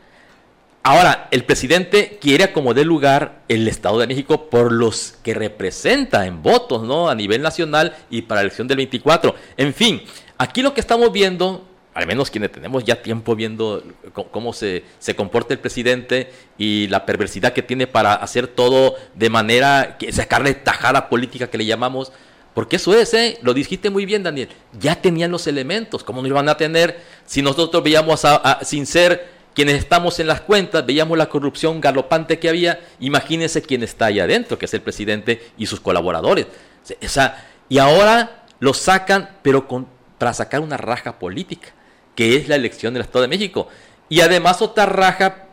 Ahora, 0.89 1.27
el 1.33 1.43
presidente 1.43 2.17
quiere 2.21 2.45
acomodar 2.45 2.87
lugar 2.87 3.43
el 3.49 3.67
Estado 3.67 3.99
de 3.99 4.07
México 4.07 4.49
por 4.49 4.71
los 4.71 5.15
que 5.25 5.35
representa 5.35 6.27
en 6.27 6.45
votos, 6.45 6.85
¿no? 6.85 7.09
A 7.09 7.17
nivel 7.17 7.43
nacional 7.43 7.97
y 8.09 8.23
para 8.23 8.39
la 8.39 8.43
elección 8.43 8.69
del 8.69 8.77
24. 8.77 9.35
En 9.57 9.75
fin, 9.75 10.01
aquí 10.39 10.63
lo 10.63 10.75
que 10.75 10.81
estamos 10.81 11.11
viendo, 11.11 11.67
al 11.93 12.07
menos 12.07 12.31
quienes 12.31 12.53
tenemos 12.53 12.85
ya 12.85 13.03
tiempo 13.03 13.35
viendo 13.35 13.83
cómo 14.31 14.53
se, 14.53 14.85
se 15.01 15.17
comporta 15.17 15.55
el 15.55 15.59
presidente 15.59 16.31
y 16.57 16.87
la 16.87 17.05
perversidad 17.05 17.53
que 17.53 17.63
tiene 17.63 17.89
para 17.89 18.15
hacer 18.15 18.47
todo 18.47 18.95
de 19.17 19.29
manera 19.29 19.97
que 19.99 20.13
sacarle 20.13 20.55
tajada 20.55 21.09
política 21.09 21.51
que 21.51 21.59
le 21.59 21.67
llamamos, 21.67 22.13
porque 22.55 22.77
eso 22.77 22.95
es, 22.95 23.13
¿eh? 23.13 23.39
lo 23.43 23.55
dijiste 23.55 23.91
muy 23.91 24.07
bien, 24.07 24.23
Daniel. 24.23 24.49
Ya 24.81 24.95
tenían 24.95 25.31
los 25.31 25.47
elementos. 25.47 26.03
¿Cómo 26.05 26.23
no 26.23 26.29
iban 26.29 26.49
a 26.49 26.57
tener 26.57 27.01
si 27.27 27.43
nosotros 27.43 27.83
veíamos 27.83 28.25
a, 28.25 28.61
sin 28.63 28.87
ser 28.87 29.36
quienes 29.57 29.77
estamos 29.77 30.21
en 30.21 30.27
las 30.27 30.43
cuentas, 30.43 30.85
veíamos 30.85 31.17
la 31.17 31.31
corrupción 31.31 31.81
galopante 31.81 32.39
que 32.39 32.51
había, 32.51 32.79
imagínense 33.01 33.63
quién 33.63 33.83
está 33.83 34.05
ahí 34.05 34.21
adentro, 34.21 34.59
que 34.59 34.67
es 34.67 34.75
el 34.75 34.83
presidente 34.83 35.51
y 35.57 35.65
sus 35.65 35.81
colaboradores. 35.81 36.47
Y 37.71 37.79
ahora 37.79 38.45
lo 38.61 38.75
sacan, 38.75 39.31
pero 39.41 39.67
con, 39.67 39.87
para 40.19 40.35
sacar 40.35 40.61
una 40.61 40.77
raja 40.77 41.19
política, 41.19 41.71
que 42.15 42.37
es 42.37 42.49
la 42.49 42.55
elección 42.55 42.93
del 42.93 43.05
Estado 43.05 43.23
de 43.23 43.29
México. 43.29 43.69
Y 44.11 44.21
además 44.21 44.61
otra 44.61 44.85
raja 44.85 45.47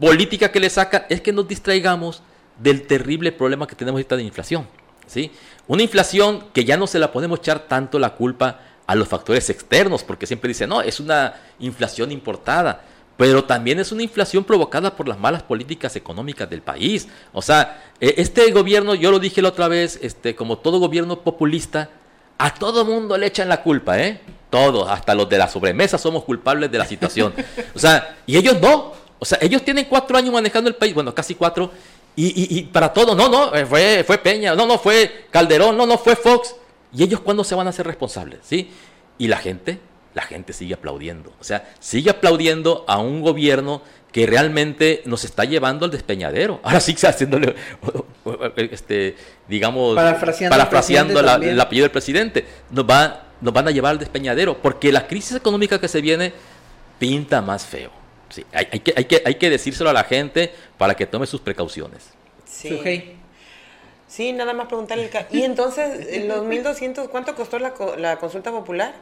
política 0.00 0.50
que 0.50 0.58
le 0.58 0.68
sacan 0.68 1.04
es 1.08 1.20
que 1.20 1.32
nos 1.32 1.46
distraigamos 1.46 2.24
del 2.58 2.88
terrible 2.88 3.30
problema 3.30 3.68
que 3.68 3.76
tenemos 3.76 3.98
ahorita 3.98 4.16
de 4.16 4.24
inflación. 4.24 4.66
¿sí? 5.06 5.30
Una 5.68 5.84
inflación 5.84 6.46
que 6.52 6.64
ya 6.64 6.76
no 6.76 6.88
se 6.88 6.98
la 6.98 7.12
podemos 7.12 7.38
echar 7.38 7.68
tanto 7.68 8.00
la 8.00 8.16
culpa 8.16 8.62
a 8.84 8.96
los 8.96 9.06
factores 9.06 9.48
externos, 9.48 10.02
porque 10.02 10.26
siempre 10.26 10.48
dicen, 10.48 10.70
no, 10.70 10.82
es 10.82 10.98
una 10.98 11.34
inflación 11.60 12.10
importada 12.10 12.82
pero 13.18 13.44
también 13.44 13.80
es 13.80 13.90
una 13.90 14.04
inflación 14.04 14.44
provocada 14.44 14.94
por 14.94 15.08
las 15.08 15.18
malas 15.18 15.42
políticas 15.42 15.96
económicas 15.96 16.48
del 16.48 16.62
país. 16.62 17.08
O 17.32 17.42
sea, 17.42 17.90
e, 18.00 18.14
este 18.16 18.48
gobierno, 18.52 18.94
yo 18.94 19.10
lo 19.10 19.18
dije 19.18 19.42
la 19.42 19.48
otra 19.48 19.66
vez, 19.66 19.98
este, 20.00 20.36
como 20.36 20.58
todo 20.58 20.78
gobierno 20.78 21.20
populista, 21.22 21.90
a 22.38 22.54
todo 22.54 22.84
mundo 22.84 23.18
le 23.18 23.26
echan 23.26 23.48
la 23.48 23.60
culpa, 23.60 23.98
¿eh? 23.98 24.20
Todos, 24.50 24.88
hasta 24.88 25.16
los 25.16 25.28
de 25.28 25.36
la 25.36 25.48
sobremesa 25.48 25.98
somos 25.98 26.22
culpables 26.22 26.70
de 26.70 26.78
la 26.78 26.86
situación. 26.86 27.34
O 27.74 27.78
sea, 27.80 28.18
y 28.24 28.36
ellos 28.36 28.60
no. 28.60 28.92
O 29.18 29.24
sea, 29.24 29.38
ellos 29.42 29.64
tienen 29.64 29.86
cuatro 29.86 30.16
años 30.16 30.32
manejando 30.32 30.70
el 30.70 30.76
país, 30.76 30.94
bueno, 30.94 31.12
casi 31.12 31.34
cuatro, 31.34 31.72
y, 32.14 32.56
y, 32.56 32.62
para 32.62 32.92
todo, 32.92 33.16
no, 33.16 33.28
no, 33.28 33.52
eh, 33.52 33.66
fue, 33.66 34.04
fue 34.06 34.18
Peña, 34.18 34.54
no, 34.54 34.64
no, 34.64 34.78
fue 34.78 35.26
Calderón, 35.30 35.76
no, 35.76 35.86
no, 35.86 35.98
fue 35.98 36.14
Fox. 36.14 36.54
¿Y 36.92 37.02
ellos 37.02 37.18
cuándo 37.18 37.42
se 37.42 37.56
van 37.56 37.66
a 37.66 37.70
hacer 37.70 37.86
responsables? 37.86 38.40
¿Sí? 38.44 38.70
Y 39.18 39.26
la 39.26 39.38
gente 39.38 39.80
la 40.14 40.22
gente 40.22 40.52
sigue 40.52 40.74
aplaudiendo. 40.74 41.32
O 41.40 41.44
sea, 41.44 41.70
sigue 41.80 42.10
aplaudiendo 42.10 42.84
a 42.88 42.98
un 42.98 43.22
gobierno 43.22 43.82
que 44.12 44.26
realmente 44.26 45.02
nos 45.04 45.24
está 45.24 45.44
llevando 45.44 45.84
al 45.84 45.90
despeñadero. 45.90 46.60
Ahora 46.64 46.80
sí 46.80 46.92
está 46.92 47.10
haciéndole, 47.10 47.54
este, 48.56 49.16
digamos, 49.48 49.94
parafraseando, 49.94 51.20
el 51.20 51.60
apellido 51.60 51.84
del 51.84 51.90
presidente. 51.90 52.44
Nos, 52.70 52.88
va, 52.88 53.26
nos 53.40 53.52
van 53.52 53.68
a 53.68 53.70
llevar 53.70 53.92
al 53.92 53.98
despeñadero, 53.98 54.58
porque 54.58 54.92
la 54.92 55.06
crisis 55.06 55.36
económica 55.36 55.80
que 55.80 55.88
se 55.88 56.00
viene 56.00 56.32
pinta 56.98 57.40
más 57.42 57.66
feo. 57.66 57.90
Sí, 58.30 58.44
hay, 58.52 58.66
que, 58.80 58.92
hay, 58.94 59.04
que, 59.06 59.22
hay 59.24 59.34
que 59.36 59.48
decírselo 59.48 59.88
a 59.88 59.92
la 59.94 60.04
gente 60.04 60.52
para 60.76 60.94
que 60.94 61.06
tome 61.06 61.26
sus 61.26 61.40
precauciones. 61.40 62.10
Sí. 62.44 63.14
Sí, 64.06 64.32
nada 64.32 64.54
más 64.54 64.66
preguntarle. 64.66 65.10
Y 65.30 65.42
entonces, 65.42 66.26
los 66.26 66.38
1.200, 66.38 67.08
¿cuánto 67.08 67.34
costó 67.34 67.58
la, 67.58 67.74
la 67.98 68.16
consulta 68.18 68.50
popular? 68.50 68.94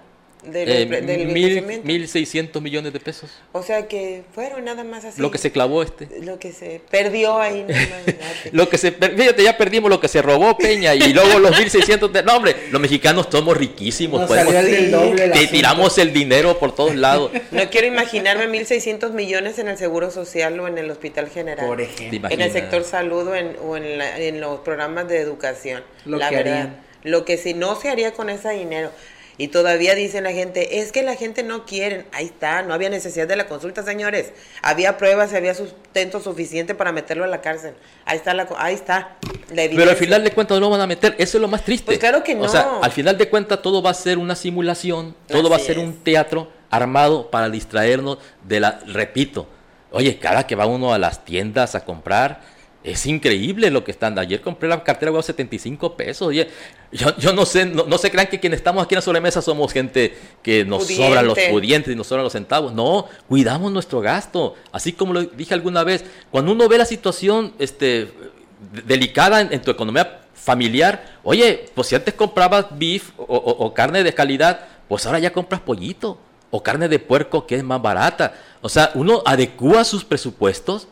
Del, 0.46 0.68
eh, 0.68 1.26
mil, 1.26 1.82
mil 1.82 2.08
seiscientos 2.08 2.62
millones 2.62 2.92
de 2.92 3.00
pesos. 3.00 3.30
O 3.52 3.62
sea 3.62 3.88
que 3.88 4.22
fueron 4.32 4.64
nada 4.64 4.84
más 4.84 5.04
así. 5.04 5.20
Lo 5.20 5.30
que 5.30 5.38
se 5.38 5.50
clavó 5.50 5.82
este. 5.82 6.08
Lo 6.22 6.38
que 6.38 6.52
se 6.52 6.80
perdió 6.90 7.40
ahí. 7.40 7.66
lo 8.52 8.68
que 8.68 8.78
se, 8.78 8.92
fíjate, 8.92 9.42
ya 9.42 9.58
perdimos 9.58 9.90
lo 9.90 10.00
que 10.00 10.08
se 10.08 10.22
robó 10.22 10.56
Peña 10.56 10.94
y 10.94 11.12
luego 11.12 11.38
los 11.38 11.58
mil 11.58 11.70
seiscientos. 11.70 12.12
De, 12.12 12.22
no, 12.22 12.36
hombre, 12.36 12.54
los 12.70 12.80
mexicanos 12.80 13.26
somos 13.30 13.56
riquísimos. 13.56 14.26
podemos, 14.26 14.54
te 14.54 15.46
tiramos 15.48 15.98
el 15.98 16.12
dinero 16.12 16.58
por 16.58 16.74
todos 16.74 16.94
lados. 16.94 17.30
No 17.50 17.68
quiero 17.68 17.86
imaginarme 17.86 18.46
mil 18.46 18.66
seiscientos 18.66 19.12
millones 19.12 19.58
en 19.58 19.68
el 19.68 19.76
Seguro 19.76 20.10
Social 20.10 20.58
o 20.60 20.68
en 20.68 20.78
el 20.78 20.90
Hospital 20.90 21.28
General. 21.28 21.66
Por 21.66 21.80
ejemplo. 21.80 22.30
En 22.30 22.40
el 22.40 22.52
sector 22.52 22.84
salud 22.84 23.28
o 23.28 23.34
en, 23.34 23.56
o 23.62 23.76
en, 23.76 24.00
en 24.00 24.40
los 24.40 24.60
programas 24.60 25.08
de 25.08 25.18
educación. 25.18 25.82
Lo 26.04 26.18
la 26.18 26.28
que 26.28 26.36
verdad. 26.36 26.68
Lo 27.02 27.24
que 27.24 27.36
si 27.36 27.54
no 27.54 27.80
se 27.80 27.88
haría 27.88 28.12
con 28.12 28.30
ese 28.30 28.50
dinero. 28.50 28.90
Y 29.38 29.48
todavía 29.48 29.94
dicen 29.94 30.24
la 30.24 30.32
gente, 30.32 30.80
es 30.80 30.92
que 30.92 31.02
la 31.02 31.14
gente 31.14 31.42
no 31.42 31.66
quiere. 31.66 32.06
Ahí 32.12 32.26
está, 32.26 32.62
no 32.62 32.72
había 32.72 32.88
necesidad 32.88 33.28
de 33.28 33.36
la 33.36 33.46
consulta, 33.46 33.82
señores. 33.82 34.32
Había 34.62 34.96
pruebas, 34.96 35.34
había 35.34 35.54
sustento 35.54 36.20
suficiente 36.20 36.74
para 36.74 36.90
meterlo 36.92 37.24
a 37.24 37.26
la 37.26 37.42
cárcel. 37.42 37.74
Ahí 38.06 38.16
está, 38.16 38.32
la, 38.32 38.48
ahí 38.56 38.74
está 38.74 39.16
Pero 39.54 39.90
al 39.90 39.96
final 39.96 40.24
de 40.24 40.30
cuentas 40.30 40.56
no 40.56 40.60
lo 40.66 40.70
van 40.70 40.80
a 40.80 40.86
meter. 40.86 41.14
Eso 41.18 41.36
es 41.36 41.42
lo 41.42 41.48
más 41.48 41.64
triste. 41.64 41.86
Pues 41.86 41.98
claro 41.98 42.24
que 42.24 42.34
no. 42.34 42.44
O 42.44 42.48
sea, 42.48 42.78
al 42.82 42.92
final 42.92 43.18
de 43.18 43.28
cuentas 43.28 43.60
todo 43.60 43.82
va 43.82 43.90
a 43.90 43.94
ser 43.94 44.16
una 44.16 44.34
simulación, 44.34 45.14
todo 45.26 45.50
va 45.50 45.56
a 45.56 45.60
ser 45.60 45.78
un 45.78 45.92
teatro 46.02 46.50
armado 46.70 47.30
para 47.30 47.50
distraernos 47.50 48.18
de 48.42 48.60
la, 48.60 48.80
repito, 48.86 49.46
oye, 49.90 50.18
cada 50.18 50.46
que 50.46 50.54
va 50.54 50.66
uno 50.66 50.92
a 50.92 50.98
las 50.98 51.24
tiendas 51.24 51.74
a 51.74 51.84
comprar, 51.84 52.40
es 52.86 53.04
increíble 53.06 53.70
lo 53.70 53.82
que 53.82 53.90
están. 53.90 54.16
Ayer 54.16 54.40
compré 54.40 54.68
la 54.68 54.82
cartera 54.84 55.16
a 55.18 55.22
75 55.22 55.96
pesos. 55.96 56.28
Oye, 56.28 56.48
yo, 56.92 57.16
yo 57.18 57.32
no 57.32 57.44
sé, 57.44 57.66
no, 57.66 57.98
se 57.98 58.12
crean 58.12 58.28
que 58.28 58.38
quienes 58.38 58.58
estamos 58.58 58.84
aquí 58.84 58.94
en 58.94 58.98
la 58.98 59.02
sobremesa 59.02 59.42
somos 59.42 59.72
gente 59.72 60.16
que 60.40 60.64
nos 60.64 60.86
sobran 60.86 61.26
los 61.26 61.36
pudientes 61.50 61.92
y 61.92 61.96
nos 61.96 62.06
sobran 62.06 62.22
los 62.22 62.32
centavos. 62.32 62.72
No, 62.72 63.08
cuidamos 63.28 63.72
nuestro 63.72 64.00
gasto. 64.00 64.54
Así 64.70 64.92
como 64.92 65.12
lo 65.12 65.22
dije 65.24 65.52
alguna 65.52 65.82
vez, 65.82 66.04
cuando 66.30 66.52
uno 66.52 66.68
ve 66.68 66.78
la 66.78 66.84
situación 66.84 67.54
este, 67.58 68.08
delicada 68.86 69.40
en, 69.40 69.60
tu 69.60 69.72
economía 69.72 70.20
familiar, 70.34 71.18
oye, 71.24 71.68
pues 71.74 71.88
si 71.88 71.96
antes 71.96 72.14
comprabas 72.14 72.66
beef 72.70 73.10
o 73.18 73.74
carne 73.74 74.04
de 74.04 74.14
calidad, 74.14 74.60
pues 74.86 75.04
ahora 75.06 75.18
ya 75.18 75.32
compras 75.32 75.60
pollito 75.60 76.20
o 76.50 76.62
carne 76.62 76.88
de 76.88 77.00
puerco 77.00 77.48
que 77.48 77.56
es 77.56 77.64
más 77.64 77.82
barata. 77.82 78.34
O 78.62 78.68
sea, 78.68 78.92
uno 78.94 79.22
adecua 79.26 79.82
sus 79.82 80.04
presupuestos 80.04 80.86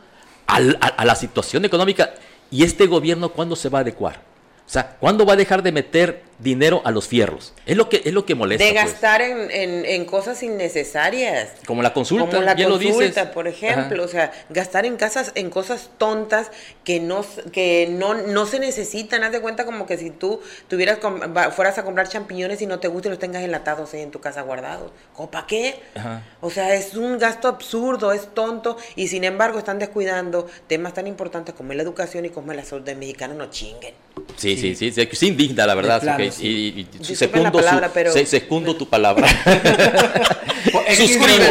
a, 0.47 1.05
la 1.05 1.15
situación 1.15 1.65
económica. 1.65 2.13
¿Y 2.51 2.63
este 2.63 2.87
gobierno 2.87 3.29
cuándo 3.29 3.55
se 3.55 3.69
va 3.69 3.79
a 3.79 3.81
adecuar? 3.81 4.21
O 4.65 4.69
sea, 4.69 4.97
¿cuándo 4.99 5.25
va 5.25 5.33
a 5.33 5.37
dejar 5.37 5.61
de 5.61 5.71
meter 5.71 6.23
dinero 6.39 6.81
a 6.85 6.91
los 6.91 7.07
fierros? 7.07 7.53
Es 7.65 7.77
lo 7.77 7.89
que, 7.89 8.01
es 8.05 8.13
lo 8.13 8.25
que 8.25 8.35
molesta. 8.35 8.63
De 8.63 8.71
pues. 8.71 8.85
gastar 8.85 9.21
en, 9.21 9.49
en, 9.85 10.05
cosas 10.05 10.41
innecesarias. 10.43 11.51
Como 11.65 11.81
la 11.81 11.93
consulta. 11.93 12.25
Como 12.25 12.41
la 12.41 12.55
consulta, 12.55 13.31
por 13.31 13.47
ejemplo. 13.47 14.03
O 14.03 14.07
sea, 14.07 14.31
gastar 14.49 14.85
en 14.85 14.97
casas, 14.97 15.31
en 15.35 15.49
cosas 15.49 15.89
tontas 15.97 16.51
que 16.83 16.99
no, 16.99 17.25
que 17.51 17.87
no, 17.89 18.13
no 18.13 18.45
se 18.45 18.59
necesitan. 18.59 19.23
Haz 19.23 19.31
de 19.31 19.41
cuenta 19.41 19.65
como 19.65 19.85
que 19.85 19.97
si 19.97 20.09
tú 20.09 20.41
tuvieras 20.67 20.99
fueras 21.55 21.77
a 21.77 21.83
comprar 21.83 22.07
champiñones 22.07 22.61
y 22.61 22.65
no 22.65 22.79
te 22.79 22.87
gusta 22.87 23.07
y 23.07 23.11
los 23.11 23.19
tengas 23.19 23.43
enlatados 23.43 23.93
ahí 23.93 24.01
en 24.01 24.11
tu 24.11 24.19
casa 24.19 24.41
guardados. 24.41 24.91
¿Cómo 25.13 25.31
para 25.31 25.47
qué? 25.47 25.75
O 26.41 26.49
sea, 26.49 26.75
es 26.75 26.95
un 26.95 27.17
gasto 27.17 27.47
absurdo, 27.47 28.11
es 28.11 28.33
tonto. 28.33 28.77
Y 28.95 29.07
sin 29.07 29.23
embargo 29.23 29.59
están 29.59 29.79
descuidando 29.79 30.47
temas 30.67 30.93
tan 30.93 31.07
importantes 31.07 31.55
como 31.55 31.73
la 31.73 31.83
educación 31.83 32.25
y 32.25 32.29
como 32.29 32.53
la 32.53 32.63
salud 32.63 32.83
del 32.83 32.97
mexicano. 32.97 33.33
No 33.33 33.49
chinguen. 33.49 33.93
Sí, 34.37 34.57
sí, 34.57 34.75
sí, 34.75 34.91
sí, 34.91 35.07
sí, 35.11 35.27
indigna 35.27 35.65
la 35.65 35.75
verdad. 35.75 36.01
Y, 36.41 36.87
secundo, 37.01 38.75
tu 38.75 38.87
palabra. 38.87 39.27
Suscribo. 40.95 41.43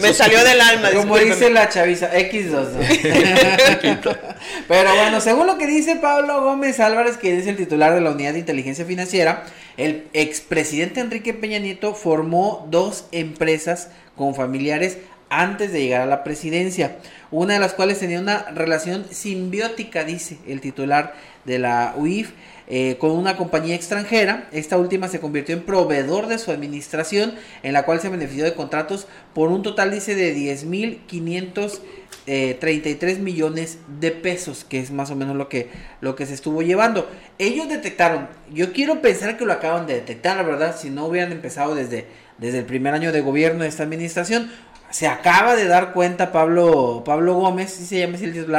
Me 0.00 0.12
salió 0.12 0.42
del 0.44 0.60
alma. 0.60 0.90
Como 0.92 1.18
dice 1.18 1.50
la 1.50 1.68
chaviza, 1.68 2.12
X2. 2.12 2.68
Pero 4.68 4.94
bueno, 4.94 5.20
según 5.20 5.46
lo 5.46 5.58
que 5.58 5.66
dice 5.66 5.96
Pablo 5.96 6.42
Gómez 6.42 6.80
Álvarez, 6.80 7.16
que 7.16 7.38
es 7.38 7.46
el 7.46 7.56
titular 7.56 7.94
de 7.94 8.00
la 8.00 8.10
Unidad 8.10 8.32
de 8.32 8.40
Inteligencia 8.40 8.84
Financiera, 8.84 9.44
el 9.76 10.06
expresidente 10.12 11.00
Enrique 11.00 11.34
Peña 11.34 11.58
Nieto 11.58 11.94
formó 11.94 12.66
dos 12.70 13.06
empresas 13.12 13.90
con 14.16 14.34
familiares 14.34 14.98
antes 15.30 15.72
de 15.72 15.80
llegar 15.80 16.02
a 16.02 16.06
la 16.06 16.22
presidencia, 16.22 16.96
una 17.30 17.54
de 17.54 17.60
las 17.60 17.74
cuales 17.74 17.98
tenía 17.98 18.20
una 18.20 18.46
relación 18.54 19.04
simbiótica, 19.10 20.04
dice 20.04 20.38
el 20.46 20.60
titular 20.60 21.14
de 21.44 21.58
la 21.58 21.94
UIF. 21.96 22.30
Eh, 22.66 22.96
con 22.98 23.10
una 23.10 23.36
compañía 23.36 23.74
extranjera. 23.74 24.48
Esta 24.50 24.78
última 24.78 25.08
se 25.08 25.20
convirtió 25.20 25.54
en 25.54 25.64
proveedor 25.64 26.28
de 26.28 26.38
su 26.38 26.50
administración, 26.50 27.34
en 27.62 27.74
la 27.74 27.84
cual 27.84 28.00
se 28.00 28.08
benefició 28.08 28.44
de 28.44 28.54
contratos 28.54 29.06
por 29.34 29.50
un 29.50 29.62
total, 29.62 29.90
dice, 29.90 30.14
de 30.14 30.34
10.533 30.34 31.80
eh, 32.26 33.18
millones 33.20 33.78
de 34.00 34.12
pesos, 34.12 34.64
que 34.64 34.80
es 34.80 34.90
más 34.90 35.10
o 35.10 35.16
menos 35.16 35.36
lo 35.36 35.50
que, 35.50 35.68
lo 36.00 36.16
que 36.16 36.24
se 36.24 36.32
estuvo 36.32 36.62
llevando. 36.62 37.06
Ellos 37.38 37.68
detectaron, 37.68 38.28
yo 38.50 38.72
quiero 38.72 39.02
pensar 39.02 39.36
que 39.36 39.44
lo 39.44 39.52
acaban 39.52 39.86
de 39.86 39.94
detectar, 39.94 40.38
la 40.38 40.42
verdad, 40.42 40.74
si 40.74 40.88
no 40.88 41.04
hubieran 41.04 41.32
empezado 41.32 41.74
desde, 41.74 42.06
desde 42.38 42.60
el 42.60 42.64
primer 42.64 42.94
año 42.94 43.12
de 43.12 43.20
gobierno 43.20 43.64
de 43.64 43.68
esta 43.68 43.82
administración. 43.82 44.50
Se 44.88 45.06
acaba 45.06 45.54
de 45.54 45.66
dar 45.66 45.92
cuenta 45.92 46.32
Pablo, 46.32 47.02
Pablo 47.04 47.34
Gómez, 47.34 47.72
si 47.72 47.84
se 47.84 47.98
llama 47.98 48.14
así 48.14 48.24
el 48.24 48.56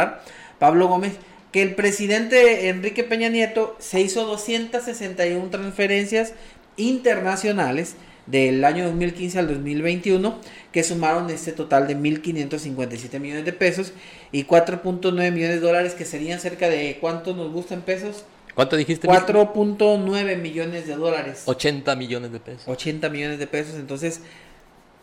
Pablo 0.59 0.87
Gómez, 0.87 1.13
que 1.55 1.61
el 1.61 1.73
presidente 1.73 2.67
Enrique 2.67 3.05
Peña 3.05 3.29
Nieto 3.29 3.77
se 3.79 4.01
hizo 4.01 4.25
261 4.25 5.49
transferencias 5.49 6.33
internacionales 6.75 7.95
del 8.25 8.65
año 8.65 8.83
2015 8.83 9.39
al 9.39 9.47
2021 9.47 10.37
que 10.73 10.83
sumaron 10.83 11.29
este 11.29 11.53
total 11.53 11.87
de 11.87 11.95
1.557 11.95 13.21
millones 13.21 13.45
de 13.45 13.53
pesos 13.53 13.93
y 14.33 14.43
4.9 14.43 15.13
millones 15.31 15.61
de 15.61 15.61
dólares 15.61 15.93
que 15.93 16.03
serían 16.03 16.41
cerca 16.41 16.67
de 16.67 16.97
¿cuánto 16.99 17.33
nos 17.33 17.53
gustan 17.53 17.83
pesos? 17.83 18.25
¿Cuánto 18.53 18.75
dijiste? 18.75 19.07
4.9 19.07 20.37
millones 20.37 20.87
de 20.87 20.95
dólares. 20.97 21.43
80 21.45 21.95
millones 21.95 22.33
de 22.33 22.41
pesos. 22.41 22.67
80 22.67 23.07
millones 23.07 23.39
de 23.39 23.47
pesos, 23.47 23.75
entonces 23.75 24.19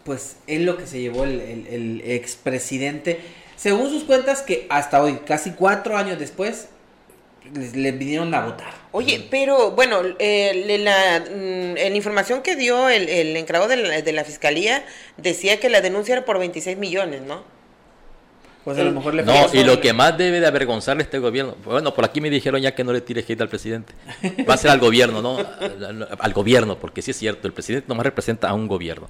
pues 0.05 0.37
es 0.47 0.61
lo 0.61 0.77
que 0.77 0.87
se 0.87 1.01
llevó 1.01 1.25
el, 1.25 1.41
el, 1.41 1.67
el 1.69 2.03
expresidente 2.11 3.21
según 3.63 3.91
sus 3.91 4.03
cuentas, 4.03 4.43
que 4.43 4.67
hasta 4.71 5.01
hoy, 5.01 5.21
casi 5.25 5.53
cuatro 5.53 5.97
años 5.97 6.19
después, 6.19 6.67
le 7.55 7.93
vinieron 7.93 8.35
a 8.35 8.45
votar. 8.45 8.75
Oye, 8.91 9.25
pero 9.31 9.71
bueno, 9.71 10.01
eh, 10.19 10.81
la, 10.81 11.21
mm, 11.21 11.95
información 11.95 12.43
que 12.43 12.57
dio 12.57 12.89
el, 12.89 13.09
el 13.09 13.37
encargado 13.37 13.69
de 13.69 14.13
la, 14.13 14.25
fiscalía 14.25 14.85
decía 15.17 15.61
que 15.61 15.69
la 15.69 15.81
denuncia 15.81 16.15
era 16.15 16.25
por 16.25 16.41
26 16.41 16.77
millones, 16.77 17.23
¿no? 17.23 17.45
Pues 18.65 18.79
a 18.79 18.83
lo 18.83 18.91
mejor 18.91 19.15
le 19.15 19.23
No, 19.23 19.47
y 19.53 19.63
lo 19.63 19.81
que 19.81 19.93
más 19.93 20.19
debe 20.19 20.41
de 20.41 20.47
avergonzarle 20.49 21.03
a 21.03 21.05
este 21.05 21.21
gobierno, 21.21 21.55
bueno, 21.65 21.95
por 21.95 22.05
aquí 22.05 22.21
me 22.21 22.31
dijeron 22.31 22.61
ya 22.61 22.75
que 22.75 22.83
no 22.83 22.93
le 22.93 23.01
tire 23.01 23.25
hate 23.29 23.43
al 23.43 23.49
presidente. 23.49 23.95
Va 24.49 24.55
a 24.55 24.57
ser 24.57 24.73
al 24.73 24.81
gobierno, 24.81 25.23
¿no? 25.23 25.39
Al, 26.19 26.33
gobierno, 26.33 26.79
porque 26.79 27.01
sí 27.01 27.13
es 27.13 27.17
cierto, 27.17 27.47
el 27.47 27.53
presidente 27.53 27.87
nomás 27.89 28.07
representa 28.07 28.49
a 28.49 28.55
un 28.55 28.67
gobierno. 28.67 29.09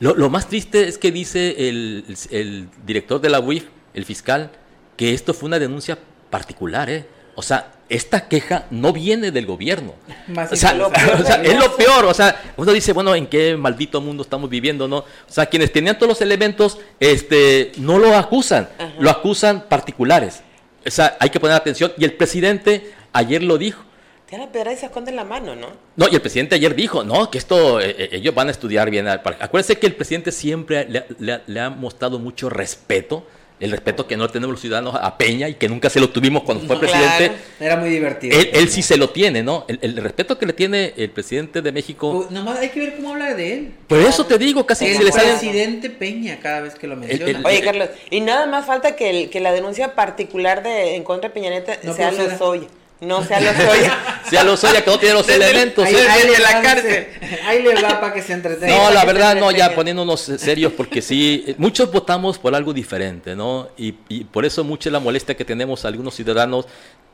Lo, 0.00 0.14
lo 0.14 0.30
más 0.30 0.48
triste 0.48 0.88
es 0.88 0.96
que 0.96 1.12
dice 1.12 1.68
el, 1.68 2.04
el 2.30 2.68
director 2.86 3.20
de 3.20 3.28
la 3.28 3.38
UIF, 3.38 3.64
el 3.94 4.04
fiscal, 4.04 4.50
que 4.96 5.14
esto 5.14 5.34
fue 5.34 5.48
una 5.48 5.58
denuncia 5.58 5.98
particular, 6.30 6.88
¿eh? 6.90 7.06
O 7.34 7.42
sea, 7.42 7.72
esta 7.88 8.28
queja 8.28 8.66
no 8.70 8.92
viene 8.92 9.30
del 9.30 9.46
gobierno. 9.46 9.94
o 10.50 10.56
sea, 10.56 10.72
es 10.72 11.58
lo 11.58 11.76
peor. 11.76 12.04
O 12.06 12.14
sea, 12.14 12.40
uno 12.56 12.72
dice, 12.72 12.92
bueno, 12.92 13.14
¿en 13.14 13.26
qué 13.26 13.56
maldito 13.56 14.00
mundo 14.00 14.22
estamos 14.22 14.50
viviendo, 14.50 14.88
no? 14.88 14.98
O 14.98 15.06
sea, 15.26 15.46
quienes 15.46 15.72
tenían 15.72 15.96
todos 15.96 16.08
los 16.08 16.20
elementos, 16.20 16.78
este, 17.00 17.72
no 17.76 17.98
lo 17.98 18.16
acusan, 18.16 18.68
lo 18.98 19.10
acusan 19.10 19.66
particulares. 19.68 20.42
O 20.84 20.90
sea, 20.90 21.16
hay 21.20 21.30
que 21.30 21.40
poner 21.40 21.56
atención. 21.56 21.92
Y 21.96 22.04
el 22.04 22.14
presidente 22.14 22.92
ayer 23.12 23.42
lo 23.42 23.56
dijo. 23.56 23.82
Tiene 24.26 24.46
la 24.46 24.52
pedra 24.52 24.72
y 24.72 24.76
se 24.76 24.86
esconde 24.86 25.12
la 25.12 25.24
mano, 25.24 25.54
¿no? 25.54 25.68
No, 25.96 26.06
y 26.10 26.14
el 26.14 26.22
presidente 26.22 26.54
ayer 26.54 26.74
dijo, 26.74 27.04
no, 27.04 27.30
que 27.30 27.36
esto, 27.36 27.80
eh, 27.80 27.94
eh, 27.98 28.08
ellos 28.12 28.34
van 28.34 28.48
a 28.48 28.50
estudiar 28.50 28.90
bien. 28.90 29.06
Acuérdense 29.06 29.78
que 29.78 29.86
el 29.86 29.94
presidente 29.94 30.32
siempre 30.32 30.88
le 31.18 31.60
ha 31.60 31.68
mostrado 31.68 32.18
mucho 32.18 32.48
respeto 32.48 33.26
el 33.62 33.70
respeto 33.70 34.08
que 34.08 34.16
no 34.16 34.28
tenemos 34.28 34.52
los 34.54 34.60
ciudadanos 34.60 34.96
a 35.00 35.16
Peña 35.16 35.48
y 35.48 35.54
que 35.54 35.68
nunca 35.68 35.88
se 35.88 36.00
lo 36.00 36.10
tuvimos 36.10 36.42
cuando 36.42 36.66
fue 36.66 36.80
presidente. 36.80 37.32
Era 37.60 37.76
muy 37.76 37.90
divertido. 37.90 38.36
Él, 38.52 38.68
sí 38.68 38.82
se 38.82 38.96
lo 38.96 39.10
tiene, 39.10 39.42
¿no? 39.44 39.64
El, 39.68 39.96
respeto 39.96 40.36
que 40.36 40.46
le 40.46 40.52
tiene 40.52 40.92
el 40.96 41.10
presidente 41.10 41.62
de 41.62 41.70
México. 41.70 42.12
Pues, 42.12 42.30
nomás 42.32 42.58
hay 42.58 42.70
que 42.70 42.80
ver 42.80 42.96
cómo 42.96 43.10
habla 43.10 43.34
de 43.34 43.54
él. 43.54 43.74
Por 43.86 44.00
eso 44.00 44.26
te 44.26 44.36
digo, 44.36 44.66
casi 44.66 44.86
el 44.86 44.96
se 44.96 45.04
le 45.04 45.12
sale. 45.12 45.30
presidente 45.30 45.90
Peña 45.90 46.40
cada 46.40 46.60
vez 46.60 46.74
que 46.74 46.88
lo 46.88 46.96
menciona. 46.96 47.40
Oye, 47.44 47.60
Carlos, 47.62 47.88
y 48.10 48.20
nada 48.20 48.46
más 48.46 48.66
falta 48.66 48.96
que, 48.96 49.30
que 49.30 49.40
la 49.40 49.52
denuncia 49.52 49.94
particular 49.94 50.64
de 50.64 50.96
en 50.96 51.04
contra 51.04 51.28
de 51.28 51.34
Peña 51.34 51.50
Neta 51.50 51.80
sea 51.94 52.10
Lozoya. 52.10 52.66
No 53.02 53.24
sea 53.24 53.40
Lozoya. 53.40 54.22
sea 54.30 54.44
Lozoya 54.44 54.84
que 54.84 54.90
no 54.90 54.98
tiene 54.98 55.14
los 55.14 55.28
elementos. 55.28 55.84
Ahí, 55.84 55.94
¿eh? 55.94 56.06
ahí 56.08 56.28
le 56.28 56.38
la 56.38 56.52
va, 56.52 56.62
cárcel. 56.62 57.08
ahí 57.44 57.62
le 57.62 57.74
va 57.74 58.00
para 58.00 58.14
que 58.14 58.22
se 58.22 58.32
entretenga. 58.32 58.76
No, 58.76 58.90
la 58.90 59.04
verdad 59.04 59.36
no, 59.36 59.50
ya 59.50 59.74
poniéndonos 59.74 60.20
serios 60.20 60.72
porque 60.72 61.02
sí, 61.02 61.44
eh, 61.48 61.54
muchos 61.58 61.90
votamos 61.90 62.38
por 62.38 62.54
algo 62.54 62.72
diferente, 62.72 63.34
¿no? 63.34 63.68
Y, 63.76 63.94
y 64.08 64.24
por 64.24 64.44
eso 64.44 64.62
mucha 64.62 64.88
es 64.88 64.92
la 64.92 65.00
molestia 65.00 65.36
que 65.36 65.44
tenemos 65.44 65.84
algunos 65.84 66.14
ciudadanos 66.14 66.66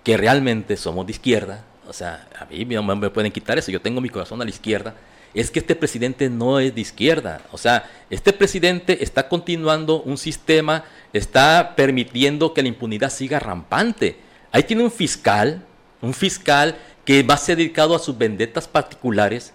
que 0.04 0.16
realmente 0.16 0.76
somos 0.76 1.06
de 1.06 1.12
izquierda, 1.12 1.64
o 1.86 1.92
sea, 1.92 2.28
a 2.38 2.44
mí 2.46 2.64
no 2.64 2.82
me 2.82 3.10
pueden 3.10 3.32
quitar 3.32 3.58
eso, 3.58 3.70
yo 3.70 3.80
tengo 3.80 4.00
mi 4.00 4.08
corazón 4.08 4.40
a 4.40 4.44
la 4.44 4.50
izquierda, 4.50 4.94
es 5.34 5.50
que 5.50 5.58
este 5.58 5.74
presidente 5.74 6.30
no 6.30 6.60
es 6.60 6.74
de 6.74 6.80
izquierda, 6.80 7.42
o 7.52 7.58
sea, 7.58 7.90
este 8.08 8.32
presidente 8.32 9.02
está 9.02 9.28
continuando 9.28 10.02
un 10.02 10.16
sistema, 10.16 10.84
está 11.12 11.74
permitiendo 11.76 12.54
que 12.54 12.62
la 12.62 12.68
impunidad 12.68 13.10
siga 13.10 13.38
rampante. 13.38 14.16
Ahí 14.50 14.62
tiene 14.62 14.82
un 14.82 14.90
fiscal, 14.90 15.66
un 16.02 16.14
fiscal 16.14 16.76
que 17.04 17.22
va 17.22 17.34
a 17.34 17.38
ser 17.38 17.56
dedicado 17.56 17.94
a 17.94 17.98
sus 17.98 18.16
vendetas 18.16 18.68
particulares, 18.68 19.52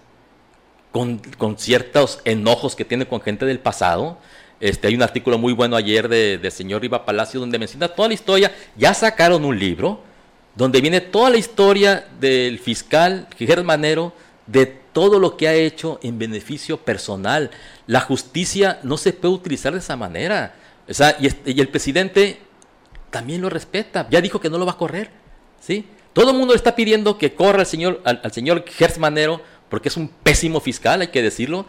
con, 0.92 1.18
con 1.38 1.58
ciertos 1.58 2.20
enojos 2.24 2.76
que 2.76 2.84
tiene 2.84 3.06
con 3.06 3.20
gente 3.20 3.44
del 3.46 3.58
pasado. 3.58 4.18
Este, 4.60 4.86
hay 4.88 4.94
un 4.94 5.02
artículo 5.02 5.38
muy 5.38 5.52
bueno 5.52 5.74
ayer 5.76 6.08
de- 6.08 6.38
del 6.38 6.52
señor 6.52 6.82
Riva 6.82 7.04
Palacio 7.04 7.40
donde 7.40 7.58
menciona 7.58 7.88
toda 7.88 8.08
la 8.08 8.14
historia. 8.14 8.52
Ya 8.76 8.94
sacaron 8.94 9.44
un 9.44 9.58
libro 9.58 10.00
donde 10.54 10.80
viene 10.80 11.00
toda 11.00 11.30
la 11.30 11.36
historia 11.36 12.06
del 12.20 12.60
fiscal 12.60 13.26
Germanero, 13.36 14.12
de 14.46 14.66
todo 14.66 15.18
lo 15.18 15.36
que 15.36 15.48
ha 15.48 15.54
hecho 15.54 15.98
en 16.02 16.18
beneficio 16.18 16.76
personal. 16.76 17.50
La 17.88 18.00
justicia 18.00 18.78
no 18.84 18.96
se 18.96 19.12
puede 19.12 19.34
utilizar 19.34 19.72
de 19.72 19.80
esa 19.80 19.96
manera. 19.96 20.54
O 20.88 20.94
sea, 20.94 21.16
y, 21.18 21.26
este- 21.26 21.50
y 21.50 21.60
el 21.60 21.68
presidente 21.68 22.38
también 23.10 23.40
lo 23.40 23.50
respeta. 23.50 24.06
Ya 24.10 24.20
dijo 24.20 24.40
que 24.40 24.48
no 24.50 24.58
lo 24.58 24.66
va 24.66 24.72
a 24.72 24.78
correr. 24.78 25.10
¿sí? 25.60 25.86
Todo 26.14 26.30
el 26.30 26.36
mundo 26.38 26.54
está 26.54 26.74
pidiendo 26.74 27.18
que 27.18 27.34
corra 27.34 27.60
al 27.60 27.66
señor, 27.66 28.00
al, 28.04 28.20
al 28.24 28.32
señor 28.32 28.64
Gertz 28.66 28.98
Manero, 28.98 29.42
porque 29.68 29.88
es 29.88 29.96
un 29.98 30.08
pésimo 30.08 30.60
fiscal, 30.60 31.02
hay 31.02 31.08
que 31.08 31.22
decirlo, 31.22 31.66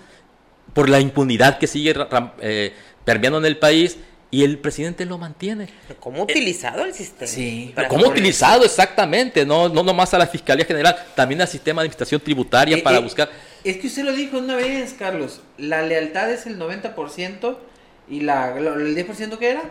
por 0.74 0.88
la 0.88 1.00
impunidad 1.00 1.58
que 1.58 1.68
sigue 1.68 1.94
eh, 2.42 2.74
permeando 3.04 3.40
en 3.40 3.46
el 3.46 3.58
país, 3.58 3.98
y 4.32 4.44
el 4.44 4.58
presidente 4.58 5.06
lo 5.06 5.18
mantiene. 5.18 5.70
¿Cómo 6.00 6.22
ha 6.22 6.24
utilizado 6.24 6.84
el 6.84 6.94
sistema? 6.94 7.32
Sí. 7.32 7.72
Para 7.74 7.88
¿Cómo 7.88 8.08
utilizado 8.08 8.66
exactamente? 8.66 9.46
No, 9.46 9.70
no 9.70 9.82
nomás 9.82 10.14
a 10.14 10.18
la 10.18 10.28
Fiscalía 10.28 10.66
General, 10.66 10.96
también 11.16 11.40
al 11.42 11.48
sistema 11.48 11.82
de 11.82 11.86
administración 11.86 12.20
tributaria 12.20 12.78
Eh, 12.78 12.82
para 12.82 12.98
eh, 12.98 13.02
buscar... 13.02 13.30
Es 13.64 13.78
que 13.78 13.88
usted 13.88 14.04
lo 14.04 14.12
dijo 14.12 14.38
una 14.38 14.56
vez, 14.56 14.94
Carlos. 14.94 15.42
La 15.58 15.84
lealtad 15.84 16.30
es 16.32 16.46
el 16.48 16.60
90% 16.60 17.58
y 18.10 18.22
la, 18.22 18.58
el 18.58 18.96
10% 18.96 19.38
¿qué 19.38 19.50
era? 19.52 19.64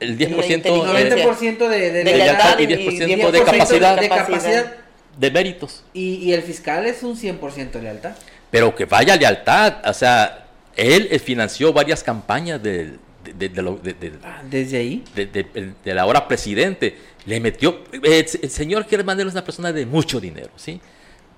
El 0.00 0.10
La 0.18 0.26
10% 0.26 0.54
inteligencia. 0.54 1.00
eh, 1.00 1.26
90% 1.26 1.68
de, 1.68 1.78
de, 1.90 2.04
De 2.04 2.16
lealtad 2.16 2.58
y 2.58 2.66
lealtad 2.66 2.92
10% 2.92 3.30
de 3.30 3.44
capacidad. 3.44 4.00
de 4.00 4.08
capacidad. 4.08 4.72
de 5.18 5.30
méritos. 5.32 5.82
Y, 5.92 6.14
y 6.16 6.32
el 6.32 6.42
fiscal 6.42 6.86
es 6.86 7.02
un 7.02 7.16
100% 7.16 7.72
de 7.72 7.82
lealtad. 7.82 8.12
Pero 8.50 8.74
que 8.74 8.84
vaya 8.84 9.16
lealtad, 9.16 9.78
o 9.84 9.92
sea, 9.92 10.46
él 10.76 11.08
eh, 11.10 11.18
financió 11.18 11.72
varias 11.72 12.04
campañas 12.04 12.62
del- 12.62 12.98
de, 13.24 13.32
de- 13.32 13.48
de 13.48 13.62
lo- 13.62 13.76
de- 13.82 13.94
de- 13.94 14.12
Ah, 14.24 14.42
Desde 14.48 14.76
ahí. 14.78 15.02
de, 15.16 15.26
de- 15.26 15.46
el- 15.54 15.74
del 15.84 15.98
ahora 15.98 16.28
presidente. 16.28 16.96
Le 17.26 17.40
metió. 17.40 17.82
eh, 18.04 18.24
el 18.42 18.50
señor 18.50 18.86
Germanero 18.88 19.28
es 19.28 19.34
una 19.34 19.44
persona 19.44 19.72
de 19.72 19.84
mucho 19.84 20.20
dinero, 20.20 20.50
¿sí? 20.56 20.80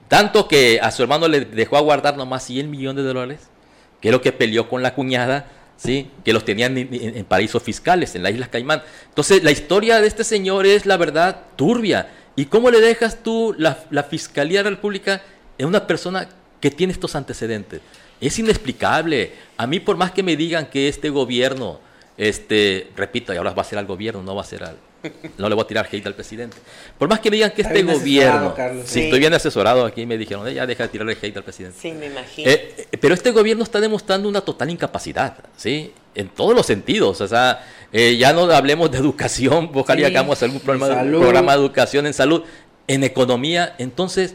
Tanto 0.09 0.47
que 0.47 0.79
a 0.83 0.91
su 0.91 1.03
hermano 1.03 1.27
le 1.27 1.41
dejó 1.47 1.77
a 1.77 1.81
guardar 1.81 2.17
nomás 2.17 2.45
100 2.45 2.71
millones 2.71 3.03
de 3.05 3.09
dólares, 3.13 3.41
que 4.01 4.09
es 4.09 4.13
lo 4.13 4.21
que 4.21 4.33
peleó 4.33 4.69
con 4.69 4.83
la 4.83 4.95
cuñada, 4.95 5.47
¿sí? 5.83 6.11
Que 6.24 6.33
los 6.33 6.45
tenían 6.45 6.76
en, 6.76 7.24
paraísos 7.24 7.62
fiscales, 7.62 8.14
en 8.14 8.22
las 8.22 8.33
Islas 8.33 8.49
Caimán. 8.49 8.83
Entonces, 9.09 9.43
la 9.43 9.51
historia 9.51 10.01
de 10.01 10.07
este 10.07 10.24
señor 10.24 10.66
es, 10.66 10.87
la 10.87 10.97
verdad, 10.97 11.43
turbia. 11.57 12.11
¿Y 12.37 12.47
cómo 12.47 12.70
le 12.70 12.81
dejas 12.81 13.22
tú 13.22 13.55
la, 13.59 13.85
la 13.91 14.05
Fiscalía 14.05 14.61
de 14.61 14.64
la 14.64 14.76
República 14.76 15.22
en 15.59 15.66
una 15.66 15.87
persona 15.87 16.28
que 16.61 16.70
tiene 16.70 16.93
estos 16.93 17.14
antecedentes? 17.14 17.81
Es 18.20 18.39
inexplicable. 18.39 19.33
A 19.57 19.66
mí, 19.66 19.81
por 19.81 19.97
más 19.97 20.12
que 20.12 20.22
me 20.22 20.37
digan 20.37 20.66
que 20.66 20.89
este 20.89 21.09
gobierno, 21.09 21.81
este, 22.18 22.91
repito, 22.97 23.33
y 23.33 23.37
ahora 23.39 23.53
va 23.53 23.62
a 23.62 23.64
ser 23.64 23.78
al 23.78 23.87
gobierno, 23.87 24.22
no 24.22 24.35
va 24.35 24.43
a 24.43 24.47
ser 24.47 24.64
al. 24.64 24.76
No 25.39 25.49
le 25.49 25.55
voy 25.55 25.65
a 25.65 25.67
tirar 25.67 25.89
hate 25.91 26.07
al 26.07 26.15
presidente. 26.15 26.57
Por 26.99 27.09
más 27.09 27.21
que 27.21 27.31
me 27.31 27.37
digan 27.37 27.53
que 27.53 27.63
este 27.63 27.83
gobierno. 27.83 28.55
Carlos. 28.55 28.87
si 28.87 28.95
Sí. 28.95 29.01
estoy 29.05 29.19
bien 29.19 29.33
asesorado 29.35 29.85
aquí, 29.87 30.05
me 30.07 30.19
dijeron, 30.19 30.47
"Eh, 30.47 30.55
ya 30.55 30.67
deja 30.67 30.83
de 30.85 30.89
tirarle 30.91 31.17
hate 31.21 31.37
al 31.37 31.43
presidente. 31.45 31.79
Sí, 31.81 31.93
me 31.93 32.07
imagino. 32.07 32.51
Eh, 32.51 32.75
eh, 32.93 32.97
pero 33.01 33.15
este 33.15 33.31
gobierno 33.31 33.63
está 33.65 33.81
demostrando 33.81 34.29
una 34.29 34.41
total 34.43 34.71
incapacidad, 34.71 35.37
¿sí? 35.57 35.93
En 36.15 36.29
todos 36.29 36.55
los 36.55 36.67
sentidos. 36.67 37.21
O 37.21 37.29
sea, 37.29 37.67
eh, 37.93 38.17
ya 38.19 38.33
no 38.33 38.43
hablemos 38.51 38.91
de 38.91 38.99
educación, 38.99 39.71
ojalá 39.75 40.01
Sí, 40.01 40.05
hagamos 40.05 40.43
algún 40.43 40.61
programa 40.61 40.89
de, 41.03 41.11
programa 41.19 41.53
de 41.53 41.59
educación 41.59 42.07
en 42.07 42.15
salud, 42.15 42.43
en 42.87 43.05
economía. 43.05 43.75
Entonces, 43.79 44.35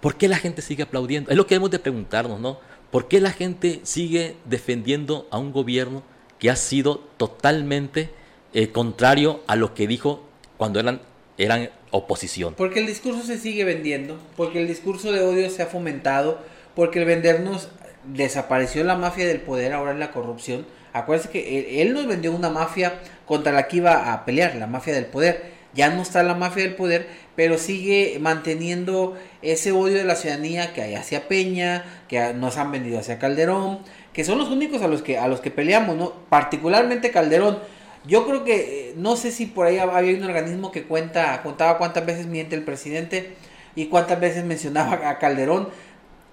¿por 0.00 0.16
qué 0.16 0.26
la 0.28 0.36
gente 0.36 0.62
sigue 0.62 0.82
aplaudiendo? 0.82 1.30
Es 1.30 1.36
lo 1.36 1.46
que 1.46 1.54
hemos 1.54 1.70
de 1.70 1.78
preguntarnos, 1.78 2.40
¿no? 2.40 2.58
¿Por 2.90 3.08
qué 3.08 3.20
la 3.20 3.30
gente 3.30 3.80
sigue 3.84 4.36
defendiendo 4.44 5.26
a 5.30 5.38
un 5.38 5.52
gobierno 5.52 6.02
que 6.38 6.50
ha 6.50 6.56
sido 6.56 6.96
totalmente 7.16 8.10
eh, 8.54 8.70
contrario 8.70 9.42
a 9.46 9.56
lo 9.56 9.74
que 9.74 9.86
dijo 9.86 10.22
cuando 10.56 10.80
eran, 10.80 11.00
eran 11.38 11.70
oposición? 11.90 12.54
Porque 12.54 12.80
el 12.80 12.86
discurso 12.86 13.22
se 13.22 13.38
sigue 13.38 13.64
vendiendo, 13.64 14.18
porque 14.36 14.60
el 14.60 14.68
discurso 14.68 15.12
de 15.12 15.22
odio 15.22 15.50
se 15.50 15.62
ha 15.62 15.66
fomentado, 15.66 16.38
porque 16.74 17.00
el 17.00 17.04
vendernos 17.04 17.68
desapareció 18.04 18.84
la 18.84 18.96
mafia 18.96 19.26
del 19.26 19.40
poder, 19.40 19.72
ahora 19.72 19.92
es 19.92 19.98
la 19.98 20.10
corrupción. 20.10 20.66
Acuérdense 20.92 21.30
que 21.30 21.58
él, 21.58 21.88
él 21.88 21.94
nos 21.94 22.06
vendió 22.06 22.32
una 22.32 22.50
mafia 22.50 23.00
contra 23.26 23.52
la 23.52 23.68
que 23.68 23.78
iba 23.78 24.12
a 24.12 24.24
pelear, 24.24 24.56
la 24.56 24.66
mafia 24.66 24.94
del 24.94 25.06
poder. 25.06 25.52
Ya 25.74 25.88
no 25.88 26.02
está 26.02 26.22
la 26.22 26.34
mafia 26.34 26.64
del 26.64 26.74
poder, 26.74 27.06
pero 27.34 27.56
sigue 27.56 28.18
manteniendo 28.20 29.16
ese 29.40 29.72
odio 29.72 29.96
de 29.96 30.04
la 30.04 30.16
ciudadanía 30.16 30.74
que 30.74 30.82
hay 30.82 30.94
hacia 30.94 31.28
Peña, 31.28 31.84
que 32.08 32.34
nos 32.34 32.58
han 32.58 32.70
vendido 32.72 32.98
hacia 32.98 33.18
Calderón, 33.18 33.78
que 34.12 34.24
son 34.24 34.36
los 34.36 34.50
únicos 34.50 34.82
a 34.82 34.88
los 34.88 35.00
que 35.00 35.16
a 35.16 35.28
los 35.28 35.40
que 35.40 35.50
peleamos, 35.50 35.96
¿no? 35.96 36.12
Particularmente 36.28 37.10
Calderón. 37.10 37.58
Yo 38.06 38.26
creo 38.26 38.44
que 38.44 38.90
eh, 38.90 38.94
no 38.96 39.16
sé 39.16 39.30
si 39.30 39.46
por 39.46 39.66
ahí 39.66 39.76
hab- 39.76 39.92
había 39.94 40.16
un 40.16 40.24
organismo 40.24 40.72
que 40.72 40.84
cuenta 40.84 41.40
contaba 41.42 41.78
cuántas 41.78 42.04
veces 42.04 42.26
miente 42.26 42.56
el 42.56 42.64
presidente 42.64 43.34
y 43.76 43.86
cuántas 43.86 44.20
veces 44.20 44.44
mencionaba 44.44 45.08
a 45.08 45.18
Calderón. 45.18 45.68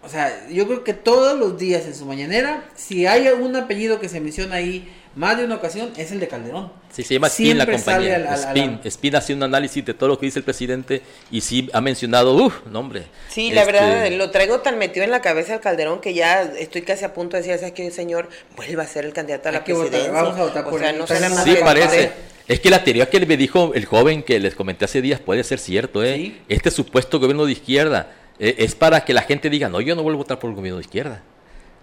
O 0.04 0.10
sea, 0.10 0.48
yo 0.50 0.66
creo 0.68 0.84
que 0.84 0.94
todos 0.94 1.38
los 1.38 1.58
días 1.60 1.86
en 1.86 1.94
su 1.94 2.06
mañanera, 2.06 2.66
si 2.76 3.06
hay 3.06 3.28
algún 3.28 3.56
apellido 3.56 4.00
que 4.00 4.10
se 4.10 4.22
menciona 4.22 4.56
ahí 4.56 4.88
más 5.16 5.38
de 5.38 5.46
una 5.46 5.56
ocasión, 5.56 5.92
es 5.98 6.12
el 6.12 6.20
de 6.20 6.28
Calderón. 6.28 6.72
Sí, 6.92 7.04
se 7.04 7.16
llama 7.16 7.28
Spin 7.28 7.58
la 7.58 7.66
compañía. 7.66 8.16
al- 8.16 8.28
al- 8.28 8.40
Spin. 8.40 8.80
la- 8.84 8.88
Spin 8.90 9.16
ha 9.16 9.22
sido 9.22 9.38
un 9.38 9.44
análisis 9.44 9.84
de 9.86 9.94
todo 9.94 10.10
lo 10.10 10.20
que 10.20 10.26
dice 10.28 10.40
el 10.40 10.46
presidente 10.46 11.02
y 11.32 11.42
sí 11.42 11.70
ha 11.74 11.82
mencionado, 11.82 12.34
uff, 12.36 12.66
nombre. 12.68 13.06
Sí, 13.30 13.52
la 13.52 13.62
Este, 13.62 13.74
verdad, 13.74 14.12
lo 14.18 14.32
traigo 14.32 14.60
tan 14.62 14.78
metido 14.78 15.04
en 15.04 15.12
la 15.12 15.22
cabeza 15.22 15.54
del 15.54 15.62
Calderón 15.62 16.00
que 16.02 16.14
ya 16.14 16.44
estoy 16.44 16.84
casi 16.84 17.06
a 17.06 17.14
punto 17.14 17.36
de 17.38 17.44
decir, 17.44 17.58
¿sabes 17.60 17.74
qué, 17.74 17.90
señor? 17.92 18.30
Vuelva 18.56 18.84
a 18.84 18.88
ser 18.88 19.06
el 19.06 19.14
candidato 19.14 19.50
a 19.50 19.52
la 19.52 19.64
que 19.64 19.74
votar, 19.74 19.90
presidencia. 19.90 20.22
vamos 20.22 20.40
a 20.40 20.44
votar 20.44 20.66
o 20.66 20.70
por 20.70 20.80
sea, 20.80 20.90
él. 20.92 20.98
no 21.00 21.08
Sí, 21.08 21.56
parece. 21.64 22.12
Es 22.48 22.60
que 22.60 22.70
la 22.72 22.84
teoría 22.84 23.08
que 23.10 23.24
me 23.26 23.38
dijo 23.38 23.74
el 23.76 23.86
joven 23.86 24.24
que 24.24 24.40
les 24.40 24.56
comenté 24.56 24.86
hace 24.86 25.02
días 25.04 25.20
puede 25.20 25.44
ser 25.44 25.60
cierto, 25.60 26.04
¿eh? 26.04 26.16
Sí. 26.16 26.42
Este 26.50 26.72
supuesto 26.72 27.20
gobierno 27.20 27.46
de 27.46 27.52
izquierda 27.52 28.12
eh, 28.40 28.56
es 28.60 28.74
para 28.74 29.06
que 29.06 29.14
la 29.14 29.22
gente 29.22 29.50
diga, 29.52 29.70
no, 29.70 29.82
yo 29.82 29.96
no 29.96 30.02
vuelvo 30.02 30.22
a 30.22 30.24
votar 30.24 30.40
por 30.40 30.50
el 30.50 30.56
gobierno 30.56 30.78
de 30.80 30.86
izquierda. 30.86 31.22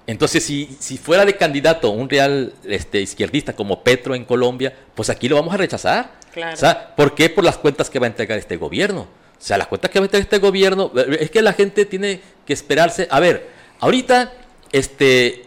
Entonces, 0.07 0.44
si, 0.44 0.76
si 0.78 0.98
fuera 0.98 1.24
de 1.24 1.34
candidato 1.36 1.90
un 1.90 2.09
real 2.09 2.52
este, 2.64 3.00
izquierdista 3.00 3.54
como 3.54 3.82
Petro 3.82 4.14
en 4.14 4.24
Colombia, 4.24 4.72
pues 4.94 5.11
aquí 5.11 5.28
lo 5.28 5.36
vamos 5.36 5.52
a 5.54 5.57
rechazar. 5.57 6.12
Claro. 6.32 6.54
O 6.54 6.57
sea, 6.57 6.94
¿por 6.94 7.14
qué? 7.14 7.28
Por 7.28 7.42
las 7.44 7.57
cuentas 7.57 7.90
que 7.90 7.98
va 7.98 8.07
a 8.07 8.09
entregar 8.11 8.38
este 8.38 8.57
gobierno. 8.57 9.00
O 9.02 9.40
sea, 9.46 9.59
las 9.59 9.66
cuentas 9.66 9.90
que 9.90 9.98
va 9.98 10.04
a 10.04 10.07
entregar 10.07 10.22
este 10.24 10.38
gobierno, 10.38 10.92
eh, 10.96 11.18
es 11.20 11.30
que 11.30 11.42
la 11.42 11.52
gente 11.52 11.84
tiene 11.86 12.20
que 12.46 12.52
esperarse. 12.52 13.09
A 13.11 13.18
ver, 13.20 13.48
ahorita 13.80 14.32
este, 14.72 15.46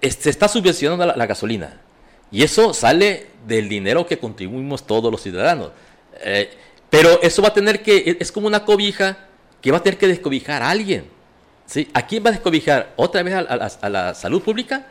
es- 0.00 0.14
se 0.16 0.30
está 0.30 0.48
subvencionando 0.48 1.04
la, 1.04 1.16
la 1.16 1.26
gasolina. 1.26 1.80
Y 2.32 2.42
eso 2.42 2.72
sale 2.72 3.26
del 3.46 3.68
dinero 3.68 4.06
que 4.06 4.18
contribuimos 4.18 4.86
todos 4.86 5.10
los 5.12 5.20
ciudadanos. 5.22 5.72
Eh, 6.24 6.50
pero 6.88 7.20
eso 7.22 7.42
va 7.42 7.48
a 7.48 7.54
tener 7.54 7.82
que, 7.82 8.16
es 8.18 8.32
como 8.32 8.46
una 8.46 8.64
cobija 8.64 9.18
que 9.60 9.70
va 9.70 9.78
a 9.78 9.82
tener 9.82 9.98
que 9.98 10.08
descobijar 10.08 10.62
a 10.62 10.70
alguien. 10.70 11.04
¿Sí? 11.70 11.88
¿A 11.94 12.04
quién 12.06 12.24
va 12.24 12.30
a 12.30 12.32
descobijar? 12.32 12.92
¿Otra 12.96 13.22
vez 13.22 13.34
a, 13.34 13.38
a 13.38 13.56
la- 13.56 13.72
a 13.80 13.88
la 13.88 14.14
salud 14.14 14.42
pública? 14.42 14.86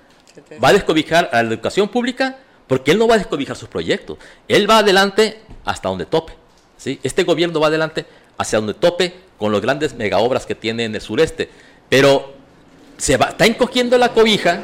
¿Va 0.64 0.70
a 0.70 0.74
descobijar 0.74 1.30
a 1.34 1.44
la 1.44 1.50
educación 1.50 1.90
pública? 1.90 2.38
Porque 2.68 2.92
él 2.92 2.98
no 3.00 3.08
va 3.08 3.16
a 3.16 3.18
descobijar 3.18 3.58
sus 3.58 3.68
proyectos. 3.68 4.18
Él 4.48 4.70
va 4.70 4.78
adelante 4.78 5.42
hasta 5.66 5.90
donde 5.90 6.06
tope. 6.06 6.34
¿sí? 6.78 7.00
Este 7.04 7.24
gobierno 7.24 7.60
va 7.60 7.68
adelante 7.68 8.06
hacia 8.38 8.60
donde 8.60 8.74
tope 8.76 9.14
con 9.38 9.52
las 9.52 9.60
grandes 9.60 9.94
megaobras 9.96 10.46
que 10.46 10.56
tiene 10.56 10.86
en 10.86 10.96
el 10.96 11.02
sureste. 11.02 11.50
Pero 11.90 12.34
se 12.98 13.18
va, 13.18 13.30
está 13.30 13.46
encogiendo 13.46 13.98
la 13.98 14.14
cobija 14.14 14.62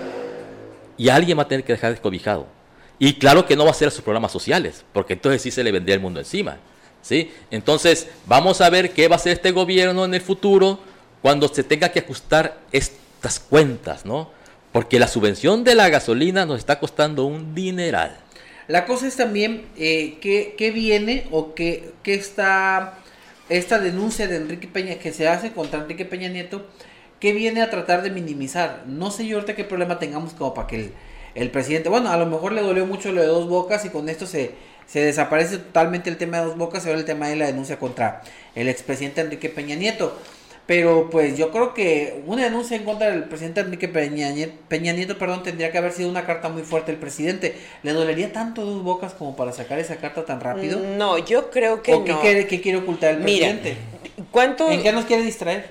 y 0.98 1.10
alguien 1.10 1.38
va 1.38 1.44
a 1.44 1.48
tener 1.48 1.66
que 1.66 1.74
dejar 1.74 1.92
descobijado. 1.92 2.48
Y 3.00 3.16
claro 3.16 3.46
que 3.46 3.58
no 3.58 3.66
va 3.66 3.72
a 3.72 3.74
ser 3.74 3.90
a 3.90 3.92
sus 3.92 4.02
programas 4.02 4.32
sociales, 4.32 4.86
porque 4.94 5.14
entonces 5.14 5.42
sí 5.42 5.52
se 5.52 5.64
le 5.64 5.72
vendría 5.74 5.96
el 5.96 6.02
mundo 6.02 6.20
encima. 6.22 6.58
¿sí? 7.02 7.34
Entonces, 7.52 8.08
vamos 8.26 8.62
a 8.62 8.70
ver 8.70 8.92
qué 8.94 9.08
va 9.10 9.16
a 9.16 9.18
hacer 9.18 9.34
este 9.34 9.52
gobierno 9.52 10.06
en 10.06 10.14
el 10.14 10.22
futuro 10.22 10.80
cuando 11.26 11.48
se 11.48 11.64
tenga 11.64 11.90
que 11.90 12.02
ajustar 12.02 12.60
estas 12.72 13.40
cuentas, 13.40 14.06
¿no? 14.06 14.30
Porque 14.72 15.00
la 15.00 15.08
subvención 15.08 15.64
de 15.64 15.74
la 15.74 15.90
gasolina 15.90 16.46
nos 16.46 16.60
está 16.60 16.78
costando 16.78 17.26
un 17.26 17.56
dineral. 17.56 18.16
La 18.68 18.86
cosa 18.86 19.08
es 19.08 19.16
también 19.16 19.66
eh, 19.76 20.20
qué, 20.22 20.54
qué 20.56 20.70
viene 20.70 21.26
o 21.32 21.56
qué, 21.56 21.94
qué 22.04 22.14
está 22.14 23.00
esta 23.50 23.80
denuncia 23.80 24.28
de 24.28 24.36
Enrique 24.36 24.68
Peña 24.68 25.00
que 25.00 25.12
se 25.14 25.28
hace 25.28 25.52
contra 25.52 25.80
Enrique 25.80 26.06
Peña 26.06 26.30
Nieto, 26.30 26.68
¿qué 27.20 27.34
viene 27.34 27.64
a 27.64 27.72
tratar 27.72 28.04
de 28.04 28.12
minimizar? 28.12 28.84
No 28.86 29.10
sé 29.10 29.26
yo 29.26 29.38
ahorita 29.38 29.56
qué 29.56 29.64
problema 29.64 29.98
tengamos 29.98 30.36
como 30.36 30.54
para 30.54 30.68
que 30.68 30.76
el, 30.76 30.92
el 31.34 31.50
presidente, 31.50 31.90
bueno, 31.90 32.12
a 32.12 32.18
lo 32.18 32.28
mejor 32.28 32.52
le 32.52 32.62
dolió 32.62 32.86
mucho 32.86 33.12
lo 33.12 33.22
de 33.22 33.28
dos 33.28 33.50
bocas 33.50 33.84
y 33.84 33.90
con 33.90 34.10
esto 34.10 34.28
se, 34.28 34.52
se 34.86 35.00
desaparece 35.00 35.58
totalmente 35.58 36.12
el 36.12 36.18
tema 36.18 36.38
de 36.38 36.46
dos 36.46 36.56
bocas, 36.56 36.84
se 36.84 36.90
ve 36.94 37.00
el 37.00 37.06
tema 37.06 37.30
de 37.30 37.36
la 37.36 37.48
denuncia 37.48 37.80
contra 37.80 38.22
el 38.54 38.70
expresidente 38.70 39.22
Enrique 39.22 39.50
Peña 39.50 39.76
Nieto. 39.76 40.16
Pero 40.68 41.10
pues 41.12 41.38
yo 41.38 41.52
creo 41.52 41.76
que 41.76 42.24
una 42.26 42.44
denuncia 42.44 42.76
en 42.76 42.86
contra 42.86 43.12
del 43.12 43.26
presidente 43.26 43.62
Enrique 43.62 43.88
Peña 43.88 44.32
Nieto, 44.32 44.54
Peña 44.68 44.94
Nieto 44.94 45.18
perdón, 45.18 45.44
tendría 45.44 45.72
que 45.72 45.78
haber 45.78 45.92
sido 45.92 46.10
una 46.10 46.26
carta 46.26 46.50
muy 46.50 46.64
fuerte 46.64 46.92
del 46.92 47.00
presidente. 47.00 47.56
¿Le 47.84 47.94
dolería 47.94 48.34
tanto 48.34 48.66
dos 48.66 48.84
bocas 48.84 49.14
como 49.14 49.36
para 49.36 49.52
sacar 49.52 49.78
esa 49.78 49.98
carta 49.98 50.26
tan 50.26 50.42
rápido? 50.42 50.80
No, 50.80 51.20
yo 51.20 51.52
creo 51.52 51.84
que 51.84 51.94
¿O 51.94 52.00
no. 52.00 52.06
qué, 52.06 52.16
quiere, 52.20 52.48
qué 52.48 52.62
quiere 52.62 52.80
ocultar 52.80 53.12
el 53.14 53.20
Mira, 53.20 53.48
presidente? 53.48 53.78
¿Cuánto? 54.32 54.72
¿En 54.72 54.82
qué 54.82 54.92
nos 54.92 55.06
quiere 55.06 55.22
distraer? 55.24 55.70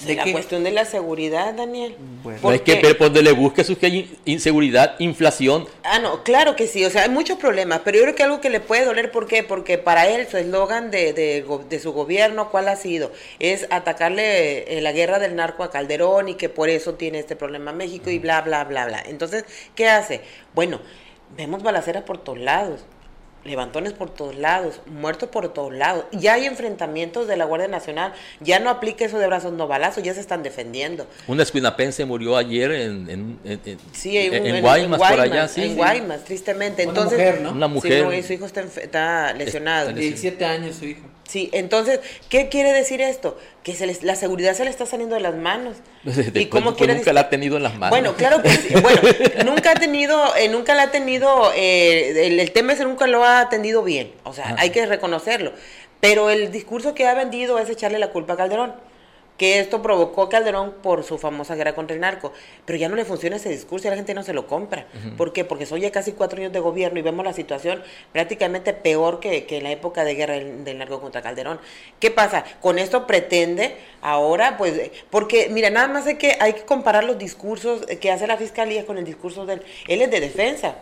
De 0.00 0.14
la 0.14 0.24
qué? 0.24 0.32
cuestión 0.32 0.62
de 0.64 0.70
la 0.72 0.84
seguridad, 0.84 1.54
Daniel. 1.54 1.96
Bueno. 2.22 2.40
¿Por 2.40 2.54
es 2.54 2.60
que 2.62 2.74
qué? 2.74 2.80
pero 2.80 2.98
por 2.98 3.06
donde 3.08 3.22
le 3.22 3.32
busque 3.32 3.64
su 3.64 3.76
que 3.78 3.86
hay 3.86 4.18
inseguridad, 4.24 4.94
inflación, 4.98 5.68
Ah, 5.82 5.98
no, 5.98 6.22
claro 6.24 6.56
que 6.56 6.66
sí, 6.66 6.84
o 6.84 6.90
sea, 6.90 7.02
hay 7.04 7.08
muchos 7.08 7.38
problemas, 7.38 7.80
pero 7.84 7.96
yo 7.96 8.02
creo 8.02 8.14
que 8.14 8.22
algo 8.24 8.40
que 8.40 8.50
le 8.50 8.60
puede 8.60 8.84
doler, 8.84 9.10
¿por 9.10 9.26
qué? 9.26 9.42
Porque 9.42 9.78
para 9.78 10.08
él 10.08 10.26
su 10.28 10.36
eslogan 10.36 10.90
de, 10.90 11.12
de 11.12 11.78
su 11.80 11.92
gobierno, 11.92 12.50
¿cuál 12.50 12.68
ha 12.68 12.76
sido? 12.76 13.12
Es 13.38 13.66
atacarle 13.70 14.78
eh, 14.78 14.80
la 14.80 14.92
guerra 14.92 15.18
del 15.18 15.36
narco 15.36 15.62
a 15.62 15.70
Calderón 15.70 16.28
y 16.28 16.34
que 16.34 16.48
por 16.48 16.68
eso 16.68 16.94
tiene 16.94 17.18
este 17.20 17.36
problema 17.36 17.72
México 17.72 18.10
y 18.10 18.18
bla, 18.18 18.40
bla, 18.42 18.64
bla, 18.64 18.86
bla. 18.86 19.02
Entonces, 19.06 19.44
¿qué 19.74 19.88
hace? 19.88 20.20
Bueno, 20.54 20.80
vemos 21.36 21.62
balaceras 21.62 22.02
por 22.02 22.18
todos 22.18 22.38
lados. 22.38 22.84
Levantones 23.46 23.92
por 23.92 24.10
todos 24.10 24.34
lados, 24.36 24.80
muertos 24.86 25.28
por 25.28 25.52
todos 25.52 25.72
lados. 25.72 26.04
Ya 26.12 26.34
hay 26.34 26.46
enfrentamientos 26.46 27.26
de 27.28 27.36
la 27.36 27.44
Guardia 27.44 27.68
Nacional. 27.68 28.12
Ya 28.40 28.58
no 28.58 28.70
aplica 28.70 29.04
eso 29.04 29.18
de 29.18 29.26
brazos 29.26 29.52
no 29.52 29.66
balazos, 29.68 30.02
ya 30.02 30.12
se 30.14 30.20
están 30.20 30.42
defendiendo. 30.42 31.06
una 31.28 31.42
escuinapense 31.42 32.04
murió 32.04 32.36
ayer 32.36 32.70
en, 32.72 33.08
en, 33.10 33.38
en, 33.44 33.60
en- 33.64 33.78
Sí, 33.92 34.16
en, 34.18 34.34
en 34.34 34.46
en- 34.56 34.62
Guaymas, 34.62 34.98
por 35.00 35.20
allá, 35.20 35.48
sí. 35.48 35.62
en 35.62 35.68
sí. 35.70 35.74
Guaymas, 35.76 36.24
tristemente. 36.24 36.82
Una 36.82 36.90
Entonces, 36.90 37.18
mujer, 37.18 37.40
¿no? 37.40 37.50
Una 37.52 37.66
Sí, 37.68 37.72
mujer. 37.72 38.04
no, 38.04 38.12
y 38.12 38.22
su 38.22 38.32
hijo 38.32 38.46
está, 38.46 38.62
enfe- 38.62 38.82
está 38.82 39.32
lesionado. 39.34 39.88
Está 39.90 40.00
17 40.00 40.44
años 40.44 40.76
su 40.76 40.84
hijo. 40.86 41.00
Sí, 41.26 41.50
entonces, 41.52 42.00
¿qué 42.28 42.48
quiere 42.48 42.72
decir 42.72 43.00
esto? 43.00 43.36
Que 43.64 43.74
se 43.74 43.86
les- 43.86 44.02
la 44.04 44.14
seguridad 44.14 44.54
se 44.54 44.64
le 44.64 44.70
está 44.70 44.86
saliendo 44.86 45.16
de 45.16 45.20
las 45.20 45.34
manos. 45.34 45.76
¿Y 46.34 46.46
cómo 46.46 46.66
cuento, 46.66 46.76
quiere 46.78 46.92
nunca 46.94 47.00
decir- 47.10 47.14
la 47.14 47.20
ha 47.22 47.30
tenido 47.30 47.56
en 47.56 47.62
las 47.64 47.74
manos. 47.76 47.90
Bueno, 47.90 48.14
claro 48.14 48.42
que 48.42 48.50
sí. 48.50 48.74
Bueno, 48.80 49.00
nunca 49.44 49.72
ha 49.72 49.74
tenido, 49.74 50.36
eh, 50.36 50.48
nunca 50.48 50.74
la 50.74 50.84
ha 50.84 50.90
tenido, 50.90 51.52
eh, 51.56 52.26
el, 52.26 52.38
el 52.38 52.52
tema 52.52 52.74
ese 52.74 52.84
nunca 52.84 53.06
lo 53.06 53.24
ha 53.24 53.40
atendido 53.40 53.82
bien. 53.82 54.12
O 54.24 54.32
sea, 54.32 54.44
Ajá. 54.46 54.56
hay 54.58 54.70
que 54.70 54.86
reconocerlo. 54.86 55.52
Pero 56.00 56.30
el 56.30 56.52
discurso 56.52 56.94
que 56.94 57.06
ha 57.06 57.14
vendido 57.14 57.58
es 57.58 57.68
echarle 57.70 57.98
la 57.98 58.08
culpa 58.10 58.34
a 58.34 58.36
Calderón. 58.36 58.74
Que 59.36 59.60
esto 59.60 59.82
provocó 59.82 60.22
a 60.22 60.28
Calderón 60.30 60.74
por 60.82 61.04
su 61.04 61.18
famosa 61.18 61.54
guerra 61.54 61.74
contra 61.74 61.94
el 61.94 62.00
narco. 62.00 62.32
Pero 62.64 62.78
ya 62.78 62.88
no 62.88 62.96
le 62.96 63.04
funciona 63.04 63.36
ese 63.36 63.50
discurso 63.50 63.86
y 63.86 63.90
la 63.90 63.96
gente 63.96 64.14
no 64.14 64.22
se 64.22 64.32
lo 64.32 64.46
compra. 64.46 64.86
¿Por 65.18 65.32
qué? 65.32 65.44
Porque 65.44 65.66
son 65.66 65.80
ya 65.80 65.90
casi 65.90 66.12
cuatro 66.12 66.38
años 66.38 66.52
de 66.52 66.60
gobierno 66.60 66.98
y 66.98 67.02
vemos 67.02 67.24
la 67.24 67.34
situación 67.34 67.82
prácticamente 68.12 68.72
peor 68.72 69.20
que, 69.20 69.44
que 69.44 69.58
en 69.58 69.64
la 69.64 69.72
época 69.72 70.04
de 70.04 70.14
guerra 70.14 70.34
del, 70.34 70.64
del 70.64 70.78
narco 70.78 71.00
contra 71.00 71.20
Calderón. 71.20 71.60
¿Qué 72.00 72.10
pasa? 72.10 72.44
Con 72.60 72.78
esto 72.78 73.06
pretende 73.06 73.76
ahora, 74.00 74.56
pues, 74.56 74.90
porque 75.10 75.48
mira, 75.50 75.68
nada 75.68 75.88
más 75.88 76.06
hay 76.06 76.16
que, 76.16 76.36
hay 76.40 76.54
que 76.54 76.62
comparar 76.62 77.04
los 77.04 77.18
discursos 77.18 77.84
que 78.00 78.10
hace 78.10 78.26
la 78.26 78.38
fiscalía 78.38 78.86
con 78.86 78.96
el 78.96 79.04
discurso 79.04 79.44
del... 79.44 79.62
Él 79.86 80.00
es 80.00 80.10
de 80.10 80.20
defensa. 80.20 80.76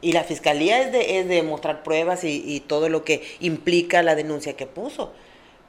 Y 0.00 0.12
la 0.12 0.24
fiscalía 0.24 0.82
es 0.82 0.90
de, 0.90 1.20
es 1.20 1.28
de 1.28 1.44
mostrar 1.44 1.84
pruebas 1.84 2.24
y, 2.24 2.42
y 2.44 2.58
todo 2.58 2.88
lo 2.88 3.04
que 3.04 3.22
implica 3.38 4.02
la 4.02 4.16
denuncia 4.16 4.54
que 4.54 4.66
puso. 4.66 5.12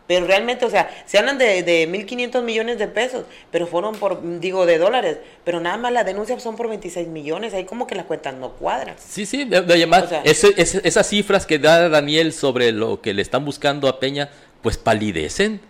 Pero 0.05 0.25
realmente, 0.27 0.65
o 0.65 0.69
sea, 0.69 0.89
se 1.05 1.17
hablan 1.17 1.37
de, 1.37 1.63
de 1.63 1.87
1.500 1.87 2.41
millones 2.43 2.77
de 2.77 2.87
pesos, 2.87 3.23
pero 3.51 3.67
fueron 3.67 3.95
por, 3.95 4.19
digo, 4.41 4.65
de 4.65 4.77
dólares, 4.77 5.17
pero 5.45 5.61
nada 5.61 5.77
más 5.77 5.93
la 5.93 6.03
denuncia 6.03 6.37
son 6.41 6.57
por 6.57 6.67
26 6.67 7.07
millones, 7.07 7.53
ahí 7.53 7.63
como 7.63 7.87
que 7.87 7.95
las 7.95 8.05
cuentas 8.05 8.33
no 8.35 8.49
cuadran. 8.51 8.95
Sí, 8.97 9.25
sí, 9.25 9.45
de- 9.45 9.61
de- 9.61 9.73
además, 9.73 10.03
O 10.03 10.07
sea- 10.09 10.21
ese- 10.25 10.53
ese- 10.57 10.81
esas 10.83 11.07
cifras 11.07 11.45
que 11.45 11.57
da 11.57 11.87
Daniel 11.87 12.33
sobre 12.33 12.71
lo 12.73 12.99
que 13.01 13.13
le 13.13 13.21
están 13.21 13.45
buscando 13.45 13.87
a 13.87 13.99
Peña, 14.01 14.29
pues 14.61 14.77
palidecen 14.77 15.61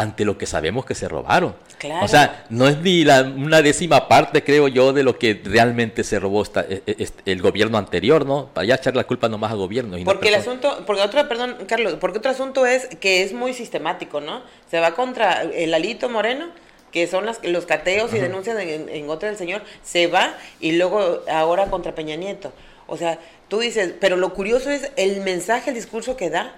ante 0.00 0.24
lo 0.24 0.38
que 0.38 0.46
sabemos 0.46 0.86
que 0.86 0.94
se 0.94 1.08
robaron. 1.08 1.54
Claro. 1.78 2.04
O 2.04 2.08
sea, 2.08 2.46
no 2.48 2.66
es 2.68 2.78
ni 2.78 3.04
la, 3.04 3.22
una 3.22 3.60
décima 3.62 4.08
parte, 4.08 4.42
creo 4.42 4.66
yo, 4.68 4.92
de 4.94 5.02
lo 5.02 5.18
que 5.18 5.40
realmente 5.44 6.04
se 6.04 6.18
robó 6.18 6.42
esta- 6.42 6.62
e- 6.62 6.82
e- 6.86 6.96
este- 6.98 7.30
el 7.30 7.42
gobierno 7.42 7.76
anterior, 7.78 8.24
¿no? 8.24 8.46
Para 8.46 8.66
ya 8.66 8.76
echar 8.76 8.96
la 8.96 9.04
culpa 9.04 9.28
nomás 9.28 9.52
a 9.52 9.56
gobierno. 9.56 9.96
y 9.98 10.04
no 10.04 10.10
Porque 10.10 10.28
el 10.28 10.34
asunto, 10.36 10.84
porque 10.86 11.02
otro, 11.02 11.28
perdón, 11.28 11.56
Carlos, 11.68 11.96
porque 12.00 12.18
otro 12.18 12.30
asunto 12.30 12.64
es 12.66 12.86
que 12.96 13.22
es 13.22 13.32
muy 13.34 13.52
sistemático, 13.52 14.20
¿no? 14.20 14.42
Se 14.70 14.80
va 14.80 14.94
contra 14.94 15.42
el 15.42 15.72
Alito 15.74 16.08
Moreno, 16.08 16.46
que 16.92 17.06
son 17.06 17.26
las, 17.26 17.38
los 17.44 17.66
cateos 17.66 18.12
y 18.14 18.18
denuncias 18.18 18.58
en, 18.58 18.88
en 18.88 19.06
contra 19.06 19.28
del 19.28 19.38
señor, 19.38 19.62
se 19.82 20.06
va 20.06 20.34
y 20.60 20.72
luego 20.72 21.20
ahora 21.30 21.66
contra 21.66 21.94
Peña 21.94 22.16
Nieto. 22.16 22.52
O 22.86 22.96
sea, 22.96 23.18
tú 23.48 23.60
dices, 23.60 23.92
pero 24.00 24.16
lo 24.16 24.32
curioso 24.34 24.70
es 24.70 24.90
el 24.96 25.20
mensaje, 25.20 25.70
el 25.70 25.76
discurso 25.76 26.16
que 26.16 26.30
da 26.30 26.54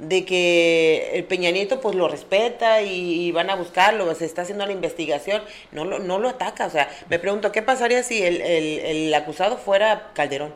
de 0.00 0.24
que 0.24 1.10
el 1.14 1.24
Peña 1.24 1.50
Nieto 1.50 1.80
pues 1.80 1.94
lo 1.94 2.08
respeta 2.08 2.82
y, 2.82 3.26
y 3.26 3.32
van 3.32 3.50
a 3.50 3.54
buscarlo, 3.54 4.14
se 4.14 4.24
está 4.24 4.42
haciendo 4.42 4.64
la 4.66 4.72
investigación, 4.72 5.42
no 5.72 5.84
lo, 5.84 5.98
no 5.98 6.18
lo 6.18 6.28
ataca. 6.30 6.66
O 6.66 6.70
sea, 6.70 6.88
me 7.08 7.18
pregunto, 7.18 7.52
¿qué 7.52 7.62
pasaría 7.62 8.02
si 8.02 8.22
el, 8.22 8.40
el, 8.40 8.78
el 8.80 9.14
acusado 9.14 9.56
fuera 9.58 10.10
Calderón? 10.14 10.54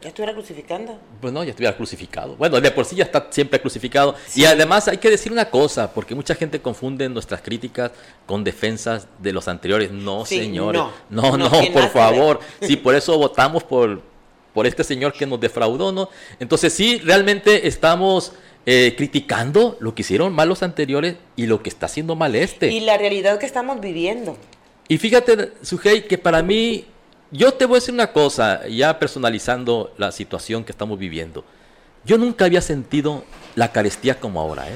¿Ya 0.00 0.08
estuviera 0.08 0.32
crucificando? 0.32 0.98
Pues 1.20 1.32
no, 1.32 1.44
ya 1.44 1.50
estuviera 1.50 1.76
crucificado. 1.76 2.34
Bueno, 2.34 2.60
de 2.60 2.70
por 2.72 2.84
sí 2.84 2.96
ya 2.96 3.04
está 3.04 3.28
siempre 3.30 3.60
crucificado. 3.60 4.16
Y 4.34 4.44
además 4.44 4.88
hay 4.88 4.98
que 4.98 5.08
decir 5.08 5.30
una 5.30 5.44
cosa, 5.48 5.92
porque 5.92 6.14
mucha 6.16 6.34
gente 6.34 6.60
confunde 6.60 7.08
nuestras 7.08 7.40
críticas 7.40 7.92
con 8.26 8.42
defensas 8.42 9.06
de 9.20 9.32
los 9.32 9.46
anteriores. 9.46 9.92
No, 9.92 10.24
Sí, 10.26 10.38
señores. 10.38 10.80
no. 10.80 10.92
No, 11.08 11.36
No 11.36 11.50
por 11.72 11.88
favor. 11.90 12.40
Sí, 12.60 12.74
por 12.76 12.96
eso 12.96 13.16
votamos 13.16 13.62
por, 13.62 14.02
por 14.52 14.66
este 14.66 14.82
señor 14.82 15.12
que 15.12 15.24
nos 15.24 15.38
defraudó, 15.40 15.92
¿no? 15.92 16.08
Entonces 16.40 16.72
sí, 16.72 17.00
realmente 17.04 17.68
estamos 17.68 18.32
eh, 18.66 18.94
criticando 18.96 19.76
lo 19.80 19.94
que 19.94 20.02
hicieron 20.02 20.32
mal 20.32 20.48
los 20.48 20.62
anteriores 20.62 21.16
y 21.36 21.46
lo 21.46 21.62
que 21.62 21.68
está 21.68 21.86
haciendo 21.86 22.14
mal 22.16 22.34
este. 22.34 22.70
Y 22.70 22.80
la 22.80 22.96
realidad 22.98 23.38
que 23.38 23.46
estamos 23.46 23.80
viviendo. 23.80 24.36
Y 24.88 24.98
fíjate, 24.98 25.52
Sujei, 25.62 26.06
que 26.06 26.18
para 26.18 26.42
mí, 26.42 26.84
yo 27.30 27.52
te 27.54 27.64
voy 27.64 27.76
a 27.76 27.80
decir 27.80 27.94
una 27.94 28.12
cosa, 28.12 28.66
ya 28.68 28.98
personalizando 28.98 29.92
la 29.96 30.12
situación 30.12 30.64
que 30.64 30.72
estamos 30.72 30.98
viviendo. 30.98 31.44
Yo 32.04 32.18
nunca 32.18 32.44
había 32.44 32.60
sentido 32.60 33.24
la 33.54 33.72
carestía 33.72 34.18
como 34.18 34.40
ahora, 34.40 34.68
¿eh? 34.68 34.74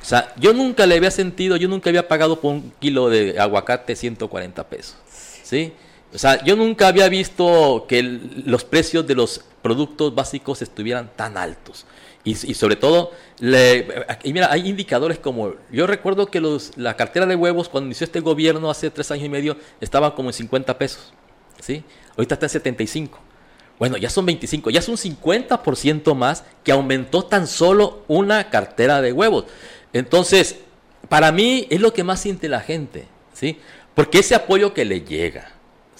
O 0.00 0.04
sea, 0.04 0.32
yo 0.36 0.52
nunca 0.52 0.84
le 0.86 0.96
había 0.96 1.10
sentido, 1.10 1.56
yo 1.56 1.68
nunca 1.68 1.88
había 1.90 2.08
pagado 2.08 2.40
por 2.40 2.52
un 2.54 2.72
kilo 2.80 3.08
de 3.08 3.38
aguacate 3.38 3.94
140 3.96 4.64
pesos, 4.68 4.96
¿sí? 5.42 5.72
O 6.12 6.18
sea, 6.18 6.42
yo 6.44 6.56
nunca 6.56 6.88
había 6.88 7.08
visto 7.08 7.86
que 7.88 8.00
el- 8.00 8.42
los 8.44 8.64
precios 8.64 9.06
de 9.06 9.14
los 9.14 9.44
productos 9.62 10.14
básicos 10.14 10.60
estuvieran 10.60 11.10
tan 11.16 11.36
altos. 11.38 11.86
Y, 12.24 12.34
sobre 12.54 12.76
todo, 12.76 13.10
le- 13.40 14.06
y 14.22 14.32
mira, 14.32 14.52
hay 14.52 14.68
indicadores 14.68 15.18
como, 15.18 15.54
yo 15.72 15.88
recuerdo 15.88 16.26
que 16.26 16.40
los, 16.40 16.76
la 16.76 16.96
cartera 16.96 17.26
de 17.26 17.34
huevos 17.34 17.68
cuando 17.68 17.86
inició 17.86 18.04
este 18.04 18.20
gobierno 18.20 18.70
hace 18.70 18.90
tres 18.90 19.10
años 19.10 19.24
y 19.24 19.28
medio 19.28 19.56
estaba 19.80 20.14
como 20.14 20.28
en 20.28 20.32
50 20.34 20.78
pesos, 20.78 21.12
¿sí? 21.60 21.82
Ahorita 22.16 22.34
está 22.34 22.46
en 22.46 22.50
75. 22.50 23.18
Bueno, 23.78 23.96
ya 23.96 24.08
son 24.08 24.24
25, 24.26 24.70
ya 24.70 24.78
es 24.78 24.88
un 24.88 24.96
50% 24.96 26.14
más 26.14 26.44
que 26.62 26.70
aumentó 26.70 27.24
tan 27.24 27.48
solo 27.48 28.04
una 28.06 28.50
cartera 28.50 29.00
de 29.02 29.12
huevos. 29.12 29.46
Entonces, 29.92 30.60
para 31.08 31.32
mí 31.32 31.66
es 31.70 31.80
lo 31.80 31.92
que 31.92 32.04
más 32.04 32.20
siente 32.20 32.48
la 32.48 32.60
gente, 32.60 33.06
¿sí? 33.32 33.58
Porque 33.94 34.20
ese 34.20 34.36
apoyo 34.36 34.72
que 34.72 34.84
le 34.84 35.00
llega, 35.00 35.51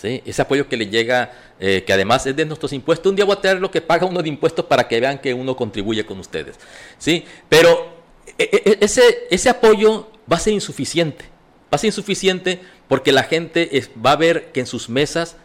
Ese 0.05 0.43
apoyo 0.43 0.69
que 0.69 0.77
le 0.77 0.89
llega, 0.89 1.31
eh, 1.61 1.85
que 1.87 1.93
además 1.93 2.27
es 2.27 2.35
de 2.35 2.45
nuestros 2.45 2.73
impuestos, 2.73 3.09
un 3.11 3.17
día 3.17 3.25
voy 3.25 3.37
a 3.37 3.41
tener 3.41 3.61
lo 3.61 3.71
que 3.71 3.81
paga 3.81 4.07
uno 4.07 4.23
de 4.23 4.29
impuestos 4.29 4.65
para 4.67 4.89
que 4.89 4.99
vean 5.01 5.19
que 5.19 5.33
uno 5.33 5.55
contribuye 5.57 6.05
con 6.05 6.19
ustedes, 6.19 6.59
¿sí? 6.99 7.25
Pero 7.49 7.93
e- 8.39 8.49
e- 8.65 8.79
ese, 8.81 9.27
ese 9.31 9.49
apoyo 9.49 10.11
va 10.31 10.37
a 10.37 10.41
ser 10.41 10.53
insuficiente, 10.53 11.25
va 11.65 11.77
a 11.77 11.79
ser 11.79 11.89
insuficiente 11.89 12.61
porque 12.89 13.13
la 13.13 13.23
gente 13.23 13.71
va 14.05 14.13
a 14.13 14.17
ver 14.17 14.53
que 14.53 14.61
en 14.61 14.67
sus 14.67 14.89
mesas 14.89 15.37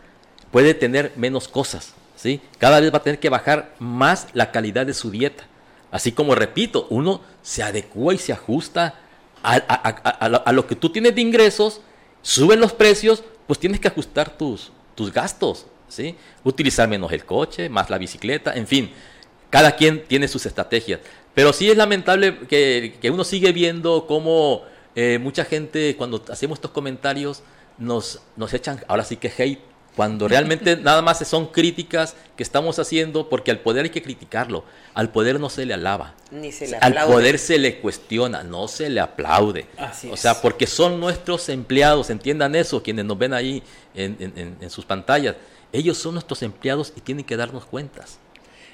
puede 0.51 0.73
tener 0.73 1.11
menos 1.15 1.47
cosas, 1.47 1.93
¿sí? 2.15 2.41
Cada 2.57 2.79
vez 2.79 2.91
va 2.93 2.97
a 2.97 3.03
tener 3.03 3.19
que 3.19 3.29
bajar 3.29 3.75
más 3.79 4.27
la 4.33 4.51
calidad 4.51 4.85
de 4.85 4.93
su 4.93 5.11
dieta. 5.11 5.45
Así 5.91 6.11
como, 6.11 6.35
repito, 6.35 6.87
uno 6.89 7.21
se 7.41 7.63
adecua 7.63 8.13
y 8.13 8.17
se 8.17 8.33
ajusta 8.33 8.95
a, 9.43 9.53
a- 9.55 10.25
a- 10.25 10.37
a 10.37 10.51
lo 10.51 10.67
que 10.67 10.75
tú 10.75 10.89
tienes 10.89 11.15
de 11.15 11.21
ingresos, 11.21 11.79
suben 12.21 12.59
los 12.59 12.73
precios, 12.73 13.23
pues 13.47 13.59
tienes 13.59 13.79
que 13.79 13.87
ajustar 13.87 14.37
tus, 14.37 14.71
tus 14.93 15.11
gastos, 15.11 15.65
¿sí? 15.87 16.15
Utilizar 16.43 16.87
menos 16.87 17.11
el 17.11 17.25
coche, 17.25 17.69
más 17.69 17.89
la 17.89 17.97
bicicleta, 17.97 18.53
en 18.53 18.67
fin, 18.67 18.91
cada 19.49 19.75
quien 19.75 20.03
tiene 20.05 20.27
sus 20.27 20.45
estrategias. 20.45 20.99
Pero 21.33 21.53
sí 21.53 21.69
es 21.69 21.77
lamentable 21.77 22.39
que, 22.47 22.97
que 23.01 23.09
uno 23.09 23.23
sigue 23.23 23.51
viendo 23.51 24.05
cómo 24.07 24.63
eh, 24.95 25.19
mucha 25.19 25.45
gente, 25.45 25.95
cuando 25.95 26.23
hacemos 26.29 26.57
estos 26.57 26.71
comentarios, 26.71 27.43
nos, 27.77 28.21
nos 28.35 28.53
echan, 28.53 28.83
ahora 28.87 29.03
sí 29.03 29.17
que 29.17 29.31
hate, 29.37 29.61
cuando 29.97 30.27
realmente 30.29 30.77
nada 30.77 31.01
más 31.01 31.17
son 31.27 31.47
críticas 31.47 32.15
que 32.37 32.43
estamos 32.43 32.79
haciendo 32.79 33.27
porque 33.27 33.51
al 33.51 33.59
poder 33.59 33.83
hay 33.83 33.89
que 33.89 34.01
criticarlo, 34.01 34.63
al 34.93 35.11
poder 35.11 35.39
no 35.39 35.49
se 35.49 35.65
le 35.65 35.73
alaba, 35.73 36.13
Ni 36.31 36.51
se 36.53 36.67
le 36.67 36.77
al 36.77 36.93
poder 37.07 37.37
se 37.39 37.57
le 37.57 37.79
cuestiona, 37.79 38.43
no 38.43 38.69
se 38.69 38.89
le 38.89 39.01
aplaude. 39.01 39.65
Así 39.77 40.07
o 40.09 40.13
es. 40.13 40.19
sea, 40.21 40.39
porque 40.41 40.67
son 40.67 40.99
nuestros 41.01 41.49
empleados, 41.49 42.09
entiendan 42.09 42.55
eso, 42.55 42.81
quienes 42.81 43.03
nos 43.03 43.17
ven 43.17 43.33
ahí 43.33 43.61
en, 43.93 44.15
en- 44.19 44.33
en- 44.37 44.57
en 44.61 44.69
sus 44.69 44.85
pantallas, 44.85 45.35
ellos 45.73 45.97
son 45.97 46.13
nuestros 46.13 46.41
empleados 46.43 46.93
y 46.95 47.01
tienen 47.01 47.25
que 47.25 47.35
darnos 47.35 47.65
cuentas. 47.65 48.19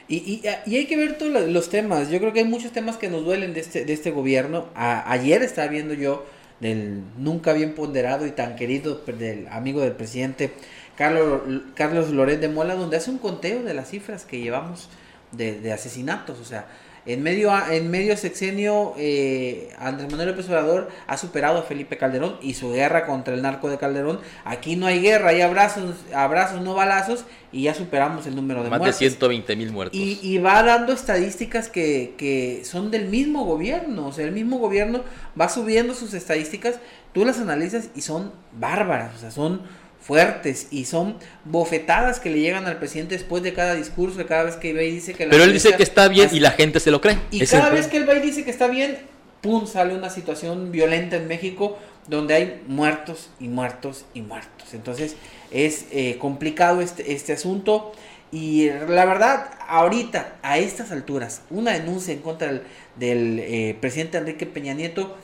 Y, 0.10 0.18
y, 0.18 0.42
y 0.66 0.76
hay 0.76 0.86
que 0.86 0.98
ver 0.98 1.18
todos 1.18 1.32
los- 1.48 1.70
temas. 1.70 2.10
Yo 2.10 2.20
creo 2.20 2.34
que 2.34 2.40
hay 2.40 2.46
muchos 2.46 2.74
temas 2.74 2.98
que 2.98 3.08
nos 3.10 3.24
duelen 3.24 3.54
de 3.54 3.62
este, 3.62 3.86
de 3.86 3.94
este 3.94 4.12
gobierno. 4.12 4.68
A- 4.76 5.10
ayer 5.12 5.42
estaba 5.42 5.70
viendo 5.70 5.94
yo 5.94 6.26
del 6.60 7.02
nunca 7.18 7.54
bien 7.54 7.74
ponderado 7.74 8.28
y 8.28 8.32
tan 8.32 8.56
querido 8.56 9.02
del 9.18 9.48
amigo 9.48 9.82
del 9.82 9.94
presidente 9.94 10.52
Carlos, 10.98 11.42
Carlos 11.76 12.10
Loret 12.12 12.40
de 12.40 12.50
Mola, 12.50 12.76
donde 12.76 12.98
hace 12.98 13.12
un 13.12 13.18
conteo 13.18 13.64
de 13.64 13.74
las 13.74 13.90
cifras 13.90 14.26
que 14.26 14.40
llevamos 14.40 14.90
de, 15.32 15.60
de 15.60 15.74
asesinatos. 15.74 16.40
O 16.40 16.46
sea, 16.46 16.68
en 17.06 17.22
medio, 17.22 17.52
en 17.70 17.92
medio 17.92 18.16
sexenio, 18.16 18.94
eh, 18.98 19.74
Andrés 19.78 20.10
Manuel 20.10 20.30
López 20.30 20.48
Obrador 20.48 20.90
ha 21.06 21.18
superado 21.18 21.58
a 21.58 21.64
Felipe 21.64 21.98
Calderón 21.98 22.38
y 22.42 22.54
su 22.54 22.72
guerra 22.72 23.06
contra 23.06 23.34
el 23.34 23.42
narco 23.42 23.70
de 23.70 23.78
Calderón. 23.78 24.22
Aquí 24.46 24.78
no 24.78 24.88
hay 24.88 25.02
guerra, 25.02 25.32
hay 25.32 25.42
abrazos, 25.42 25.96
abrazos, 26.16 26.62
no 26.62 26.76
balazos, 26.76 27.26
y 27.52 27.64
ya 27.64 27.74
superamos 27.74 28.26
el 28.26 28.38
número 28.38 28.64
de 28.64 28.70
Más 28.70 28.78
de 28.78 28.84
muertes. 28.84 29.00
120 29.00 29.56
mil 29.58 29.72
muertos. 29.74 30.00
Y, 30.00 30.18
y 30.22 30.38
va 30.38 30.64
dando 30.64 30.94
estadísticas 30.94 31.68
que, 31.68 32.16
que 32.18 32.62
son 32.64 32.90
del 32.90 33.10
mismo 33.10 33.44
gobierno. 33.44 34.08
O 34.08 34.14
sea, 34.14 34.24
el 34.24 34.32
mismo 34.32 34.60
gobierno 34.60 35.04
va 35.40 35.50
subiendo 35.50 35.94
sus 35.96 36.14
estadísticas, 36.14 36.80
tú 37.12 37.26
las 37.26 37.38
analizas 37.38 37.90
y 37.96 38.02
son 38.02 38.32
bárbaras, 38.54 39.14
o 39.18 39.20
sea, 39.20 39.32
son 39.32 39.62
fuertes 40.06 40.68
y 40.72 40.86
son 40.86 41.16
bofetadas 41.46 42.20
que 42.20 42.30
le 42.30 42.40
llegan 42.40 42.66
al 42.66 42.78
presidente 42.78 43.16
después 43.16 43.42
de 43.44 43.54
cada 43.54 43.74
discurso, 43.76 44.18
de 44.18 44.26
cada 44.26 44.44
vez 44.44 44.56
que 44.58 44.74
ve 44.74 44.88
y 44.88 44.92
dice 44.92 45.14
que 45.14 45.26
la 45.26 45.32
Pero 45.32 45.44
él 45.46 45.54
dice 45.54 45.74
que 45.76 45.84
está 45.84 46.08
bien 46.10 46.28
hace- 46.28 46.36
y 46.36 46.40
la 46.42 46.52
gente 46.52 46.80
se 46.80 46.92
lo 46.92 47.00
cree. 47.00 47.18
y 47.32 47.42
es 47.44 47.52
cada 47.52 47.70
el 47.70 47.74
vez 47.76 47.86
que 47.88 47.92
problema. 47.98 48.12
él 48.14 48.20
va 48.20 48.24
y 48.24 48.28
dice 48.28 48.44
que 48.44 48.52
está 48.52 48.68
bien, 48.68 48.98
pum, 49.42 49.66
sale 49.66 49.96
una 49.96 50.10
situación 50.10 50.72
violenta 50.72 51.16
en 51.16 51.28
México 51.28 51.78
donde 52.08 52.34
hay 52.34 52.62
muertos 52.68 53.30
y 53.40 53.48
muertos 53.48 54.06
y 54.14 54.22
muertos. 54.22 54.74
Entonces 54.74 55.16
es 55.52 55.86
eh, 55.92 56.18
complicado 56.20 56.82
este, 56.82 57.14
este 57.14 57.32
asunto 57.34 57.94
y 58.32 58.70
la 58.90 59.06
verdad, 59.06 59.52
ahorita, 59.68 60.36
a 60.42 60.58
estas 60.58 60.92
alturas, 60.92 61.44
una 61.50 61.72
denuncia 61.72 62.14
en 62.14 62.20
contra 62.20 62.48
del, 62.48 62.64
del, 62.98 63.40
eh, 63.40 63.78
presidente 63.80 64.18
Enrique 64.18 64.46
Peña 64.48 64.74
Nieto 64.74 65.16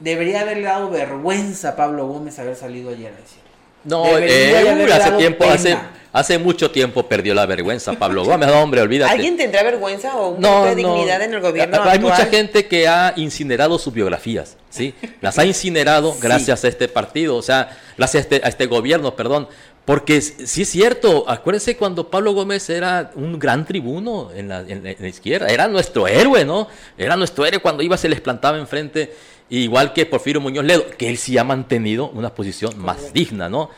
debería 0.00 0.40
haberle 0.40 0.64
dado 0.64 0.90
vergüenza 0.90 1.70
a 1.70 1.76
Pablo 1.76 2.06
Gómez 2.08 2.38
haber 2.38 2.56
salido 2.56 2.90
ayer 2.90 3.12
a 3.12 3.16
decir. 3.16 3.47
No, 3.88 4.18
eh, 4.18 4.56
haberle 4.58 4.92
hace 4.92 5.10
tiempo, 5.12 5.38
pena. 5.40 5.54
hace, 5.54 5.78
hace 6.12 6.38
mucho 6.38 6.70
tiempo 6.70 7.04
perdió 7.08 7.34
la 7.34 7.46
vergüenza 7.46 7.92
Pablo 7.94 8.24
Gómez, 8.24 8.50
hombre, 8.50 8.80
olvídate. 8.80 9.12
¿Alguien 9.12 9.36
tendrá 9.36 9.62
vergüenza 9.62 10.16
o 10.16 10.30
un 10.30 10.40
No, 10.40 10.64
de 10.64 10.70
no. 10.70 10.76
dignidad 10.94 11.22
en 11.22 11.34
el 11.34 11.40
gobierno 11.40 11.76
Hay 11.82 11.96
actual? 11.96 12.00
mucha 12.00 12.26
gente 12.26 12.66
que 12.66 12.86
ha 12.88 13.12
incinerado 13.16 13.78
sus 13.78 13.92
biografías, 13.94 14.56
¿sí? 14.70 14.94
Las 15.20 15.38
ha 15.38 15.44
incinerado 15.46 16.12
Sí. 16.14 16.18
gracias 16.22 16.64
a 16.64 16.68
este 16.68 16.88
partido, 16.88 17.36
o 17.36 17.42
sea, 17.42 17.76
gracias 17.96 18.22
a 18.22 18.24
este, 18.34 18.40
a 18.44 18.48
este 18.48 18.66
gobierno, 18.66 19.14
perdón. 19.16 19.48
Porque 19.84 20.20
sí 20.20 20.62
es 20.62 20.68
cierto, 20.68 21.24
acuérdense 21.30 21.74
cuando 21.78 22.10
Pablo 22.10 22.32
Gómez 22.34 22.68
era 22.68 23.10
un 23.14 23.38
gran 23.38 23.64
tribuno 23.64 24.30
en 24.36 24.48
la, 24.48 24.60
en 24.60 24.82
la- 24.84 24.90
en 24.90 24.96
la 25.00 25.08
izquierda, 25.08 25.46
era 25.48 25.66
nuestro 25.66 26.06
héroe, 26.06 26.44
¿no? 26.44 26.68
Era 26.98 27.16
nuestro 27.16 27.46
héroe 27.46 27.60
cuando 27.60 27.82
iba, 27.82 27.96
se 27.96 28.06
les 28.10 28.20
plantaba 28.20 28.58
enfrente, 28.58 29.14
igual 29.50 29.92
que 29.92 30.06
Porfirio 30.06 30.40
Muñoz 30.40 30.64
Ledo, 30.64 30.84
que 30.96 31.08
él 31.08 31.16
sí 31.18 31.38
ha 31.38 31.44
mantenido 31.44 32.08
una 32.10 32.34
posición 32.34 32.78
más 32.78 33.12
digna, 33.12 33.48
¿no? 33.48 33.70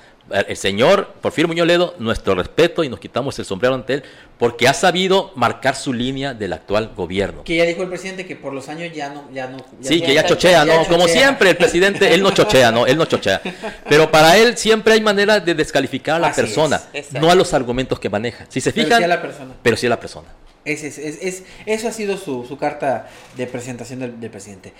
El 0.49 0.57
señor 0.57 1.09
Porfirio 1.21 1.49
Muñoz 1.49 1.67
Ledo, 1.67 1.95
nuestro 1.99 2.37
respeto 2.37 2.85
y 2.85 2.89
nos 2.89 3.01
quitamos 3.01 3.37
el 3.41 3.45
sombrero 3.45 3.75
ante 3.75 3.95
él, 3.95 4.05
porque 4.39 4.69
ha 4.69 4.75
sabido 4.75 5.33
marcar 5.35 5.75
su 5.75 5.93
línea 5.93 6.35
del 6.35 6.53
actual 6.53 6.93
gobierno. 6.97 7.43
Que 7.43 7.57
ya 7.57 7.65
dijo 7.65 7.83
el 7.83 7.89
presidente 7.89 8.25
que 8.27 8.37
por 8.37 8.53
los 8.53 8.69
años 8.69 8.95
ya 8.95 9.09
no... 9.11 9.29
Ya 9.33 9.49
no 9.49 9.59
Sí, 9.81 9.99
ya- 9.99 10.07
que 10.07 10.15
ya 10.15 10.25
chochea, 10.27 10.65
ya 10.65 10.77
¿no? 10.77 10.85
Como 10.87 11.01
chochea. 11.09 11.17
siempre, 11.23 11.51
el 11.51 11.57
presidente, 11.57 12.15
él 12.15 12.23
no 12.23 12.31
chochea, 12.31 12.71
¿no? 12.71 12.87
Él 12.87 12.97
no 12.97 13.07
chochea. 13.07 13.41
Pero 13.89 14.09
para 14.13 14.37
él 14.37 14.57
siempre 14.57 14.93
hay 14.95 15.01
manera 15.01 15.41
de 15.41 15.53
descalificar 15.53 16.15
a 16.17 16.19
la 16.21 16.29
Así 16.29 16.43
persona, 16.43 16.81
no 17.21 17.29
a 17.29 17.35
los 17.35 17.53
argumentos 17.53 17.99
que 17.99 18.09
maneja. 18.09 18.47
Si 18.49 18.61
se 18.61 18.73
Pero 18.73 18.85
fijan, 18.87 18.99
sí 18.99 19.05
a 19.05 19.09
la 19.09 19.21
persona. 19.23 19.55
pero 19.65 19.77
sí 19.77 19.87
a 19.87 19.91
la 19.91 19.99
persona. 19.99 20.29
Es, 20.65 20.85
es- 20.85 20.99
es- 20.99 21.43
eso 21.67 21.89
ha 21.89 21.93
sido 21.93 22.17
su, 22.17 22.45
su 22.47 22.57
carta 22.57 23.09
de 23.37 23.49
presentación 23.49 23.99
del, 23.99 24.21
del 24.21 24.31
presidente. 24.31 24.73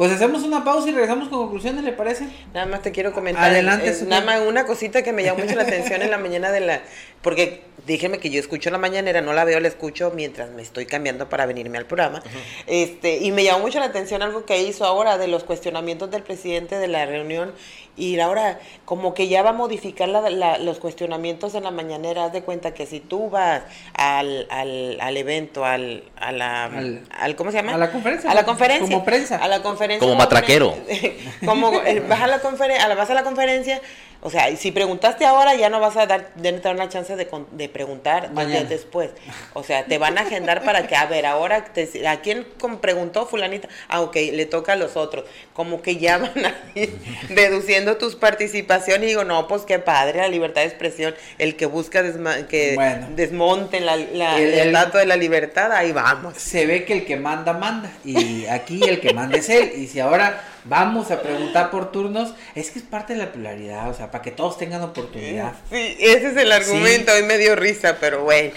Pues 0.00 0.12
hacemos 0.12 0.44
una 0.44 0.64
pausa 0.64 0.88
y 0.88 0.92
regresamos 0.92 1.28
con 1.28 1.40
conclusiones, 1.40 1.84
¿le 1.84 1.92
parece? 1.92 2.26
Nada 2.54 2.64
más 2.64 2.80
te 2.80 2.90
quiero 2.90 3.12
comentar. 3.12 3.44
Adelante, 3.50 3.90
eh, 3.90 4.04
nada 4.06 4.24
más 4.24 4.40
una 4.48 4.64
cosita 4.64 5.02
que 5.02 5.12
me 5.12 5.22
llamó 5.22 5.40
mucho 5.44 5.54
la 5.56 5.64
atención 5.64 6.00
en 6.00 6.10
la 6.10 6.16
mañana 6.16 6.50
de 6.50 6.60
la. 6.60 6.80
Porque 7.20 7.64
déjeme 7.86 8.16
que 8.16 8.30
yo 8.30 8.40
escucho 8.40 8.70
la 8.70 8.78
mañanera, 8.78 9.20
no 9.20 9.34
la 9.34 9.44
veo, 9.44 9.60
la 9.60 9.68
escucho 9.68 10.10
mientras 10.16 10.48
me 10.52 10.62
estoy 10.62 10.86
cambiando 10.86 11.28
para 11.28 11.44
venirme 11.44 11.76
al 11.76 11.84
programa. 11.84 12.22
este 12.66 13.18
Y 13.18 13.30
me 13.30 13.44
llamó 13.44 13.58
mucho 13.58 13.78
la 13.78 13.84
atención 13.84 14.22
algo 14.22 14.46
que 14.46 14.62
hizo 14.62 14.86
ahora 14.86 15.18
de 15.18 15.28
los 15.28 15.44
cuestionamientos 15.44 16.10
del 16.10 16.22
presidente 16.22 16.78
de 16.78 16.88
la 16.88 17.04
reunión. 17.04 17.52
Y 17.96 18.18
ahora, 18.20 18.58
como 18.86 19.12
que 19.12 19.28
ya 19.28 19.42
va 19.42 19.50
a 19.50 19.52
modificar 19.52 20.08
la- 20.08 20.30
la- 20.30 20.56
los 20.56 20.78
cuestionamientos 20.78 21.54
en 21.54 21.64
la 21.64 21.70
mañanera. 21.70 22.24
Haz 22.24 22.32
de 22.32 22.40
cuenta 22.42 22.72
que 22.72 22.86
si 22.86 23.00
tú 23.00 23.28
vas 23.28 23.60
al, 23.92 24.46
al, 24.48 24.98
al 25.02 25.16
evento, 25.18 25.66
al, 25.66 26.04
a 26.16 26.32
la, 26.32 26.64
Al- 26.64 27.02
al. 27.10 27.36
¿Cómo 27.36 27.50
se 27.50 27.58
llama? 27.58 27.74
a 27.74 27.76
la 27.78 27.92
conferencia, 27.92 28.30
A 28.30 28.34
la 28.34 28.46
conferencia. 28.46 28.86
como 28.88 29.04
prensa. 29.04 29.36
A 29.36 29.46
la 29.48 29.60
conferencia. 29.62 29.89
Como 29.98 30.14
matraquero. 30.14 30.76
como 31.44 31.72
vas 32.08 32.20
a 32.20 32.26
la 32.26 32.40
conferencia, 32.40 32.94
vas 32.94 33.10
a 33.10 33.14
la 33.14 33.22
conferencia, 33.22 33.80
o 34.22 34.28
sea, 34.30 34.54
si 34.56 34.70
preguntaste 34.70 35.24
ahora 35.24 35.54
ya 35.54 35.70
no 35.70 35.80
vas 35.80 35.96
a 35.96 36.06
dar, 36.06 36.28
tener 36.40 36.60
una 36.74 36.88
chance 36.88 37.16
de, 37.16 37.68
preguntar 37.68 38.32
dos 38.34 38.46
días 38.48 38.68
después. 38.68 39.10
O 39.54 39.62
sea, 39.62 39.84
te 39.86 39.96
van 39.98 40.18
a 40.18 40.22
agendar 40.22 40.62
para 40.62 40.86
que, 40.86 40.94
a 40.96 41.06
ver, 41.06 41.24
ahora 41.26 41.64
te- 41.64 42.06
a 42.06 42.20
quién 42.20 42.46
preguntó 42.82 43.26
fulanita, 43.26 43.68
ah, 43.88 44.00
ok, 44.02 44.16
le 44.32 44.44
toca 44.46 44.74
a 44.74 44.76
los 44.76 44.96
otros. 44.96 45.24
Como 45.54 45.80
que 45.82 45.96
ya 45.96 46.18
van 46.18 46.44
a 46.44 46.54
ir 46.74 46.94
reduciendo 47.30 47.96
tus 47.96 48.14
participaciones 48.16 49.04
y 49.04 49.06
digo, 49.06 49.24
no, 49.24 49.48
pues 49.48 49.62
qué 49.62 49.78
padre 49.78 50.18
la 50.18 50.28
libertad 50.28 50.62
de 50.62 50.66
expresión, 50.68 51.14
el 51.38 51.56
que 51.56 51.66
busca 51.66 52.02
desma- 52.02 52.46
que 52.46 52.74
Bueno. 52.74 53.08
desmonten 53.16 53.86
la, 53.86 53.96
la- 53.96 54.38
El- 54.38 54.52
el, 54.52 54.58
el- 54.60 54.72
dato 54.72 54.98
de 54.98 55.06
la 55.06 55.16
libertad, 55.16 55.72
ahí 55.72 55.92
vamos. 55.92 56.34
Se 56.36 56.66
ve 56.66 56.84
que 56.84 56.92
el 56.92 57.04
que 57.06 57.16
manda, 57.16 57.52
manda. 57.52 57.90
Y 58.04 58.46
aquí 58.46 58.82
el 58.88 59.00
que 59.00 59.14
manda 59.14 59.38
es 59.38 59.48
él. 59.48 59.72
Y 59.76 59.86
si 59.86 60.00
ahora 60.00 60.42
vamos 60.64 61.10
a 61.10 61.22
preguntar 61.22 61.70
por 61.70 61.90
turnos, 61.92 62.34
es 62.54 62.70
que 62.70 62.78
es 62.80 62.84
parte 62.84 63.14
de 63.14 63.18
la 63.20 63.32
pluralidad. 63.32 63.88
O 63.90 63.94
sea, 63.94 64.10
para 64.10 64.22
que 64.22 64.30
todos 64.30 64.58
tengan 64.58 64.82
oportunidad. 64.82 65.52
Sí, 65.70 65.96
ese 66.00 66.28
es 66.28 66.36
el 66.36 66.52
argumento, 66.52 67.12
hoy 67.12 67.22
me 67.22 67.38
dio 67.38 67.56
risa, 67.56 67.96
pero 68.00 68.24
bueno, 68.24 68.52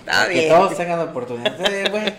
está 0.00 0.12
Para 0.12 0.28
que 0.28 0.34
bien. 0.34 0.48
todos 0.48 0.76
tengan 0.76 1.00
oportunidad. 1.00 1.54
Entonces, 1.56 1.90
bueno, 1.90 2.12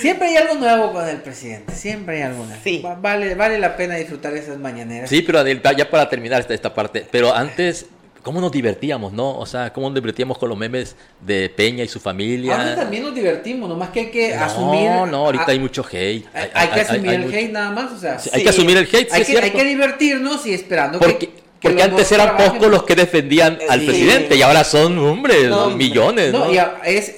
siempre 0.00 0.28
hay 0.28 0.36
algo 0.36 0.54
nuevo 0.54 0.92
con 0.92 1.08
el 1.08 1.18
presidente. 1.22 1.72
Siempre 1.74 2.16
hay 2.16 2.22
algo 2.22 2.44
nuevo. 2.44 2.60
Sí. 2.62 2.82
Va- 2.84 2.94
Vale, 2.94 3.34
vale 3.34 3.58
la 3.58 3.76
pena 3.76 3.94
disfrutar 3.96 4.34
esas 4.34 4.58
mañaneras. 4.58 5.08
Sí, 5.10 5.22
pero 5.22 5.38
Adel, 5.40 5.62
ya 5.76 5.88
para 5.90 6.08
terminar 6.08 6.40
esta, 6.40 6.54
esta 6.54 6.74
parte, 6.74 7.06
pero 7.10 7.34
antes, 7.34 7.86
¿cómo 8.26 8.40
nos 8.40 8.50
divertíamos, 8.50 9.12
no? 9.12 9.38
O 9.38 9.46
sea, 9.46 9.72
¿cómo 9.72 9.86
nos 9.88 9.94
divertíamos 9.94 10.36
con 10.36 10.48
los 10.48 10.58
memes 10.58 10.96
de 11.20 11.48
Peña 11.48 11.84
y 11.84 11.88
su 11.88 12.00
familia? 12.00 12.58
Ahora 12.58 12.74
también 12.74 13.04
nos 13.04 13.14
divertimos, 13.14 13.68
nomás 13.68 13.90
que 13.90 14.00
hay 14.00 14.10
que 14.10 14.34
no, 14.34 14.44
asumir. 14.44 14.90
no, 14.90 15.16
ahorita 15.26 15.44
a- 15.46 15.50
hay 15.52 15.60
mucho 15.60 15.84
hate. 15.88 16.26
hay, 16.34 16.50
hay 16.52 16.68
que 16.70 16.80
asumir 16.80 17.10
hay 17.10 17.16
el 17.22 17.32
hate 17.34 17.52
nada 17.52 17.70
más, 17.70 17.92
o 17.92 17.98
sea. 17.98 18.18
Sí, 18.18 18.30
hay 18.32 18.42
que 18.42 18.48
asumir 18.48 18.76
el 18.78 18.84
hate, 18.84 18.90
sí 18.92 18.96
hay, 19.12 19.22
es 19.22 19.26
que, 19.28 19.32
hay 19.36 19.40
cierto. 19.42 19.58
que 19.58 19.64
divertirnos 19.64 20.44
y 20.44 20.54
esperando 20.54 20.98
Porque, 20.98 21.18
que, 21.18 21.26
que 21.60 21.68
porque 21.68 21.82
antes 21.84 22.10
eran 22.10 22.36
pocos 22.36 22.68
los 22.68 22.82
que 22.82 22.96
defendían 22.96 23.58
al 23.70 23.78
Sí. 23.80 23.86
presidente 23.86 24.34
y 24.34 24.42
ahora 24.42 24.64
son, 24.64 24.98
hombre, 24.98 25.48
No, 25.48 25.70
millones, 25.70 26.32
¿no? 26.32 26.46
No, 26.46 26.52
y 26.52 26.58
es, 26.84 27.14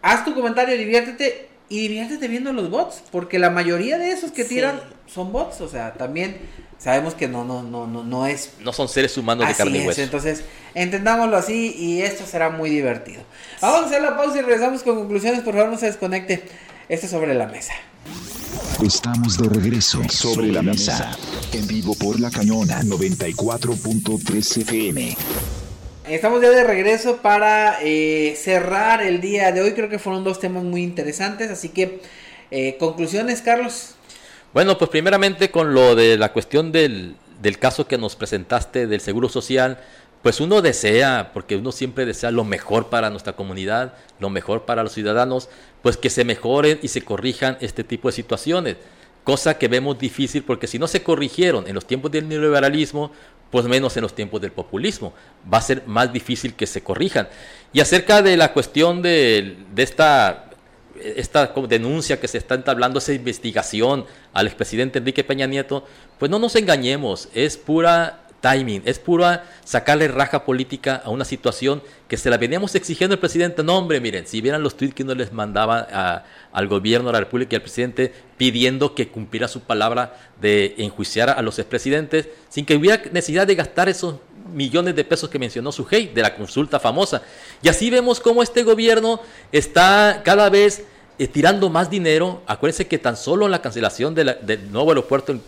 haz 0.00 0.24
tu 0.24 0.34
comentario, 0.34 0.78
diviértete 0.78 1.47
y 1.68 1.80
diviértete 1.88 2.28
viendo 2.28 2.52
los 2.52 2.70
bots, 2.70 3.02
porque 3.10 3.38
la 3.38 3.50
mayoría 3.50 3.98
de 3.98 4.10
esos 4.12 4.30
que 4.32 4.42
Sí. 4.44 4.50
tiran 4.56 4.80
son 5.06 5.32
bots, 5.32 5.60
o 5.60 5.68
sea, 5.68 5.92
también 5.94 6.36
sabemos 6.78 7.14
que 7.14 7.28
no, 7.28 7.44
no, 7.44 7.62
no, 7.62 7.86
no, 7.86 8.04
no 8.04 8.26
es 8.26 8.50
No 8.60 8.72
son 8.72 8.88
seres 8.88 9.16
humanos 9.18 9.46
de 9.48 9.54
carne 9.54 9.78
y 9.78 9.80
es, 9.82 9.86
hueso. 9.88 10.00
entonces 10.02 10.42
entendámoslo 10.74 11.36
así 11.36 11.74
y 11.76 12.02
esto 12.02 12.24
será 12.26 12.50
muy 12.50 12.70
divertido. 12.70 13.22
Vamos 13.60 13.82
a 13.82 13.86
hacer 13.86 14.02
la 14.02 14.16
pausa 14.16 14.38
y 14.38 14.42
regresamos 14.42 14.82
con 14.82 14.96
conclusiones, 14.96 15.42
por 15.42 15.54
favor 15.54 15.70
no 15.70 15.78
se 15.78 15.86
desconecte. 15.86 16.44
Esto 16.88 17.06
es 17.06 17.12
sobre 17.12 17.34
la 17.34 17.46
mesa. 17.46 17.74
Estamos 18.82 19.36
de 19.36 19.48
regreso 19.48 20.00
sobre 20.08 20.52
la 20.52 20.62
mesa. 20.62 21.16
En 21.52 21.66
vivo 21.66 21.94
por 21.96 22.18
La 22.20 22.30
Cañona 22.30 22.80
94.3 22.82 24.56
FM. 24.62 25.16
Estamos 26.08 26.40
ya 26.40 26.48
de 26.48 26.64
regreso 26.64 27.18
para 27.18 27.82
eh, 27.82 28.34
cerrar 28.34 29.02
el 29.02 29.20
día 29.20 29.52
de 29.52 29.60
hoy. 29.60 29.72
Creo 29.72 29.90
que 29.90 29.98
fueron 29.98 30.24
dos 30.24 30.40
temas 30.40 30.64
muy 30.64 30.82
interesantes. 30.82 31.50
Así 31.50 31.68
que, 31.68 32.00
eh, 32.50 32.76
conclusiones, 32.78 33.42
Carlos. 33.42 33.94
Bueno, 34.54 34.78
pues 34.78 34.90
primeramente 34.90 35.50
con 35.50 35.74
lo 35.74 35.94
de 35.94 36.16
la 36.16 36.32
cuestión 36.32 36.72
del, 36.72 37.16
del 37.42 37.58
caso 37.58 37.86
que 37.86 37.98
nos 37.98 38.16
presentaste 38.16 38.86
del 38.86 39.02
Seguro 39.02 39.28
Social, 39.28 39.80
pues 40.22 40.40
uno 40.40 40.62
desea, 40.62 41.30
porque 41.34 41.56
uno 41.56 41.72
siempre 41.72 42.06
desea 42.06 42.30
lo 42.30 42.44
mejor 42.44 42.88
para 42.88 43.10
nuestra 43.10 43.34
comunidad, 43.34 43.92
lo 44.18 44.30
mejor 44.30 44.64
para 44.64 44.82
los 44.82 44.92
ciudadanos, 44.92 45.50
pues 45.82 45.98
que 45.98 46.08
se 46.08 46.24
mejoren 46.24 46.78
y 46.80 46.88
se 46.88 47.02
corrijan 47.02 47.58
este 47.60 47.84
tipo 47.84 48.08
de 48.08 48.12
situaciones. 48.12 48.76
Cosa 49.24 49.58
que 49.58 49.68
vemos 49.68 49.98
difícil 49.98 50.42
porque 50.42 50.66
si 50.66 50.78
no 50.78 50.88
se 50.88 51.02
corrigieron 51.02 51.68
en 51.68 51.74
los 51.74 51.86
tiempos 51.86 52.10
del 52.10 52.28
neoliberalismo, 52.28 53.12
pues 53.50 53.64
menos 53.66 53.96
en 53.96 54.02
los 54.02 54.14
tiempos 54.14 54.40
del 54.40 54.52
populismo. 54.52 55.14
Va 55.52 55.58
a 55.58 55.62
ser 55.62 55.84
más 55.86 56.12
difícil 56.12 56.54
que 56.54 56.66
se 56.66 56.82
corrijan. 56.82 57.28
Y 57.72 57.80
acerca 57.80 58.22
de 58.22 58.36
la 58.36 58.52
cuestión 58.52 59.02
de, 59.02 59.56
esta 59.76 60.44
esta 61.00 61.52
denuncia 61.68 62.18
que 62.18 62.26
se 62.26 62.38
está 62.38 62.56
entablando, 62.56 62.98
esa 62.98 63.12
investigación 63.12 64.04
al 64.32 64.48
expresidente 64.48 64.98
Enrique 64.98 65.22
Peña 65.22 65.46
Nieto, 65.46 65.86
pues 66.18 66.28
no 66.28 66.40
nos 66.40 66.56
engañemos, 66.56 67.28
es 67.34 67.56
pura 67.56 68.27
timing, 68.40 68.82
es 68.84 68.98
pura 68.98 69.44
sacarle 69.64 70.08
raja 70.08 70.44
política 70.44 71.02
a 71.04 71.10
una 71.10 71.24
situación 71.24 71.82
que 72.08 72.16
se 72.16 72.30
la 72.30 72.36
veníamos 72.36 72.74
exigiendo 72.74 73.14
el 73.14 73.20
presidente. 73.20 73.62
No, 73.62 73.76
hombre, 73.76 74.00
miren, 74.00 74.26
si 74.26 74.40
vieran 74.40 74.62
los 74.62 74.76
tweets 74.76 74.94
que 74.94 75.02
uno 75.02 75.14
les 75.14 75.32
mandaba 75.32 76.24
al 76.52 76.68
gobierno 76.68 77.08
de 77.08 77.12
la 77.14 77.20
República 77.20 77.54
y 77.54 77.56
al 77.56 77.62
presidente 77.62 78.12
pidiendo 78.36 78.94
que 78.94 79.08
cumpliera 79.08 79.48
su 79.48 79.60
palabra 79.60 80.16
de 80.40 80.74
enjuiciar 80.78 81.30
a 81.30 81.42
los 81.42 81.58
expresidentes 81.58 82.28
sin 82.48 82.64
que 82.64 82.76
hubiera 82.76 83.02
necesidad 83.12 83.46
de 83.46 83.54
gastar 83.54 83.88
esos 83.88 84.16
millones 84.52 84.96
de 84.96 85.04
pesos 85.04 85.28
que 85.28 85.38
mencionó 85.38 85.72
Sujei 85.72 86.08
de 86.08 86.22
la 86.22 86.34
consulta 86.34 86.80
famosa. 86.80 87.22
Y 87.62 87.68
así 87.68 87.90
vemos 87.90 88.20
cómo 88.20 88.42
este 88.42 88.62
gobierno 88.62 89.20
está 89.52 90.22
cada 90.24 90.48
vez 90.48 90.84
eh, 91.18 91.26
tirando 91.26 91.68
más 91.68 91.90
dinero. 91.90 92.42
Acuérdense 92.46 92.86
que 92.86 92.98
tan 92.98 93.16
solo 93.16 93.46
en 93.46 93.50
la 93.50 93.60
cancelación 93.60 94.14
del 94.14 94.70
nuevo 94.70 94.90
aeropuerto 94.90 95.38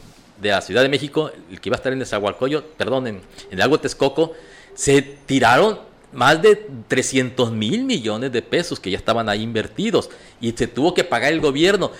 de 0.40 0.50
la 0.50 0.60
Ciudad 0.60 0.82
de 0.82 0.88
México, 0.88 1.30
el 1.50 1.60
que 1.60 1.68
iba 1.68 1.76
a 1.76 1.78
estar 1.78 1.92
en 1.92 1.98
Nezahualcóyotl, 1.98 2.66
perdón, 2.76 3.06
en, 3.06 3.20
el 3.50 3.58
lago 3.58 3.78
Texcoco, 3.78 4.32
se 4.74 5.02
tiraron 5.02 5.80
más 6.12 6.42
de 6.42 6.66
300 6.88 7.52
mil 7.52 7.84
millones 7.84 8.32
de 8.32 8.42
pesos 8.42 8.80
que 8.80 8.90
ya 8.90 8.98
estaban 8.98 9.28
ahí 9.28 9.42
invertidos 9.42 10.10
y 10.40 10.52
se 10.52 10.66
tuvo 10.66 10.94
que 10.94 11.04
pagar 11.04 11.32
el 11.32 11.40
gobierno. 11.40 11.92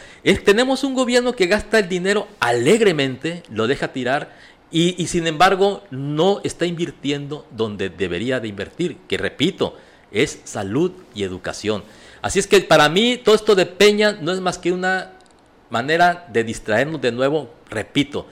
tenemos 0.45 0.82
un 0.82 0.95
gobierno 0.95 1.34
que 1.34 1.47
gasta 1.47 1.78
el 1.78 1.88
dinero 1.88 2.26
alegremente, 2.41 3.43
lo 3.51 3.66
deja 3.66 3.93
tirar 3.93 4.34
y, 4.72 5.01
y, 5.01 5.07
sin 5.09 5.26
embargo 5.26 5.82
no 5.91 6.41
está 6.45 6.64
invirtiendo 6.64 7.47
donde 7.51 7.88
debería 7.88 8.41
de 8.41 8.49
invertir, 8.49 8.99
que 9.09 9.18
repito, 9.18 9.76
es 10.12 10.41
salud 10.45 10.93
y 11.14 11.22
educación. 11.22 11.84
Así 12.22 12.38
es 12.38 12.47
que 12.47 12.61
para 12.61 12.88
mí 12.88 13.20
todo 13.22 13.34
esto 13.34 13.55
de 13.55 13.66
Peña 13.66 14.18
no 14.20 14.32
es 14.32 14.41
más 14.41 14.59
que 14.59 14.72
una 14.72 15.12
manera 15.70 16.26
de 16.28 16.44
distraernos 16.44 17.00
de 17.00 17.12
nuevo, 17.12 17.50
repito, 17.70 18.26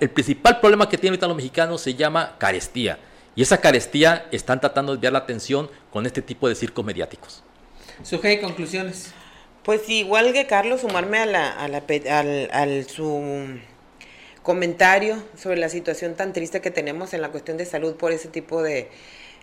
el 0.00 0.10
principal 0.10 0.60
problema 0.60 0.88
que 0.88 0.96
tienen 0.96 1.14
ahorita 1.14 1.28
los 1.28 1.36
mexicanos 1.36 1.80
se 1.80 1.94
llama 1.94 2.36
carestía. 2.38 2.98
Y 3.34 3.42
esa 3.42 3.60
carestía 3.60 4.26
están 4.32 4.60
tratando 4.60 4.92
de 4.92 4.96
desviar 4.96 5.12
la 5.12 5.18
atención 5.20 5.70
con 5.92 6.06
este 6.06 6.22
tipo 6.22 6.48
de 6.48 6.54
circos 6.54 6.84
mediáticos. 6.84 7.42
Sujei, 8.02 8.40
conclusiones. 8.40 9.12
Pues 9.62 9.88
igual 9.88 10.32
que 10.32 10.46
Carlos, 10.46 10.80
sumarme 10.80 11.18
a 11.18 11.26
la, 11.26 11.50
a 11.50 11.68
la 11.68 11.82
al, 12.10 12.48
al, 12.52 12.88
su 12.88 13.58
comentario 14.42 15.22
sobre 15.36 15.58
la 15.58 15.68
situación 15.68 16.14
tan 16.14 16.32
triste 16.32 16.60
que 16.60 16.70
tenemos 16.70 17.12
en 17.14 17.20
la 17.20 17.30
cuestión 17.30 17.56
de 17.56 17.66
salud 17.66 17.96
por 17.96 18.12
ese 18.12 18.28
tipo 18.28 18.62
de, 18.62 18.88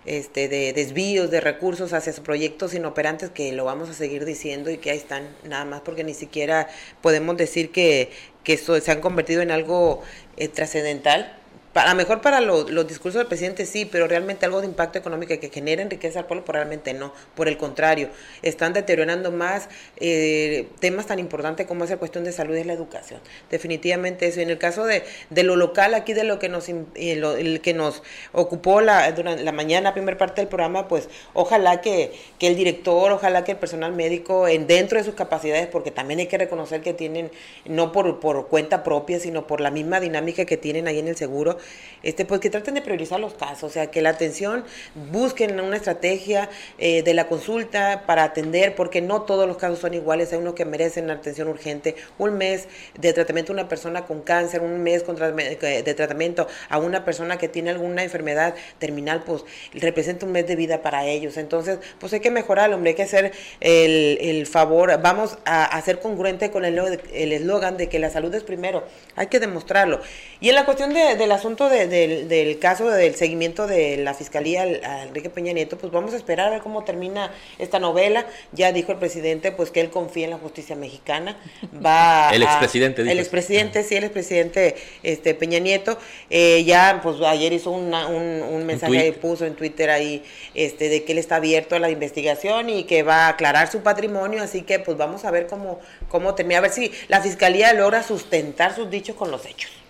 este, 0.06 0.48
de 0.48 0.74
desvíos 0.74 1.32
de 1.32 1.42
recursos 1.42 1.94
hacia 1.94 2.14
proyectos 2.24 2.74
inoperantes 2.74 3.30
que 3.30 3.52
lo 3.52 3.66
vamos 3.66 3.90
a 3.90 3.94
seguir 3.94 4.26
diciendo 4.26 4.70
y 4.70 4.78
que 4.78 4.92
ahí 4.92 4.98
están 4.98 5.28
nada 5.44 5.66
más 5.66 5.82
porque 5.82 6.04
ni 6.04 6.14
siquiera 6.14 6.68
podemos 7.02 7.38
decir 7.38 7.72
que, 7.72 8.12
que 8.44 8.54
esto 8.54 8.80
se 8.80 8.92
han 8.92 9.02
convertido 9.02 9.42
en 9.42 9.52
algo 9.52 10.02
eh, 10.38 10.48
trascendental 10.48 11.38
a 11.74 11.90
lo 11.90 11.96
mejor 11.96 12.22
para 12.22 12.40
los 12.42 12.88
discursos 12.88 13.20
del 13.20 13.28
presidente 13.28 13.66
sí, 13.66 13.86
pero 13.86 14.08
realmente 14.08 14.46
algo 14.46 14.62
de 14.62 14.68
impacto 14.68 15.00
económico 15.00 15.38
que 15.40 15.50
generen 15.50 15.90
riqueza 15.90 16.20
al 16.20 16.26
pueblo, 16.26 16.46
probablemente 16.46 16.94
no. 16.94 17.14
Por 17.36 17.48
el 17.48 17.58
contrario, 17.58 18.10
están 18.42 18.74
deteriorando 18.74 19.32
más 19.32 19.70
eh, 19.98 20.68
temas 20.80 21.08
tan 21.08 21.20
importantes 21.20 21.66
como 21.66 21.84
esa 21.84 21.98
cuestión 21.98 22.24
de 22.24 22.32
salud 22.32 22.56
y 22.56 22.64
la 22.64 22.74
educación. 22.74 23.20
Definitivamente 23.50 24.28
eso. 24.28 24.40
Y 24.40 24.44
en 24.44 24.50
el 24.52 24.58
caso 24.58 24.86
de, 24.86 25.04
de 25.30 25.44
lo 25.44 25.56
local, 25.56 25.94
aquí 25.94 26.14
de 26.14 26.24
lo 26.24 26.40
que 26.40 26.50
nos, 26.50 26.70
eh, 26.70 26.84
el 26.96 27.62
que 27.62 27.74
nos 27.74 28.04
ocupó 28.32 28.82
la, 28.82 29.12
durante 29.12 29.44
la 29.44 29.52
mañana, 29.52 29.94
primera 29.94 30.18
parte 30.18 30.42
del 30.42 30.48
programa, 30.48 30.88
pues 30.88 31.10
ojalá 31.34 31.82
que, 31.82 32.14
que 32.40 32.48
el 32.48 32.56
director, 32.56 33.12
ojalá 33.12 33.44
que 33.44 33.54
el 33.54 33.58
personal 33.58 33.94
médico, 33.94 34.48
en 34.48 34.68
dentro 34.68 34.98
de 34.98 35.04
sus 35.04 35.16
capacidades, 35.16 35.68
porque 35.68 35.92
también 35.92 36.20
hay 36.20 36.28
que 36.28 36.38
reconocer 36.38 36.82
que 36.82 36.94
tienen, 36.94 37.32
no 37.66 37.92
por, 37.92 38.20
por 38.20 38.48
cuenta 38.48 38.84
propia, 38.84 39.20
sino 39.20 39.48
por 39.48 39.62
la 39.62 39.72
misma 39.72 40.00
dinámica 40.00 40.46
que 40.46 40.58
tienen 40.58 40.88
ahí 40.88 41.00
en 41.00 41.08
el 41.08 41.16
seguro, 41.16 41.58
este, 42.04 42.26
pues 42.26 42.42
que 42.42 42.50
traten 42.50 42.74
de 42.76 42.82
priorizar 42.82 43.20
los 43.20 43.34
casos, 43.34 43.64
o 43.64 43.70
sea, 43.70 43.88
que 43.88 44.02
la 44.02 44.10
atención 44.10 44.66
busquen 45.12 45.60
una 45.60 45.78
estrategia 45.78 46.50
eh, 46.78 47.02
de 47.02 47.14
la 47.14 47.28
consulta 47.28 48.04
para 48.06 48.24
atender, 48.24 48.76
porque 48.76 49.02
no 49.02 49.22
todos 49.22 49.48
los 49.48 49.58
casos 49.58 49.80
son 49.80 49.94
iguales, 49.94 50.34
hay 50.34 50.40
unos 50.40 50.54
que 50.54 50.66
merecen 50.66 51.10
atención 51.10 51.48
urgente, 51.48 51.96
un 52.18 52.38
mes 52.38 52.68
de 53.00 53.14
tratamiento 53.14 53.54
a 53.54 53.56
una 53.56 53.70
persona 53.70 54.06
con 54.06 54.22
cáncer, 54.22 54.62
un 54.62 54.84
mes 54.84 55.04
eh, 55.08 55.84
de 55.84 55.94
tratamiento 55.94 56.48
a 56.70 56.78
una 56.78 57.06
persona 57.06 57.38
que 57.38 57.48
tiene 57.48 57.70
alguna 57.70 58.04
enfermedad 58.04 58.54
terminal, 58.80 59.24
pues 59.24 59.46
representa 59.74 60.26
un 60.26 60.34
mes 60.34 60.46
de 60.46 60.58
vida 60.58 60.82
para 60.82 61.06
ellos, 61.06 61.38
entonces, 61.38 61.80
pues 62.00 62.12
hay 62.14 62.20
que 62.20 62.32
mejorar, 62.32 62.74
hombre, 62.74 62.92
hay 62.92 62.96
que 62.96 63.04
hacer 63.04 63.32
el, 63.62 64.46
favor, 64.46 65.02
vamos 65.02 65.38
a, 65.46 65.64
a 65.64 65.82
ser 65.82 66.00
congruente 66.02 66.52
con 66.52 66.66
el 66.66 67.32
eslogan 67.32 67.78
de 67.78 67.88
que 67.88 67.98
la 67.98 68.10
salud 68.10 68.34
es 68.36 68.44
primero, 68.44 68.84
hay 69.16 69.28
que 69.28 69.40
demostrarlo. 69.40 70.02
Y 70.42 70.50
en 70.50 70.56
la 70.56 70.66
cuestión 70.66 70.94
del 70.94 71.32
asunto 71.32 71.53
del 71.56 72.60
caso 72.60 72.90
del 72.90 73.16
seguimiento 73.16 73.68
de 73.68 73.98
la 73.98 74.14
fiscalía 74.14 74.64
a 74.64 75.04
Enrique 75.04 75.30
Peña 75.30 75.54
Nieto, 75.54 75.78
pues 75.78 75.92
vamos 75.92 76.14
a 76.14 76.18
esperar 76.18 76.48
a 76.48 76.52
ver 76.52 76.62
cómo 76.62 76.84
termina 76.84 77.32
esta 77.60 77.80
novela. 77.80 78.26
Ya 78.52 78.72
dijo 78.72 78.92
el 78.92 78.98
presidente 78.98 79.52
pues 79.52 79.72
que 79.72 79.82
él 79.82 79.90
confía 79.90 80.26
en 80.26 80.32
la 80.32 80.38
justicia 80.38 80.76
mexicana. 80.76 81.38
Va 81.74 82.30
el 82.34 82.44
expresidente. 82.44 83.02
El 83.02 83.20
expresidente, 83.20 83.84
sí, 83.84 83.96
el 83.96 84.04
expresidente 84.04 84.76
este, 85.04 85.34
Peña 85.36 85.60
Nieto. 85.60 85.98
Eh, 86.30 86.64
ya 86.66 87.00
pues 87.04 87.22
ayer 87.22 87.54
hizo 87.54 87.72
un, 87.72 87.94
un, 87.94 88.66
mensaje, 88.66 89.08
y 89.08 89.12
puso 89.12 89.46
en 89.46 89.56
Twitter 89.56 89.90
ahí 89.90 90.24
este, 90.56 90.90
de 90.90 91.04
que 91.04 91.12
él 91.12 91.18
está 91.18 91.38
abierto 91.38 91.76
a 91.76 91.80
la 91.80 91.90
investigación 91.90 92.70
y 92.70 92.86
que 92.86 93.04
va 93.04 93.26
a 93.26 93.30
aclarar 93.30 93.72
su 93.72 93.82
patrimonio. 93.82 94.42
Así 94.42 94.64
que 94.64 94.80
pues 94.80 94.98
vamos 94.98 95.26
a 95.26 95.32
ver 95.32 95.48
cómo, 95.48 95.80
cómo 96.10 96.36
termina, 96.36 96.60
a 96.60 96.62
ver 96.62 96.72
si 96.72 96.92
la 97.08 97.22
fiscalía 97.22 97.74
logra 97.74 98.04
sustentar 98.04 98.76
sus 98.76 98.90
dichos 98.90 99.16
con 99.16 99.32
los 99.32 99.46
hechos. 99.46 99.83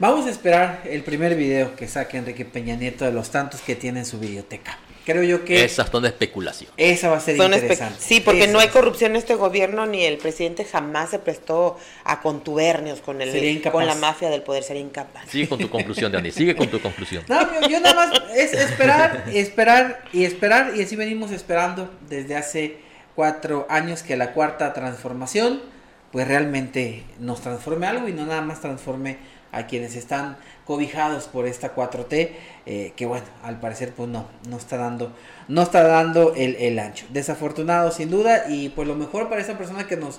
Vamos 0.00 0.26
a 0.26 0.30
esperar 0.30 0.82
el 0.86 1.04
primer 1.04 1.36
video 1.36 1.76
que 1.76 1.86
saque 1.86 2.16
Enrique 2.16 2.44
Peña 2.44 2.74
Nieto 2.74 3.04
de 3.04 3.12
los 3.12 3.30
tantos 3.30 3.60
que 3.60 3.76
tiene 3.76 4.00
en 4.00 4.06
su 4.06 4.18
biblioteca. 4.18 4.76
Creo 5.06 5.22
yo 5.22 5.44
que... 5.44 5.64
Esas 5.64 5.88
son 5.88 6.02
de 6.02 6.08
especulación. 6.08 6.72
Esa 6.76 7.10
va 7.10 7.18
a 7.18 7.20
ser 7.20 7.36
interesante. 7.36 8.00
Sí, 8.00 8.18
porque 8.20 8.48
no 8.48 8.58
hay 8.58 8.68
corrupción 8.68 9.12
en 9.12 9.16
este 9.18 9.36
gobierno, 9.36 9.86
ni 9.86 10.02
el 10.02 10.16
presidente 10.16 10.64
jamás 10.64 11.10
se 11.10 11.20
prestó 11.20 11.78
a 12.02 12.20
contubernios 12.22 13.02
con, 13.02 13.22
el, 13.22 13.62
con 13.70 13.86
la 13.86 13.94
mafia 13.94 14.30
del 14.30 14.42
poder, 14.42 14.64
sería 14.64 14.82
incapaz. 14.82 15.28
Sigue 15.28 15.48
con 15.48 15.60
tu 15.60 15.70
conclusión, 15.70 16.10
Dani, 16.10 16.32
sigue 16.32 16.56
con 16.56 16.66
tu 16.68 16.80
conclusión. 16.80 17.22
No, 17.28 17.68
yo, 17.68 17.78
nada 17.78 17.94
más 17.94 18.22
es 18.34 18.52
esperar, 18.52 19.26
esperar 19.32 20.04
y 20.12 20.24
esperar, 20.24 20.72
y 20.74 20.82
así 20.82 20.96
venimos 20.96 21.30
esperando 21.30 21.88
desde 22.08 22.34
hace 22.34 22.78
cuatro 23.14 23.66
años 23.68 24.02
que 24.02 24.16
la 24.16 24.32
cuarta 24.32 24.72
transformación, 24.72 25.62
pues 26.10 26.26
realmente 26.26 27.04
nos 27.20 27.42
transforme 27.42 27.86
algo 27.86 28.08
y 28.08 28.12
no 28.12 28.26
nada 28.26 28.40
más 28.40 28.60
transforme 28.60 29.18
a 29.54 29.66
quienes 29.66 29.96
están 29.96 30.36
cobijados 30.64 31.26
por 31.26 31.46
esta 31.46 31.74
4T, 31.74 32.30
eh, 32.66 32.92
que 32.96 33.06
bueno, 33.06 33.26
al 33.42 33.60
parecer 33.60 33.92
pues 33.92 34.08
no, 34.08 34.26
no 34.48 34.56
está 34.56 34.76
dando, 34.76 35.12
no 35.48 35.62
está 35.62 35.82
dando 35.82 36.34
el, 36.34 36.78
ancho. 36.78 37.06
Desafortunado 37.10 37.90
sin 37.90 38.10
duda 38.10 38.44
y 38.48 38.70
pues 38.70 38.88
lo 38.88 38.94
mejor 38.94 39.28
para 39.28 39.40
esa 39.40 39.58
persona 39.58 39.86
que 39.86 39.96
nos 39.96 40.16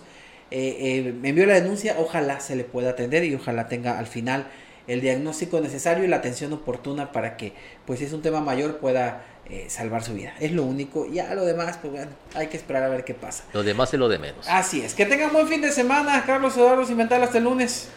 eh, 0.52 0.78
eh, 0.80 1.16
envió 1.24 1.46
la 1.46 1.56
denuncia, 1.56 1.96
ojalá 2.00 2.40
se 2.40 2.56
le 2.56 2.64
pueda 2.64 2.92
atender 2.92 3.24
y 3.24 3.36
ojalá 3.36 3.68
tenga 3.68 3.98
al 3.98 4.08
final 4.08 4.48
el 4.88 5.02
diagnóstico 5.02 5.60
necesario 5.60 6.04
y 6.04 6.08
la 6.08 6.18
atención 6.18 6.54
oportuna 6.54 7.12
para 7.12 7.38
que 7.38 7.54
pues 7.86 8.00
si 8.00 8.06
es 8.06 8.14
un 8.14 8.22
tema 8.22 8.42
mayor 8.42 8.78
pueda 8.78 9.26
salvar 9.68 10.04
su 10.04 10.16
vida. 10.16 10.34
Es 10.40 10.54
lo 10.54 10.64
único. 10.64 11.06
Ya 11.06 11.36
lo 11.36 11.46
demás, 11.46 11.78
pues 11.80 11.94
bueno, 11.94 12.12
hay 12.34 12.48
que 12.48 12.58
esperar 12.58 12.82
a 12.82 12.90
ver 12.90 13.04
qué 13.04 13.14
pasa. 13.14 13.44
Lo 13.54 13.62
demás 13.62 13.94
es 13.94 14.00
lo 14.00 14.10
de 14.10 14.18
menos. 14.18 14.48
Así 14.50 14.82
es. 14.82 14.96
Que 14.96 15.06
tengan 15.06 15.32
buen 15.32 15.48
fin 15.48 15.62
de 15.62 15.72
semana, 15.72 16.24
Carlos 16.26 16.58
Eduardo 16.58 16.84
Cimental, 16.84 17.22
hasta 17.22 17.38
el 17.38 17.44
lunes. 17.44 17.90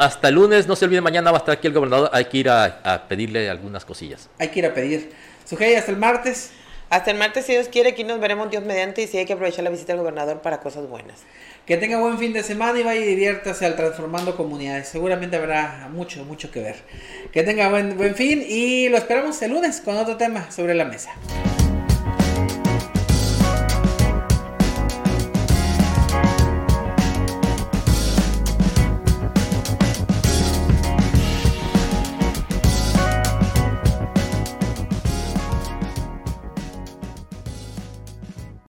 Hasta 0.00 0.28
el 0.28 0.36
lunes, 0.36 0.66
no 0.66 0.76
se 0.76 0.86
olviden, 0.86 1.04
mañana 1.04 1.30
va 1.30 1.36
a 1.36 1.40
estar 1.40 1.58
aquí 1.58 1.66
el 1.66 1.74
gobernador. 1.74 2.08
Hay 2.14 2.24
que 2.24 2.38
ir 2.38 2.48
a, 2.48 3.04
pedirle 3.06 3.50
algunas 3.50 3.84
cosillas. 3.84 4.30
Hay 4.38 4.48
que 4.48 4.60
ir 4.60 4.64
a 4.64 4.72
pedir. 4.72 5.12
Sujei, 5.44 5.74
hasta 5.74 5.90
el 5.90 5.98
martes. 5.98 6.52
Hasta 6.88 7.10
el 7.10 7.18
martes, 7.18 7.44
si 7.44 7.52
Dios 7.52 7.68
quiere, 7.68 7.90
aquí 7.90 8.02
nos 8.02 8.18
veremos 8.18 8.50
Dios 8.50 8.64
mediante 8.64 9.02
y 9.02 9.06
si 9.06 9.18
hay 9.18 9.26
que 9.26 9.34
aprovechar 9.34 9.62
la 9.62 9.68
visita 9.68 9.92
del 9.92 10.00
gobernador 10.00 10.40
para 10.40 10.60
cosas 10.60 10.88
buenas. 10.88 11.18
Que 11.66 11.76
tenga 11.76 11.98
buen 11.98 12.16
fin 12.16 12.32
de 12.32 12.42
semana 12.42 12.80
y 12.80 12.82
vaya 12.82 12.98
y 12.98 13.08
diviértase 13.08 13.66
al 13.66 13.76
Transformando 13.76 14.38
Comunidades. 14.38 14.88
Seguramente 14.88 15.36
habrá 15.36 15.90
mucho, 15.92 16.24
mucho 16.24 16.50
que 16.50 16.62
ver. 16.62 16.76
Que 17.30 17.42
tenga 17.42 17.68
buen, 17.68 17.98
buen 17.98 18.14
fin 18.14 18.42
y 18.48 18.88
lo 18.88 18.96
esperamos 18.96 19.42
el 19.42 19.50
lunes 19.50 19.82
con 19.82 19.98
otro 19.98 20.16
tema 20.16 20.50
sobre 20.50 20.74
la 20.74 20.86
mesa. 20.86 21.10